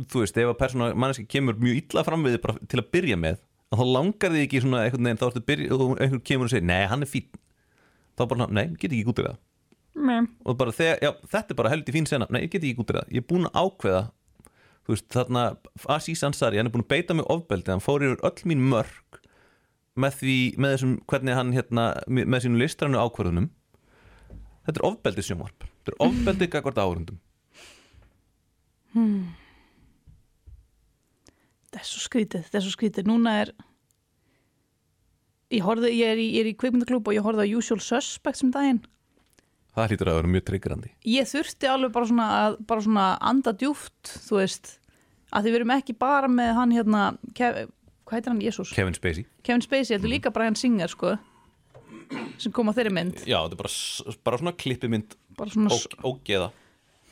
þú 0.00 0.22
veist, 0.24 0.36
ef 0.40 0.48
að 0.48 0.58
persóna 0.58 0.94
manneski 0.96 1.26
kemur 1.28 1.58
mjög 1.60 1.82
illa 1.82 2.04
fram 2.06 2.24
við 2.24 2.40
bara 2.42 2.58
til 2.68 2.80
að 2.80 2.90
byrja 2.94 3.16
með 3.20 3.38
að 3.70 3.78
þá 3.82 3.84
langar 3.94 4.32
þig 4.34 4.46
ekki 4.46 4.60
svona 4.64 4.84
einhvern 4.86 5.04
veginn 5.06 5.20
þá 5.20 5.26
ertu 5.28 5.42
byrja 5.50 5.72
og 5.76 6.00
einhvern 6.00 6.22
kemur 6.24 6.44
og 6.48 6.50
segir, 6.54 6.64
nei, 6.66 6.86
hann 6.90 7.02
er 7.02 7.10
fín 7.10 7.26
þá 8.18 8.24
bara, 8.28 8.46
nei, 8.50 8.64
ég 8.70 8.78
get 8.80 8.90
ekki 8.94 9.04
gúttir 9.10 9.28
það 9.28 9.36
Nei. 10.00 10.20
og 10.46 10.56
bara 10.56 10.72
þegar, 10.72 10.98
já, 11.02 11.10
þetta 11.34 11.50
er 11.50 11.58
bara 11.60 11.70
heldur 11.74 11.94
fín 11.94 12.06
sena 12.08 12.26
nei, 12.30 12.42
ég 12.46 12.50
get 12.50 12.62
ekki 12.64 12.76
gúttir 12.80 12.98
það, 13.00 13.12
ég 13.12 13.22
er 13.22 13.28
búin 13.28 13.46
að 13.50 13.60
ákveða 13.60 14.02
þú 14.86 14.94
veist, 14.94 15.08
þarna 15.12 15.44
Aziz 15.98 16.22
Ansari, 16.24 16.56
hann 16.56 16.66
er 16.66 16.72
búin 16.74 16.84
að 16.86 16.92
beita 16.94 17.14
mig 17.14 17.26
ofbeldi 17.30 17.70
hann 17.74 17.84
fór 17.84 18.00
yfir 18.06 18.24
öll 18.24 18.48
mín 18.48 18.64
mörg 18.72 19.19
með 20.00 20.20
því, 20.20 20.36
með 20.60 20.76
þessum, 20.76 20.94
hvernig 21.10 21.38
hann 21.38 21.56
hérna, 21.56 21.88
með 22.08 22.44
sínum 22.44 22.60
listrannu 22.60 23.00
ákvörðunum. 23.00 23.50
Þetta 24.66 24.80
er 24.80 24.88
ofbeldi 24.90 25.26
sjónvarp 25.26 25.70
þetta 25.80 25.94
er 25.94 26.00
ofbeldi 26.06 26.48
gagvart 26.52 26.80
áhörundum 26.80 27.18
þetta 31.70 31.80
er 31.80 31.86
svo 31.86 32.00
skrítið, 32.02 32.46
þetta 32.46 32.58
er 32.58 32.64
svo 32.64 32.72
skrítið. 32.74 33.06
Núna 33.06 33.34
er 33.44 33.52
ég, 35.54 35.62
horfði, 35.62 35.92
ég 35.94 36.10
er 36.10 36.22
í, 36.22 36.26
er 36.40 36.50
í 36.50 36.56
kveikmyndaklúb 36.58 37.06
og 37.06 37.14
ég 37.14 37.26
horfði 37.26 37.46
á 37.46 37.54
Usual 37.60 37.78
Suspects 37.84 38.42
um 38.42 38.50
daginn. 38.54 38.82
Það 39.70 39.92
hlýtur 39.92 40.10
að 40.10 40.16
vera 40.18 40.32
mjög 40.34 40.46
tryggrandi 40.48 40.88
ég 41.06 41.28
þurfti 41.30 41.68
alveg 41.70 41.92
bara 41.94 42.08
svona 42.10 42.28
að 42.40 42.56
bara 42.66 42.82
svona 42.82 43.04
anda 43.30 43.52
djúft, 43.54 44.14
þú 44.26 44.40
veist 44.40 44.72
að 45.30 45.44
því 45.44 45.52
við 45.52 45.58
erum 45.60 45.74
ekki 45.76 45.94
bara 45.94 46.30
með 46.30 46.50
hann 46.58 46.74
hérna 46.74 47.02
hvað 48.10 48.18
heitir 48.18 48.32
hann, 48.34 48.42
Jésús? 48.42 48.72
Kevin 48.74 48.96
Spacey. 48.98 49.24
Kevin 49.46 49.62
Spacey, 49.64 49.94
þetta 49.96 50.08
er 50.10 50.12
líka 50.16 50.32
Brian 50.34 50.58
Singer 50.58 50.90
sko 50.90 51.14
sem 52.42 52.50
kom 52.54 52.66
á 52.70 52.74
þeirri 52.74 52.90
mynd. 52.94 53.20
Já, 53.22 53.38
þetta 53.44 53.54
er 53.54 53.60
bara, 53.62 53.70
s- 53.70 54.18
bara 54.26 54.38
svona 54.40 54.52
klippimynd. 54.58 55.14
Bara 55.38 55.52
svona, 55.54 55.70
og, 55.76 55.94
og 56.10 56.18
geða 56.26 56.50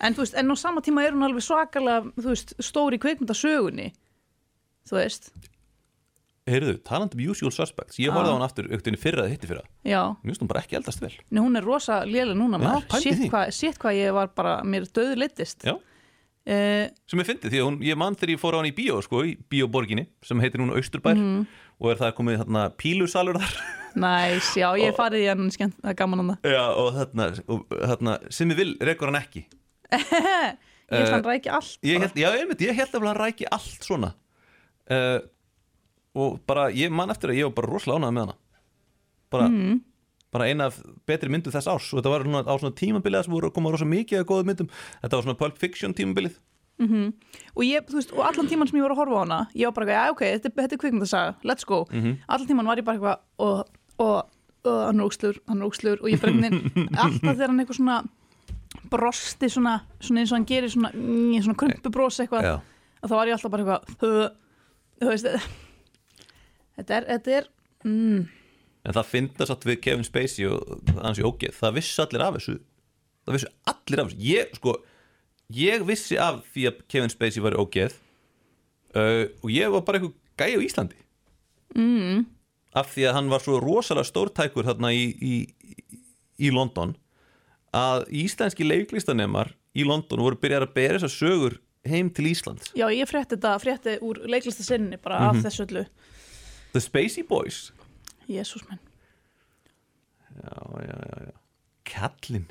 en 0.03 0.14
þú 0.14 0.22
veist, 0.22 0.34
en 0.38 0.51
á 0.51 0.57
sama 0.59 0.82
tíma 0.86 1.03
er 1.07 1.14
hún 1.16 1.24
alveg 1.26 1.42
svakalega, 1.42 2.11
þú 2.18 2.28
veist, 2.30 2.53
stóri 2.62 2.99
kveikmyndasögunni 3.03 3.88
þú 4.86 4.94
veist, 4.94 5.30
heyrðu, 6.49 6.76
talandi 6.86 7.18
um 7.18 7.24
Usual 7.32 7.51
Suspects 7.53 7.99
ég 8.01 8.12
horfði 8.14 8.30
á 8.30 8.34
hann 8.36 8.44
aftur 8.46 8.68
auktinni 8.72 8.96
fyrra 9.01 9.24
eða 9.26 9.32
hitti 9.34 9.51
fyrra. 9.51 9.64
Já. 9.84 10.01
Mér 10.22 10.30
finnst 10.32 10.44
hún 10.44 10.51
bara 10.53 10.62
ekki 10.62 10.78
eldast 10.78 11.03
vel. 11.03 11.11
Nei, 11.34 11.42
hún 11.44 11.59
er 11.59 11.66
rosa 11.66 11.99
léleg 12.09 12.38
núna 12.38 12.61
Já, 12.61 12.64
maður. 12.68 12.86
pældi 12.94 13.03
Sitt 13.11 13.18
því. 13.24 13.30
hvað, 13.34 13.51
sitt 13.59 13.78
hvað 13.82 13.99
ég 13.99 14.14
var 14.16 14.30
bara, 14.38 14.55
mér 14.64 14.86
döðu 14.96 15.18
litist 15.18 15.66
já 15.66 15.74
uh, 16.49 16.84
sem 17.09 17.20
ég 17.22 17.28
fyndi 17.28 17.51
því 17.53 17.59
að 17.61 17.66
hún, 17.68 17.78
ég 17.84 17.99
mann 18.01 18.16
þegar 18.18 18.32
ég 18.34 18.40
fór 18.42 18.57
á 18.57 18.59
hann 18.61 18.70
í 18.70 18.74
bíó 18.76 18.99
sko, 19.05 19.22
í 19.28 19.36
bíóborginni 19.53 20.07
sem 20.24 20.40
heitir 20.40 20.62
núna 20.62 20.76
Austurbær 20.80 21.16
Mhm. 21.18 21.46
og 21.80 21.90
er 21.92 22.01
það 22.01 22.14
komið 22.18 22.40
þarna 22.42 22.62
pílusalur 22.80 23.38
þar. 23.38 23.59
Næs, 24.03 24.53
já, 24.59 24.68
ég 24.78 24.90
hef 24.90 24.96
farið 24.99 25.24
í 25.24 25.28
hann 25.30 25.51
skemmt, 25.55 25.76
það 25.82 25.90
er 25.92 25.99
gaman 26.01 26.18
hann 26.24 26.38
já, 26.42 26.64
og 26.74 26.88
þarna, 26.96 27.28
og, 27.49 27.64
þarna 27.92 28.16
sem 28.34 28.51
ég 28.53 28.57
vil 28.61 28.72
rekur 28.80 29.11
hann 29.12 29.20
ekki. 29.22 29.44
Ég 30.88 31.03
held 31.03 31.09
Eh, 31.09 31.12
hann 31.12 31.24
ræki 31.24 31.51
allt 31.53 31.82
ég 31.84 32.01
held, 32.01 32.14
já, 32.16 32.28
einmitt, 32.32 32.62
ég 32.64 32.72
held 32.72 32.94
að 32.96 33.03
hann 33.11 33.18
ræki 33.20 33.44
allt 33.53 33.82
svona. 33.84 34.14
Uh, 34.88 35.18
og 36.16 36.38
bara 36.49 36.70
ég 36.72 36.88
man 36.90 37.11
eftir 37.12 37.28
að 37.28 37.36
ég 37.42 37.44
var 37.51 37.53
bara 37.59 37.68
rosalega 37.74 38.01
ánægð 38.01 38.14
með 38.16 38.22
hana. 38.24 38.36
Bara, 39.28 39.49
Mhm. 39.53 39.74
Bara 40.33 40.45
eina 40.51 40.66
af 40.68 40.76
betri 41.09 41.31
myndu 41.33 41.51
þess 41.55 41.68
árs. 41.70 41.89
Og 41.95 42.01
þetta 42.03 42.11
var 42.12 42.24
svona, 42.26 42.43
á 42.45 42.55
svona 42.61 42.74
tímabilið 42.76 43.24
sem 43.24 43.33
voru 43.33 43.49
að 43.49 43.55
koma 43.57 43.70
rosa 43.72 43.87
mikið 43.89 44.20
að 44.22 44.29
góða 44.29 44.45
myndum. 44.51 44.68
Þetta 45.03 45.16
var 45.16 45.24
svona 45.29 45.39
Pulp 45.41 45.59
Fiction 45.59 45.95
tímabilið. 45.95 46.37
Og, 46.79 47.62
ég, 47.66 47.89
veist, 47.91 48.12
og 48.14 48.20
allan 48.22 48.47
tíman 48.47 48.68
sem 48.70 48.76
ég 48.79 48.85
var 48.87 48.93
að 48.95 49.01
horfa 49.01 49.16
á 49.18 49.22
hana 49.24 49.39
ég 49.59 49.66
var 49.66 49.74
bara, 49.81 49.87
já 49.97 50.11
ok, 50.12 50.20
þetta, 50.22 50.47
er- 50.47 50.62
þetta 50.62 50.76
er 50.76 50.79
kvikmyndasaga 50.79 51.35
let's 51.43 51.64
go, 51.66 51.81
Mhm. 51.91 52.12
allan 52.29 52.47
tíman 52.47 52.66
var 52.70 52.76
ég 52.79 52.85
bara 52.87 52.99
eitthvað 52.99 53.18
og, 53.43 53.64
og, 53.99 54.29
og 54.62 54.76
hann 54.87 55.01
er 55.01 55.05
ógslur 55.09 55.41
hann 55.49 55.59
er 55.59 55.66
ógslur 55.66 55.99
og 55.99 56.07
ég 56.07 56.20
bara 56.22 56.31
einhvern 56.31 56.95
alltaf 57.03 57.35
þegar 57.35 57.49
hann 57.51 57.59
eitthvað 57.64 57.81
svona 57.81 57.97
brosti 58.93 59.51
svona, 59.51 59.74
svona 59.99 60.20
eins 60.22 60.31
og 60.31 60.37
hann 60.39 60.47
gerir 60.47 60.70
svona, 60.70 60.93
mm, 60.95 61.43
svona 61.49 61.59
krumpubros 61.59 62.20
eitthvað 62.22 62.47
þá 63.03 63.11
var 63.16 63.26
ég 63.26 63.35
alltaf 63.35 63.51
bara 63.51 63.64
eitthvað 63.66 64.31
þú 65.03 65.11
veist 65.11 65.26
þetta 66.79 66.95
er, 67.01 67.09
þetta 67.11 67.37
er 67.41 67.49
mm, 67.85 68.22
En 68.89 68.95
það 68.97 69.09
finnast 69.11 69.53
að 69.53 69.66
við 69.68 69.80
Kevin 69.84 70.07
Spacey 70.07 70.47
og 70.49 70.93
hans 71.05 71.18
í 71.20 71.24
ógeð, 71.28 71.53
það 71.59 71.74
vissi 71.76 72.01
allir 72.05 72.22
af 72.24 72.39
þessu. 72.39 72.55
Það 73.28 73.36
vissi 73.36 73.51
allir 73.72 74.01
af 74.03 74.09
þessu. 74.09 74.20
Ég, 74.24 74.55
sko, 74.57 74.74
ég 75.59 75.84
vissi 75.89 76.16
af 76.24 76.39
því 76.55 76.64
að 76.70 76.78
Kevin 76.89 77.12
Spacey 77.12 77.45
var 77.45 77.57
í 77.57 77.61
ógeð 77.61 77.99
uh, 78.97 79.26
og 79.45 79.53
ég 79.53 79.74
var 79.74 79.84
bara 79.84 80.01
eitthvað 80.01 80.16
gæi 80.41 80.57
á 80.57 80.61
Íslandi. 80.64 80.99
Mm. 81.76 82.24
af 82.78 82.93
því 82.95 83.05
að 83.09 83.14
hann 83.18 83.28
var 83.32 83.43
svo 83.45 83.59
rosalega 83.61 84.07
stórtækur 84.09 84.64
þarna 84.64 84.89
í, 84.97 85.05
í, 85.20 85.34
í 86.41 86.51
London 86.55 86.95
að 87.76 88.07
íslenski 88.22 88.64
leiklistanemar 88.64 89.51
í 89.76 89.84
London 89.84 90.22
voru 90.24 90.39
byrjar 90.41 90.64
að 90.64 90.72
bera 90.76 90.97
þessar 91.01 91.12
sögur 91.12 91.57
heim 91.89 92.09
til 92.14 92.28
Íslands. 92.30 92.70
Já 92.76 92.86
ég 92.93 93.09
frétti 93.09 93.36
þetta, 93.36 93.53
frétti 93.61 93.97
úr 94.05 94.20
leiklista 94.32 94.64
sinni 94.64 94.97
bara 95.01 95.18
Mhm. 95.18 95.28
af 95.28 95.45
þessu 95.45 95.66
öllu. 95.66 95.84
The 96.72 96.80
Spacey 96.80 97.22
Boys 97.28 97.72
Jésús 98.29 98.64
menn 98.68 98.81
já, 100.39 100.55
já, 100.85 100.97
já, 101.09 101.18
já. 101.26 101.35
Kallinn. 101.89 102.47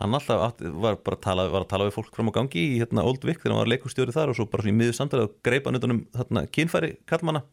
Hann 0.00 0.14
alltaf 0.14 0.42
átti, 0.44 0.70
var 0.72 0.98
bara 1.00 1.16
að 1.16 1.22
tala, 1.24 1.44
var 1.52 1.64
að 1.64 1.70
tala 1.70 1.86
við 1.88 1.94
fólk 1.94 2.16
fram 2.16 2.28
á 2.32 2.36
gangi 2.36 2.62
í 2.62 2.78
hérna, 2.80 3.04
Old 3.06 3.24
Vic 3.24 3.38
þegar 3.40 3.54
hann 3.54 3.62
var 3.62 3.70
leikustjóri 3.72 4.12
þar 4.12 4.32
og 4.32 4.38
svo 4.38 4.46
bara 4.52 4.68
í 4.68 4.74
miður 4.76 4.96
samtalið 4.98 5.28
og 5.28 5.36
greipa 5.46 5.70
hann 5.70 5.80
utan 5.80 5.94
um 5.94 6.02
hérna, 6.16 6.44
kynfæri 6.52 6.90
kallmanna 7.08 7.44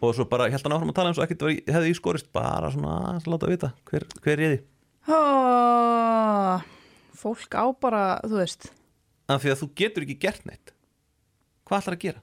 og 0.00 0.14
svo 0.14 0.26
bara 0.30 0.46
held 0.50 0.62
hann 0.62 0.76
áfram 0.76 0.92
að 0.92 0.98
tala 1.00 1.10
eins 1.10 1.18
og 1.18 1.26
ekkert 1.26 1.46
var 1.46 1.56
hefði 1.74 1.90
í 1.90 1.98
skorist 1.98 2.30
bara 2.34 2.70
svona 2.74 2.94
að 3.16 3.30
láta 3.32 3.50
vita 3.50 3.72
hver, 3.90 4.06
hver 4.22 4.44
er 4.46 4.54
þið 4.54 5.14
oh, 5.16 6.66
fólk 7.18 7.58
á 7.58 7.64
bara, 7.82 8.04
þú 8.26 8.42
veist. 8.42 8.70
Af 9.30 9.42
því 9.42 9.54
að 9.54 9.62
þú 9.62 9.70
getur 9.78 10.06
ekki 10.06 10.20
gert 10.22 10.46
neitt. 10.46 10.74
Hvað 11.66 11.82
ætlar 11.82 11.98
að 11.98 12.04
gera? 12.06 12.22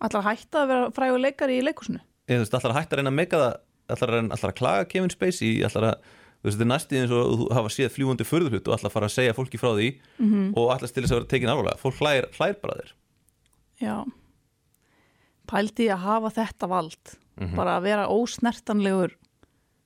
allar 0.00 0.26
hætta 0.30 0.62
að 0.62 0.70
vera 0.70 0.92
frægur 0.96 1.22
leikari 1.22 1.58
í 1.60 1.64
leikusinu 1.64 2.00
þú 2.36 2.44
veist, 2.44 2.56
ætlar 2.56 2.74
að 2.74 2.78
hætta 2.80 2.96
að 2.96 3.00
reyna 3.00 3.12
að 3.12 3.18
meka 3.18 3.42
það 3.42 3.52
ætlar 3.90 4.16
að, 4.16 4.32
að 4.36 4.56
klaga 4.58 4.88
Kevin 4.90 5.12
Spacey 5.12 5.60
ætlar 5.66 5.86
að, 5.90 6.10
þú 6.40 6.48
veist, 6.48 6.56
þetta 6.56 6.66
er 6.66 6.70
næstíð 6.72 7.00
eins 7.00 7.14
og 7.16 7.32
þú 7.40 7.48
hafa 7.58 7.72
séð 7.74 7.92
fljúandi 7.96 8.26
förðurhlut 8.28 8.68
og 8.68 8.76
ætlar 8.76 8.90
að 8.90 8.96
fara 8.96 9.10
að 9.10 9.16
segja 9.16 9.36
fólki 9.36 9.60
frá 9.60 9.70
því 9.74 9.88
-hmm. 10.18 10.46
og 10.56 10.72
ætlar 10.74 10.92
til 10.92 11.02
þess 11.02 11.12
að 11.12 11.18
vera 11.18 11.30
tekin 11.32 11.52
alvarlega. 11.52 11.80
Fólk 11.82 11.96
hlægir, 12.00 12.60
bara 12.62 12.78
þér. 12.80 12.92
Já. 13.80 13.96
Pældi 15.46 15.88
að 15.90 16.04
hafa 16.04 16.30
þetta 16.30 16.66
vald. 16.68 17.16
Bara 17.56 17.78
að 17.78 17.82
vera 17.82 18.08
ósnertanlegur 18.08 19.16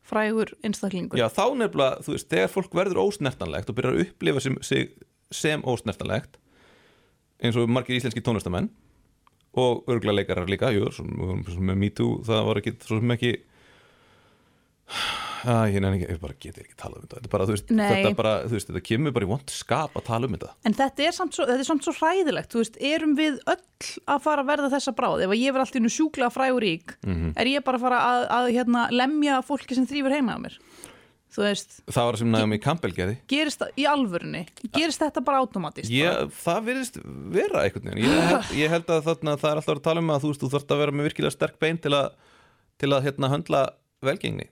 frægur 0.02 0.52
einstaklingur. 0.62 1.18
Já, 1.18 1.28
þá 1.32 1.54
nefnilega, 1.56 2.02
þú 2.02 2.12
veist, 2.12 2.28
þegar 2.28 2.50
fólk 2.52 2.74
verður 2.74 3.04
ósnertanlegt 3.04 3.70
og 3.70 3.76
byrjar 3.78 3.94
að 3.94 4.02
upplifa 4.04 4.40
sem, 4.40 4.56
sig 4.60 4.90
sem 5.32 5.62
ósnertanlegt 5.62 6.36
eins 7.42 7.56
og 7.56 7.70
margir 7.70 7.96
íslenski 7.96 8.22
tónlistamenn 8.24 8.68
og 9.60 9.90
örgulega 9.90 10.20
leikarar 10.20 10.50
líka, 10.50 10.72
jú, 10.74 10.88
svo, 10.94 11.06
svo 11.48 11.60
með 11.64 11.80
Me 11.80 11.90
Too, 11.94 12.20
það 12.26 12.46
var 12.48 12.60
ekki, 12.62 12.76
svo 12.84 13.00
sem 13.00 13.14
ekki 13.16 13.34
Æ, 15.44 15.74
ég 15.74 15.80
nefnir 15.82 15.98
ekki, 15.98 16.14
ég 16.14 16.20
bara 16.22 16.34
geti 16.40 16.62
ekki 16.62 16.76
talað 16.80 17.02
um 17.02 17.04
þetta, 17.04 17.18
þetta 17.18 17.30
bara, 17.34 17.46
veist, 17.50 17.68
þetta 17.68 18.12
bara, 18.16 18.32
veist, 18.48 18.68
þetta 18.70 18.80
kemur 18.84 19.12
bara 19.16 19.26
í 19.26 19.28
vond 19.28 19.52
skap 19.52 19.96
að 19.98 20.06
tala 20.06 20.28
um 20.28 20.36
þetta 20.36 20.52
En 20.64 20.76
þetta 20.78 21.04
er 21.04 21.16
samt 21.16 21.36
svo, 21.36 21.44
er 21.52 21.64
samt 21.68 21.84
svo 21.84 21.92
hræðilegt, 21.98 22.56
veist, 22.56 22.78
erum 22.80 23.12
við 23.18 23.36
öll 23.52 23.90
að 24.08 24.22
fara 24.24 24.44
að 24.44 24.48
verða 24.54 24.70
þessa 24.72 24.94
bráð? 24.96 25.26
Ef 25.26 25.34
að 25.34 25.42
ég 25.42 25.52
verð 25.56 25.66
alltaf 25.66 25.80
innu 25.82 25.92
sjúklega 25.92 26.32
frægur 26.32 26.64
rík, 26.64 26.96
er 27.04 27.50
ég 27.50 27.66
bara 27.66 27.80
að 27.80 27.84
fara 27.84 28.00
að, 28.08 28.24
að 28.38 28.48
hérna, 28.56 28.86
lemja 28.92 29.42
fólki 29.44 29.76
sem 29.76 29.88
þrýfur 29.90 30.16
heima 30.16 30.36
á 30.36 30.38
mér? 30.46 30.56
Þú 31.34 31.42
veist, 31.42 31.72
Það 31.90 32.08
var 32.08 32.18
sem 32.20 32.30
Naomi 32.30 32.58
Campbell 32.62 32.92
gerði 32.94 33.16
gerist 33.30 33.62
það 33.62 33.80
í 33.80 33.86
alvörunni? 33.90 34.42
Gerist 34.76 35.02
þetta 35.02 35.22
bara 35.26 35.40
automatist? 35.42 35.90
ég, 35.90 36.34
Það 36.38 36.60
virðist 36.68 36.98
vera 37.34 37.64
einhvern 37.64 37.90
veginn 37.90 38.04
ég 38.04 38.28
held, 38.30 38.52
ég 38.60 38.74
held 38.74 38.92
að 38.94 39.08
þarna, 39.08 39.36
það 39.42 39.50
er 39.50 39.62
alltaf 39.62 39.74
að 39.74 39.82
tala 39.88 40.04
um 40.04 40.12
að 40.14 40.22
þú 40.24 40.30
veist, 40.32 40.44
þú 40.44 40.52
þarft 40.54 40.74
að 40.76 40.82
vera 40.84 40.94
með 40.94 41.08
virkilega 41.10 41.34
sterk 41.34 41.58
bein 41.64 41.80
til 41.82 41.94
að, 41.98 42.06
til 42.82 42.92
að 42.94 43.08
hérna, 43.08 43.32
höndla 43.34 43.64
velgengni 44.04 44.48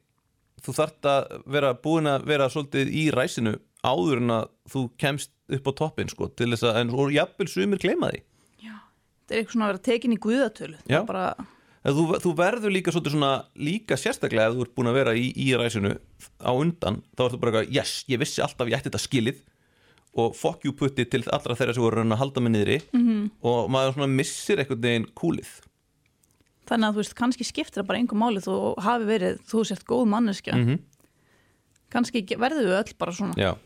þú 0.62 0.76
þarft 0.80 1.10
að 1.12 1.38
vera 1.54 1.72
búin 1.86 2.10
að 2.10 2.26
vera 2.32 2.50
svolítið 2.50 2.92
í 2.98 3.06
ræsinu 3.14 3.56
áður 3.82 4.20
en 4.22 4.34
að 4.40 4.50
þú 4.74 4.84
kemst 4.98 5.32
upp 5.52 5.70
á 5.70 5.72
toppin 5.78 6.10
sko, 6.10 6.28
til 6.34 6.50
þess 6.52 6.66
að, 6.66 6.82
en 6.82 6.92
jafnvel 7.14 7.50
sumir 7.50 7.82
gleyma 7.82 8.10
því 8.12 8.22
Þetta 9.22 9.38
er 9.38 9.40
eitthvað 9.40 9.54
svona 9.54 9.66
að 9.66 9.70
vera 9.72 9.82
tekin 9.86 10.12
í 10.12 10.16
guðatölu. 10.20 10.78
Já. 10.90 10.98
Bara, 11.08 11.26
þú, 11.82 12.04
þú 12.22 12.34
verður 12.38 12.74
líka 12.74 12.94
svona 12.94 13.32
líka 13.58 13.98
sérstaklega 13.98 14.50
ef 14.50 14.58
þú 14.58 14.66
ert 14.66 14.74
búin 14.76 14.90
að 14.92 14.98
vera 15.00 15.16
í, 15.18 15.32
í 15.34 15.48
ræsinu 15.58 15.96
á 16.38 16.50
undan, 16.52 17.02
þá 17.16 17.24
ertu 17.26 17.40
bara 17.42 17.62
eitthvað 17.62 17.74
yes, 17.74 17.96
ég 18.08 18.22
vissi 18.22 18.44
alltaf 18.44 18.70
ég 18.70 18.78
ætti 18.78 18.90
þetta 18.90 19.02
skilið 19.02 19.42
og 20.22 20.36
fuck 20.36 20.64
you 20.66 20.76
putti 20.76 21.06
til 21.08 21.24
allra 21.32 21.56
þeirra 21.56 21.74
sem 21.74 21.82
voru 21.82 22.04
að 22.04 22.12
að 22.12 22.20
halda 22.20 22.40
mig 22.44 22.52
niðri 22.52 22.78
-hmm. 22.92 23.28
og 23.42 23.70
maður 23.72 23.94
svona 23.96 24.12
missir 24.12 24.60
einhvern 24.60 24.82
veginn 24.82 25.10
kúlið 25.16 25.50
þannig 26.68 26.88
að 26.88 26.94
þú 26.94 27.02
veist, 27.02 27.18
kannski 27.18 27.44
skiptir 27.46 27.82
það 27.82 27.88
bara 27.90 27.98
einhver 27.98 28.20
máli 28.20 28.42
þú 28.44 28.56
hafi 28.82 29.08
verið, 29.08 29.42
þú 29.50 29.64
sért 29.66 29.84
góð 29.88 30.06
manneskja. 30.12 30.56
Mhm. 30.56 30.80
Kannski 31.92 32.22
ge- 32.24 32.38
verðum 32.40 32.64
við 32.64 32.78
öll 32.78 32.94
bara 32.98 33.12
svona. 33.12 33.34
Já 33.36 33.56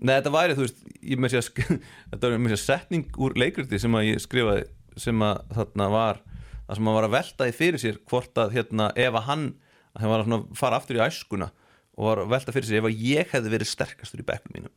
Nei, 0.00 0.14
þetta 0.16 0.32
væri, 0.32 0.54
þú 0.56 0.64
veist, 0.64 0.78
ég 1.04 1.18
með 1.20 1.34
sér 1.34 1.44
þetta 2.10 2.30
var 2.30 2.38
með 2.40 2.54
sér 2.54 2.62
setning 2.64 3.18
úr 3.20 3.34
leikriti 3.36 3.78
sem 3.78 3.92
að 3.94 4.06
ég 4.08 4.22
skrifaði 4.24 4.64
sem 4.96 5.22
að 5.22 5.42
þarna 5.54 5.88
var 5.92 6.22
það 6.70 6.78
sem 6.78 6.90
að 6.90 6.96
var 6.96 7.08
að 7.08 7.16
velta 7.16 7.48
því 7.48 7.56
fyrir 7.58 7.82
sér 7.82 8.00
hvort 8.06 8.40
að 8.40 8.54
hérna, 8.54 8.90
ef 8.94 9.18
að 9.18 9.26
hann 9.26 9.46
að 9.90 10.04
hann 10.04 10.12
var 10.14 10.22
að 10.22 10.46
fara 10.58 10.78
aftur 10.78 11.00
í 11.00 11.02
æskuna 11.02 11.50
og 11.98 12.06
var 12.06 12.22
að 12.22 12.34
velta 12.36 12.54
fyrir 12.54 12.68
sér 12.68 12.80
ef 12.80 12.88
að 12.88 13.04
ég 13.10 13.34
hefði 13.34 13.54
verið 13.56 13.70
sterkastur 13.72 14.22
í 14.22 14.26
bekknum 14.28 14.56
mínum 14.56 14.74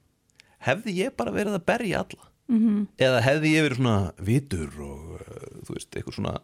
hefði 0.63 0.95
ég 0.97 1.15
bara 1.19 1.35
verið 1.35 1.59
að 1.59 1.67
berja 1.69 2.01
alla 2.01 2.25
-hmm. 2.49 2.81
eða 2.97 3.21
hefði 3.23 3.53
ég 3.53 3.65
verið 3.67 3.79
svona 3.79 3.97
vitur 4.17 4.75
og 4.83 5.15
uh, 5.19 5.47
þú 5.67 5.77
veist, 5.77 5.89
eitthvað 5.93 6.17
svona 6.17 6.35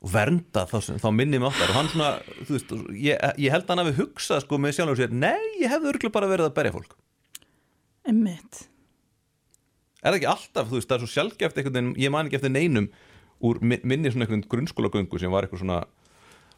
og 0.00 0.12
vernda 0.14 0.64
þá, 0.64 0.76
þá 0.96 1.10
minni 1.12 1.40
mig 1.40 1.50
áttar 1.50 1.72
og 1.72 1.76
hann 1.76 1.90
svona, 1.92 2.10
þú 2.48 2.56
veist, 2.56 2.74
ég, 2.96 3.20
ég 3.36 3.52
held 3.52 3.66
að 3.66 3.74
hann 3.74 3.82
hafi 3.84 3.98
hugsað 3.98 4.42
sko 4.46 4.60
með 4.60 4.76
sjálfur 4.78 5.02
sér, 5.02 5.12
nei, 5.12 5.60
ég 5.60 5.72
hefði 5.72 5.92
örgulega 5.92 6.16
bara 6.16 6.30
verið 6.30 6.48
að 6.48 6.56
berja 6.56 6.74
fólk 6.76 6.96
Einmitt. 8.08 8.62
er 10.00 10.08
það 10.08 10.18
ekki 10.20 10.30
alltaf, 10.30 10.70
þú 10.70 10.78
veist, 10.78 10.88
það 10.88 10.96
er 10.96 11.04
svo 11.04 11.14
sjálfgeft 11.14 11.60
einhvern 11.60 11.76
veginn, 11.76 11.94
ég 12.00 12.14
man 12.14 12.30
ekki 12.30 12.40
eftir 12.40 12.54
neinum 12.54 12.88
úr 13.40 13.60
mi- 13.64 13.80
minni 13.84 14.10
svona 14.12 14.26
einhvern 14.26 14.44
grunnskólagöngu 14.52 15.18
sem 15.20 15.32
var 15.32 15.46
eitthvað 15.46 15.62
svona, 15.64 15.78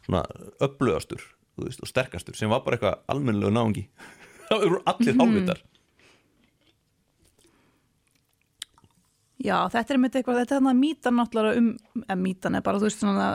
svona 0.06 0.22
öflugastur, 0.66 1.22
og 1.62 1.70
sterkastur 1.88 2.34
sem 2.38 2.50
var 2.50 2.62
bara 2.64 2.78
eitthvað 2.78 2.98
almennilegu 3.12 3.52
náungi. 3.54 3.86
Það 4.52 4.66
eru 4.66 4.80
allir 4.90 5.16
hálfvitar. 5.20 5.60
Já, 9.42 9.56
þetta 9.72 9.90
er 9.90 9.98
einmitt 9.98 10.16
eitthvað, 10.18 10.36
þetta 10.42 10.54
er 10.54 10.60
þannig 10.60 10.72
að 10.76 10.80
mítan 10.82 11.16
náttúrulega 11.18 11.58
um, 11.62 11.70
eða 12.04 12.18
mítan 12.20 12.54
er 12.58 12.62
bara, 12.66 12.78
þú 12.78 12.86
veist, 12.86 13.00
svona 13.02 13.28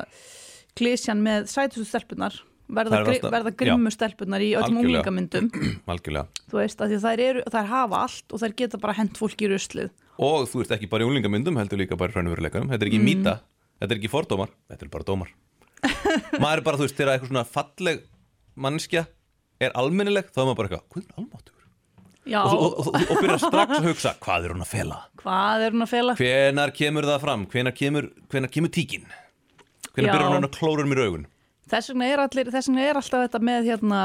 klísjan 0.78 1.24
með 1.26 1.50
sætustu 1.52 1.84
stelpunar, 1.90 2.38
verða, 2.72 3.02
gri, 3.04 3.18
alltaf- 3.18 3.34
verða 3.34 3.52
grimmu 3.60 3.92
stelpunar 3.92 4.46
í 4.46 4.52
öllum 4.56 4.80
unglingamyndum, 4.86 5.50
algjörlega, 5.92 6.44
þú 6.52 6.62
veist, 6.62 6.84
þær, 7.04 7.24
eru, 7.26 7.44
þær 7.52 7.68
hafa 7.74 8.00
allt 8.06 8.36
og 8.38 8.44
þær 8.44 8.56
geta 8.62 8.80
bara 8.86 8.96
hent 9.02 9.20
fólki 9.20 9.50
í 9.50 9.52
ruslið. 9.52 9.92
Og 10.18 10.48
þú 10.50 10.64
veist 10.64 10.74
ekki 10.76 10.90
bara 10.92 11.06
í 11.06 11.10
úlingamyndum 11.10 11.60
heldur 11.60 11.82
líka 11.82 11.98
bara 12.00 12.14
í 12.14 12.18
raunveruleikanum, 12.18 12.72
þetta 12.74 12.86
er 12.86 12.92
ekki 12.92 13.04
mýta 13.04 13.38
þetta 13.78 13.94
er 13.94 14.00
ekki 14.00 14.12
fordómar, 14.12 14.54
þetta 14.72 14.88
er 14.88 14.94
bara 14.94 15.08
dómar. 15.08 15.36
Maður 16.42 16.62
er 16.62 16.64
bara, 16.66 16.80
þú 16.80 16.88
veist, 16.88 16.98
þegar 16.98 17.14
eitthvað 17.14 17.32
svona 17.32 17.46
falleg 17.52 18.02
mannskja 18.58 19.06
er 19.62 19.78
almennileg, 19.78 20.30
þá 20.34 20.42
er 20.42 20.50
maður 20.50 20.60
bara 20.60 20.70
eitthvað, 20.70 20.90
hvað 20.94 21.04
er 21.04 21.22
almáttugur. 21.22 21.54
Já, 22.28 22.42
og, 22.44 22.58
og, 22.60 22.80
og, 22.82 22.98
og 22.98 23.22
byrja 23.24 23.38
strax 23.40 23.78
að 23.78 23.86
hugsa, 23.88 24.12
hvað 24.24 24.46
er 24.46 24.54
hún 24.54 24.66
að 24.66 24.72
fela? 24.74 24.98
Hvað 25.22 25.64
er 25.64 25.76
hún 25.76 25.86
að 25.86 25.92
fela? 25.94 26.16
hvenar 26.20 26.74
kemur 26.76 27.08
það 27.08 27.22
fram? 27.24 27.46
Hvenar 27.54 27.76
kemur, 27.78 28.10
hvenar 28.34 28.52
kemur 28.52 28.74
tíkin? 28.76 29.06
Hvenar 29.94 30.10
Já. 30.10 30.14
byrjar 30.18 30.34
hún 30.36 30.48
að 30.50 30.58
klóra 30.58 30.88
mér 30.90 31.04
augun? 31.06 31.28
Þess 31.72 31.92
vegna 31.94 32.10
er, 32.12 32.24
allir, 32.26 32.52
þess 32.52 32.72
vegna 32.72 32.84
er 32.84 33.00
alltaf 33.00 33.24
þetta 33.24 33.42
með 33.48 33.70
hérna, 33.72 34.02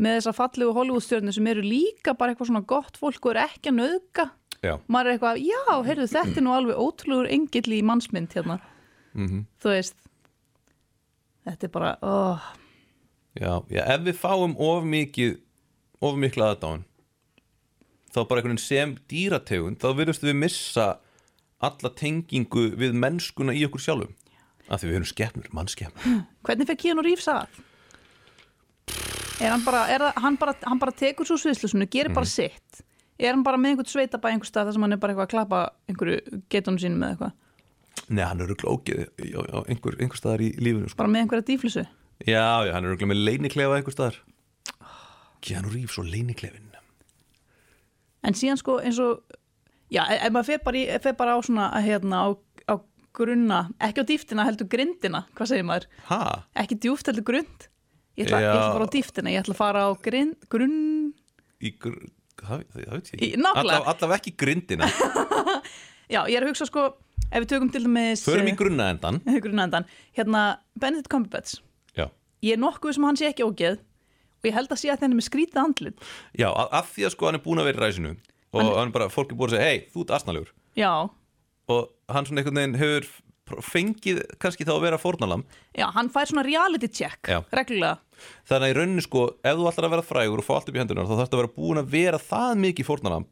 með 0.00 0.16
þessa 0.18 0.34
fallegu 0.38 0.74
Hollywoodstjörnu 0.78 1.34
sem 1.36 1.50
eru 1.52 1.66
líka 1.66 2.16
bara 2.16 2.32
eitthvað 2.32 2.50
svona 2.50 2.64
gott 2.72 2.96
fólk 3.00 3.28
og 3.28 3.34
eru 3.34 3.44
ekki 3.44 3.72
að 3.72 3.78
nöðga. 3.82 4.26
Já, 4.62 4.76
Maður 4.88 5.10
er 5.10 5.16
eitthvað, 5.16 5.42
já, 5.42 5.62
heyrðu, 5.88 6.08
þetta 6.12 6.38
er 6.38 6.46
nú 6.46 6.54
alveg 6.56 6.80
ótrúlegur 6.82 7.30
engill 7.34 7.74
í 7.74 7.82
mannsmynd 7.86 8.34
hérna. 8.36 8.58
Mhm. 9.12 9.44
Þú 9.62 9.74
veist, 9.74 9.96
þetta 11.48 11.68
er 11.68 11.72
bara, 11.74 11.96
oh, 12.02 12.48
já, 13.38 13.52
já 13.72 13.82
ef 13.86 14.06
við 14.06 14.18
fáum 14.20 14.56
of 14.60 14.84
mikið 14.88 15.38
of 16.02 16.16
mikla 16.20 16.52
aðdáin 16.52 16.84
þá 18.12 18.18
bara 18.28 18.40
einhvern 18.42 18.58
veginn 18.58 18.62
sem 18.62 18.94
dýrategund 19.08 19.80
þá 19.80 19.88
virðumst 19.96 20.24
við 20.26 20.36
missa 20.36 20.86
alla 21.62 21.90
tengingu 21.96 22.68
við 22.76 22.96
mennskuna 22.98 23.54
í 23.56 23.64
okkur 23.68 23.80
sjálfum 23.80 24.14
af 24.68 24.82
því 24.82 24.88
við 24.90 24.96
erum 24.98 25.10
skepnur, 25.10 25.50
mannskepnur 25.56 26.24
hvernig 26.46 26.68
fyrir 26.68 26.80
Keanu 26.84 27.04
Reeves 27.06 27.28
að? 27.32 27.60
Er 29.42 29.50
hann 29.50 29.64
bara, 29.64 29.86
er 29.90 30.04
hann 30.22 30.36
bara, 30.38 30.54
hann 30.68 30.78
bara 30.78 30.92
tekur 30.94 31.26
svo 31.26 31.34
sviðslusunu, 31.40 31.88
gerir 31.90 32.12
bara 32.14 32.28
sitt. 32.28 32.82
Er 33.22 33.36
hann 33.36 33.44
bara 33.46 33.60
með 33.60 33.76
einhvern 33.76 33.92
sveitabæ 33.92 34.32
einhver 34.32 34.50
stað 34.50 34.68
þar 34.68 34.76
sem 34.76 34.84
hann 34.86 34.96
er 34.96 35.00
bara 35.02 35.14
eitthvað 35.14 35.28
að 35.28 35.32
klappa 35.36 35.62
einhverju 35.90 36.42
getunum 36.50 36.80
sínum 36.82 37.02
með 37.02 37.14
eitthvað? 37.14 37.38
Nei, 38.08 38.24
hann 38.24 38.42
er 38.42 38.52
ógeð 38.66 39.02
já, 39.22 39.38
já, 39.38 39.58
einhver, 39.70 39.98
einhver 40.00 40.18
staðar 40.18 40.42
í 40.42 40.50
lífinu 40.58 40.90
sko. 40.90 40.98
Bara 40.98 41.12
með 41.12 41.24
einhverja 41.24 41.46
dýflissu? 41.52 41.84
Já, 42.26 42.46
já, 42.66 42.72
hann 42.74 42.84
er 42.84 42.94
röglega 42.94 43.12
með 43.12 43.22
leyniklefa 43.28 43.78
einhver 43.78 43.94
staðar 43.94 44.18
Keanu 45.42 45.70
Reeves 45.72 45.98
og 46.02 46.10
leyniklefin 46.10 46.72
En 48.22 48.38
síðan 48.38 48.60
sko 48.60 48.78
eins 48.82 49.00
og, 49.02 49.22
já, 49.90 50.04
ef 50.06 50.28
ef 50.28 50.34
maður 50.34 50.48
fer 50.52 50.64
bara, 50.66 50.78
í, 50.78 50.98
fer 51.02 51.16
bara 51.18 51.34
á 51.34 51.38
svona, 51.42 51.68
hérna, 51.82 52.22
á, 52.22 52.28
á 52.70 52.74
grunna, 53.16 53.64
ekki 53.82 54.04
á 54.06 54.08
dýftina, 54.08 54.46
heldur 54.46 54.68
grindina, 54.70 55.24
hvað 55.36 55.50
segir 55.50 55.66
maður? 55.66 55.88
Ha? 56.06 56.20
Ekki 56.62 56.78
djúft, 56.84 57.10
heldur 57.10 57.26
grund? 57.26 57.66
Ég 58.14 58.28
ætla, 58.28 58.42
ég 58.44 58.52
ætla 58.52 58.68
að 58.68 58.76
fara 58.76 58.86
á 58.86 58.94
dýftina, 58.94 59.32
ég 59.34 59.42
ætla 59.42 59.56
að 59.56 59.58
fara 59.58 59.84
á 59.88 59.90
grind, 60.04 60.46
grunn, 60.52 60.78
Í 61.62 61.74
gr... 61.82 61.98
Það, 62.42 62.62
það, 62.74 62.86
veit 62.92 63.10
ég 63.12 63.16
ekki. 63.16 63.28
Alla- 63.52 63.78
Allavega 63.92 64.18
ekki 64.20 64.32
grindina. 64.42 64.88
Já, 66.12 66.20
ég 66.28 66.34
er 66.36 66.44
að 66.44 66.50
hugsa 66.52 66.66
sko, 66.68 66.82
ef 67.30 67.38
við 67.44 67.48
tökum 67.54 67.70
til 67.72 67.84
dæmis... 67.86 68.24
Förum 68.26 68.50
í 68.50 68.54
grunna 68.58 68.88
endan 68.92 69.20
grunnaendan, 69.24 69.86
hérna, 70.18 70.42
Benedict 70.78 71.08
Cumberbatch, 71.12 71.60
Já, 71.96 72.08
ég 72.44 72.56
er 72.56 72.60
nokkuð 72.60 72.96
sem 72.98 73.06
hann 73.08 73.18
sé 73.20 73.30
ekki 73.30 73.46
ógeð 73.46 73.78
og 74.42 74.48
ég 74.50 74.56
held 74.58 74.74
að 74.74 74.80
sé 74.82 74.90
að 74.92 75.04
þenni 75.04 75.16
með 75.20 75.26
skrítið 75.28 75.60
andlit. 75.62 76.04
já 76.34 76.48
af 76.50 76.88
því 76.96 77.06
að 77.06 77.12
sko 77.14 77.28
hann 77.30 77.38
er 77.38 77.44
búin 77.44 77.62
að 77.62 77.68
vera 77.70 77.78
í 77.78 77.82
ræsinu 77.86 78.12
og 78.52 78.60
hann 78.74 78.90
er 78.90 78.94
bara, 78.98 79.06
fólk 79.14 79.30
er 79.32 79.38
búin 79.38 79.52
að 79.52 79.54
segja, 79.54 79.68
hei, 79.70 79.84
þú 79.94 80.02
ert 80.04 80.14
asnalegur 80.18 80.50
Já, 80.76 80.90
og 81.70 81.82
hann 82.10 82.26
svona 82.28 82.42
einhvern 82.42 82.58
veginn 82.58 82.78
hefur 82.82 83.06
fengið 83.60 84.22
kannski 84.42 84.64
þá 84.64 84.72
að 84.76 84.82
vera 84.86 84.98
fórnalam 85.02 85.44
Já, 85.76 85.86
hann 85.94 86.08
fær 86.10 86.26
svona 86.30 86.44
reality 86.46 86.88
check 86.88 87.28
Já. 87.28 87.42
reglulega 87.52 87.98
þannig 88.48 88.66
að 88.68 88.72
í 88.72 88.76
rauninni 88.78 89.02
sko, 89.04 89.22
ef 89.42 89.56
þú 89.58 89.68
ætlar 89.70 89.86
að 89.88 89.94
vera 89.96 90.06
frægur 90.08 90.38
og 90.42 90.46
fá 90.46 90.52
allt 90.56 90.68
upp 90.70 90.76
í 90.76 90.82
hendunar, 90.82 91.06
þá 91.10 91.16
þarfst 91.20 91.34
að 91.36 91.40
vera 91.42 91.54
búin 91.56 91.80
að 91.82 91.90
vera 91.92 92.18
það 92.22 92.52
mikið 92.64 92.86
fórnalam 92.88 93.24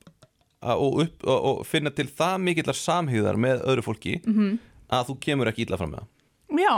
og, 0.61 0.99
upp, 1.05 1.25
og, 1.25 1.45
og 1.51 1.61
finna 1.67 1.91
til 1.95 2.09
það 2.11 2.39
mikillar 2.45 2.77
samhýðar 2.77 3.39
með 3.41 3.63
öðru 3.71 3.85
fólki 3.87 4.19
Mhm. 4.27 4.59
að 4.91 5.07
þú 5.13 5.19
kemur 5.25 5.49
ekki 5.53 5.65
illa 5.69 5.79
fram 5.81 5.95
með 5.95 6.03
það 6.03 6.61
Já, 6.61 6.75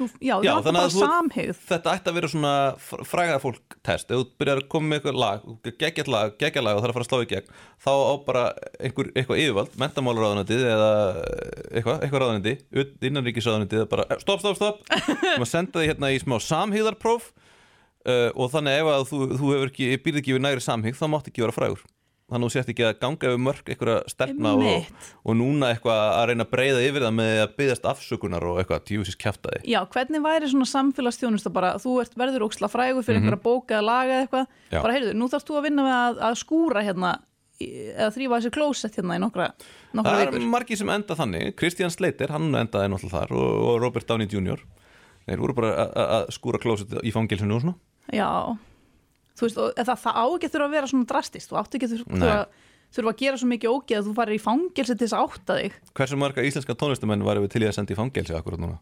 þú, 0.00 0.06
já, 0.24 0.34
Já, 0.46 0.50
þannig 0.64 0.64
bara 0.78 0.86
að 0.88 0.94
þú- 0.96 1.02
samhigð 1.06 1.58
þetta 1.70 1.92
ætti 1.96 2.10
að 2.10 2.16
vera 2.18 2.30
svona 2.32 2.52
fr- 2.88 3.04
frægað 3.10 3.42
fólk 3.44 3.76
test, 3.86 4.10
ef 4.10 4.16
þú 4.20 4.26
byrjar 4.42 4.62
að 4.62 4.68
koma 4.74 4.88
með 4.90 4.98
eitthvað 5.00 5.20
lag 5.20 5.44
geggjart 5.84 6.10
lag, 6.14 6.34
geggjart 6.40 6.66
lag 6.66 6.80
og 6.80 6.84
er 6.88 6.92
að 6.92 6.96
fara 6.98 7.06
að 7.06 7.10
slá 7.10 7.20
í 7.26 7.28
gegn 7.34 7.52
þá 7.84 7.90
á 7.92 8.12
bara 8.26 8.44
einhver, 8.80 9.12
eitthvað 9.14 9.42
yfirvald 9.44 9.76
mentamálaráðunandið 9.84 10.64
eða 10.72 10.90
eitthvað, 11.70 12.00
eitthvað 12.06 12.24
ráðunandi, 12.24 12.56
innanríkisráðunandið 13.10 13.86
bara, 13.92 14.08
eh, 14.10 14.20
stopp, 14.24 14.42
stopp, 14.42 14.58
stopp. 14.58 14.82
Sem 15.36 15.44
að 15.46 15.50
senda 15.52 15.80
því 15.82 15.88
hérna 15.92 16.10
í 16.14 16.18
smá 16.22 16.36
samhýðarpróf 16.48 17.30
uh, 18.08 18.28
og 18.34 18.50
þannig 18.54 18.80
ef 18.82 18.90
að 18.96 19.06
þú, 19.12 19.22
þú 19.36 19.54
hefur 19.54 19.72
ekki, 19.72 19.90
býrð 20.04 20.20
ekki 20.22 20.36
við 20.36 20.44
næri 20.46 20.64
samhýð 20.64 20.98
þá 21.00 21.06
mátt 21.12 21.30
ekki 21.32 21.44
vera 21.44 21.56
frægur 21.56 21.82
þannig 22.30 22.40
að 22.40 22.46
þú 22.46 22.54
sért 22.54 22.68
ekki 22.72 22.84
að 22.88 22.98
ganga 23.02 23.28
yfir 23.30 23.40
mörg 23.44 23.70
einhverja 23.74 23.96
stelpna 24.12 24.52
og, 24.56 24.90
og 25.26 25.36
núna 25.40 25.70
eitthvað 25.74 26.02
að 26.16 26.26
reyna 26.30 26.46
að 26.46 26.52
breyða 26.54 26.82
yfir 26.88 27.04
það 27.06 27.14
með 27.20 27.32
að 27.44 27.54
byggðast 27.60 27.88
afsökunar 27.92 28.46
og 28.50 28.60
eitthvað 28.62 28.84
tjúsis 28.90 29.18
kjaftaði 29.20 29.62
Já, 29.70 29.80
hvernig 29.94 30.22
væri 30.24 30.50
svona 30.52 30.68
samfélagsþjónusta 30.70 31.52
bara, 31.54 31.74
þú 31.82 31.96
ert 32.04 32.14
verður 32.20 32.46
óksla 32.48 32.70
frægur 32.72 33.02
fyrir 33.06 33.20
einhverja 33.20 33.42
bóka 33.44 33.76
eða 33.80 33.86
laga 33.90 34.14
eða 34.14 34.22
eitthvað, 34.28 34.46
Mhm. 34.50 34.70
Já. 34.76 34.82
bara 34.82 34.94
heyrðu, 34.94 35.12
nú 35.18 35.28
þarfst 35.32 35.50
þú 35.50 35.58
að 35.58 35.66
vinna 35.66 35.82
með 35.82 35.96
að, 35.98 36.22
að 36.30 36.38
skúra 36.44 36.82
hérna 36.86 37.10
eða 37.60 38.10
þrýfa 38.14 38.36
þessi 38.40 38.50
klósett 38.54 38.94
hérna 38.96 39.16
í 39.18 39.20
nokkra, 39.20 39.50
nokkra 39.92 40.12
Það 40.14 40.22
er 40.22 40.30
vikur 40.32 40.46
margir 40.54 40.78
sem 40.80 40.88
enda 40.94 41.16
þannig 41.18 41.50
Kristján 41.60 41.92
Sleiter, 41.92 42.30
hann 42.32 42.46
endaði 42.56 42.88
náttúrulega 42.88 43.18
þar 43.26 43.34
og, 43.36 43.50
og 43.68 43.80
Robert 43.82 44.06
Downey 44.08 44.30
Jr. 44.32 44.62
Þeir 45.28 45.42
voru 45.42 45.54
bara 45.58 45.72
að- 45.92 46.30
skúra 46.32 46.58
klóset 46.62 46.94
í 47.04 47.12
fangilsinu 47.12 47.58
og 47.58 47.60
svona 47.66 47.76
Já, 48.16 48.30
þú 49.40 49.46
veist, 49.48 49.60
það, 49.80 49.94
það 50.04 50.18
á 50.20 50.24
ekki 50.28 50.48
að 50.48 50.54
þurfa 50.54 50.66
að 50.68 50.74
vera 50.76 50.90
svona 50.90 51.08
drastist, 51.12 51.50
þú 51.50 51.60
átt 51.60 51.76
ekki 51.78 51.88
að 51.88 51.94
þurfa, 51.96 52.20
Nei. 52.20 52.66
þurfa, 52.96 53.12
að 53.14 53.20
gera 53.22 53.40
svo 53.40 53.48
mikið 53.50 53.74
ógeð 53.74 54.00
að 54.00 54.08
þú 54.10 54.14
farir 54.18 54.36
í 54.36 54.42
fangelsi 54.44 54.96
til 54.96 55.06
þess 55.06 55.16
að 55.16 55.24
átta 55.26 55.58
þig 55.60 55.78
Hversu 56.00 56.20
marga 56.20 56.44
íslenska 56.46 56.76
tónlistamenn 56.76 57.24
varum 57.26 57.46
við 57.46 57.54
til 57.54 57.64
í 57.64 57.68
að 57.70 57.76
senda 57.78 57.94
í 57.94 57.98
fangelsi 57.98 58.36
akkurat 58.36 58.62
núna? 58.62 58.80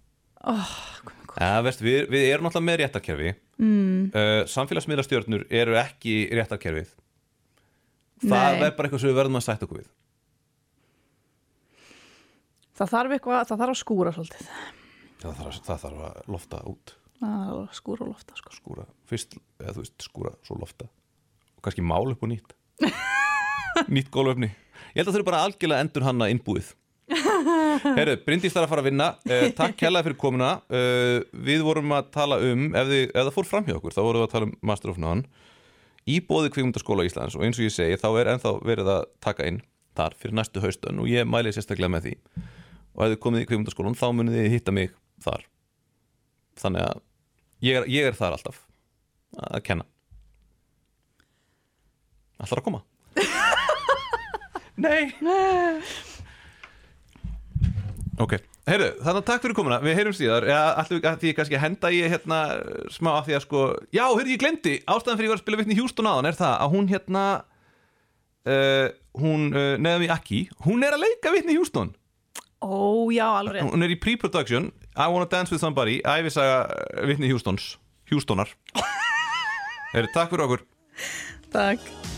oh, 0.48 0.74
Ja, 1.38 1.60
veist, 1.62 1.82
við, 1.84 2.08
við 2.10 2.24
erum 2.32 2.48
náttúrulega 2.48 2.66
með 2.66 2.80
réttarkerfi 2.82 3.30
mm. 3.62 4.10
uh, 4.10 4.40
Samfélagsmiðlastjörnur 4.50 5.46
eru 5.54 5.78
ekki 5.78 6.16
réttarkerfið 6.34 6.90
Það 8.18 8.56
Nei. 8.58 8.64
er 8.66 8.74
bara 8.74 8.88
eitthvað 8.88 9.04
sem 9.04 9.12
við 9.12 9.18
verðum 9.20 9.38
að 9.38 9.46
sætta 9.46 9.68
okkur 9.68 9.82
við 9.84 9.90
Það 12.78 12.92
þarf 12.94 13.14
eitthvað, 13.16 13.44
það 13.50 13.62
þarf 13.62 13.74
að 13.74 13.80
skúra 13.82 14.14
svolítið 14.16 14.50
Það 15.18 15.38
þarf, 15.38 15.60
það 15.66 15.84
þarf 15.84 16.02
að 16.08 16.32
lofta 16.34 16.62
út 16.70 16.94
að 16.94 16.97
skúra 17.74 18.04
og 18.06 18.12
lofta 18.12 18.36
sko. 18.38 18.54
skúra, 18.54 18.86
fyrst, 19.10 19.36
eða 19.60 19.74
þú 19.76 19.84
veist, 19.84 19.96
skúra 20.06 20.32
svo 20.46 20.58
lofta. 20.60 20.86
Og 21.58 21.64
kannski 21.66 21.82
mál 21.82 22.12
upp 22.12 22.22
og 22.22 22.30
nýtt. 22.30 22.54
Nýtt 23.94 24.10
gólöfni 24.14 24.52
ég 24.94 25.00
held 25.00 25.10
að 25.10 25.14
þau 25.14 25.20
eru 25.20 25.28
bara 25.28 25.40
algjörlega 25.46 25.84
endur 25.84 26.06
hanna 26.06 26.28
innbúið. 26.32 26.72
Herru, 27.08 28.16
Bryndís 28.26 28.52
þarf 28.52 28.66
að 28.66 28.72
fara 28.72 28.82
að 28.82 28.88
vinna. 28.90 29.08
Uh, 29.28 29.44
Takk 29.56 29.76
kærlega 29.80 30.06
fyrir 30.08 30.18
komuna. 30.20 30.50
Uh, 30.68 31.20
Við 31.46 31.62
vorum 31.64 31.94
að 31.96 32.10
tala 32.14 32.38
um 32.44 32.66
ef, 32.76 32.90
þið, 32.90 33.04
ef 33.12 33.20
það 33.28 33.34
fór 33.36 33.48
fram 33.48 33.68
hjá 33.68 33.76
okkur, 33.78 33.94
þá 33.96 34.00
vorum 34.02 34.20
við 34.22 34.26
að 34.26 34.34
tala 34.34 34.48
um 34.48 34.54
Master 34.70 34.92
of 34.92 35.00
None. 35.02 35.46
Í 36.08 36.18
bóði 36.24 36.52
kvikmyndaskóla 36.54 37.04
Íslands 37.08 37.36
og 37.36 37.44
eins 37.46 37.60
og 37.60 37.66
ég 37.66 37.74
segi, 37.74 37.98
þá 38.00 38.08
er 38.20 38.32
ennþá 38.34 38.54
verið 38.64 38.90
að 38.94 39.02
taka 39.24 39.48
inn 39.48 39.60
þar 39.98 40.14
fyrir 40.20 40.36
næstu 40.38 40.62
haustun 40.62 41.02
og 41.02 41.10
ég 41.10 41.28
mæli 41.28 41.52
sérstaklega 41.52 41.92
með 41.92 42.06
því. 42.08 42.14
Og 42.96 43.04
ef 43.04 43.12
þið 43.12 43.20
komið 43.24 43.44
í 43.44 43.48
kvikmyndaskólan 43.50 43.98
þá 43.98 44.06
munið 44.16 44.38
þið 44.38 44.54
hitta 44.56 44.74
mig 44.74 44.94
þar. 45.24 45.44
Þannig 46.58 46.86
að 46.88 47.02
ég 47.64 47.80
er, 47.80 47.88
ég 47.90 48.08
er 48.08 48.16
þar 48.16 48.38
alltaf 48.38 48.60
að 49.38 49.64
kenna. 49.66 49.86
Ætlar 52.38 52.62
að 52.62 52.68
koma? 52.68 52.84
Nei. 54.84 55.10
Ok, 58.18 58.34
heyrðu, 58.66 58.88
þannig 59.02 59.20
að 59.20 59.26
takk 59.26 59.44
fyrir 59.44 59.56
komuna. 59.58 59.78
Við 59.82 59.98
heyrum 59.98 60.14
síðar, 60.16 60.46
ja, 60.50 60.62
alltaf 60.78 61.04
að 61.06 61.20
því 61.22 61.34
kannski 61.38 61.58
að 61.58 61.64
henda 61.66 61.92
ég 61.94 62.14
hérna 62.14 62.40
smá 62.94 63.12
af 63.16 63.28
því 63.28 63.36
að 63.38 63.44
sko 63.44 63.62
Já, 63.94 64.04
heyrðu, 64.06 64.32
ég 64.34 64.42
glemdi, 64.42 64.74
ástæðan 64.86 65.20
fyrir 65.20 65.28
ég 65.28 65.34
var 65.34 65.40
að 65.40 65.44
spila 65.44 65.60
vitni 65.60 65.78
Hjústun 65.78 66.10
áðan 66.10 66.30
er 66.30 66.38
það 66.38 66.56
að 66.56 66.74
hún 66.74 66.90
hérna 66.90 67.24
uh, 68.48 68.88
hún, 69.22 69.46
uh, 69.52 69.74
neðan 69.78 70.04
við 70.04 70.14
Aki 70.16 70.42
hún 70.66 70.86
er 70.86 70.96
að 70.96 71.04
leika 71.06 71.34
vitni 71.34 71.58
Hjústun 71.58 71.94
Ó, 72.58 73.06
já, 73.14 73.26
alveg 73.38 73.62
hún 73.66 73.86
er 73.86 73.94
í 73.94 74.00
pre-production 74.02 74.72
I 74.98 75.06
wanna 75.06 75.28
dance 75.30 75.52
with 75.52 75.60
somebody 75.60 76.00
æfisaga 76.02 76.66
Whitney 77.06 77.30
Houstons 77.30 77.78
Houstonar. 78.10 78.50
Heyrðu, 79.94 80.10
takk 80.12 80.32
fyrir 80.32 80.46
okkur. 80.48 80.64
Takk 81.54 82.17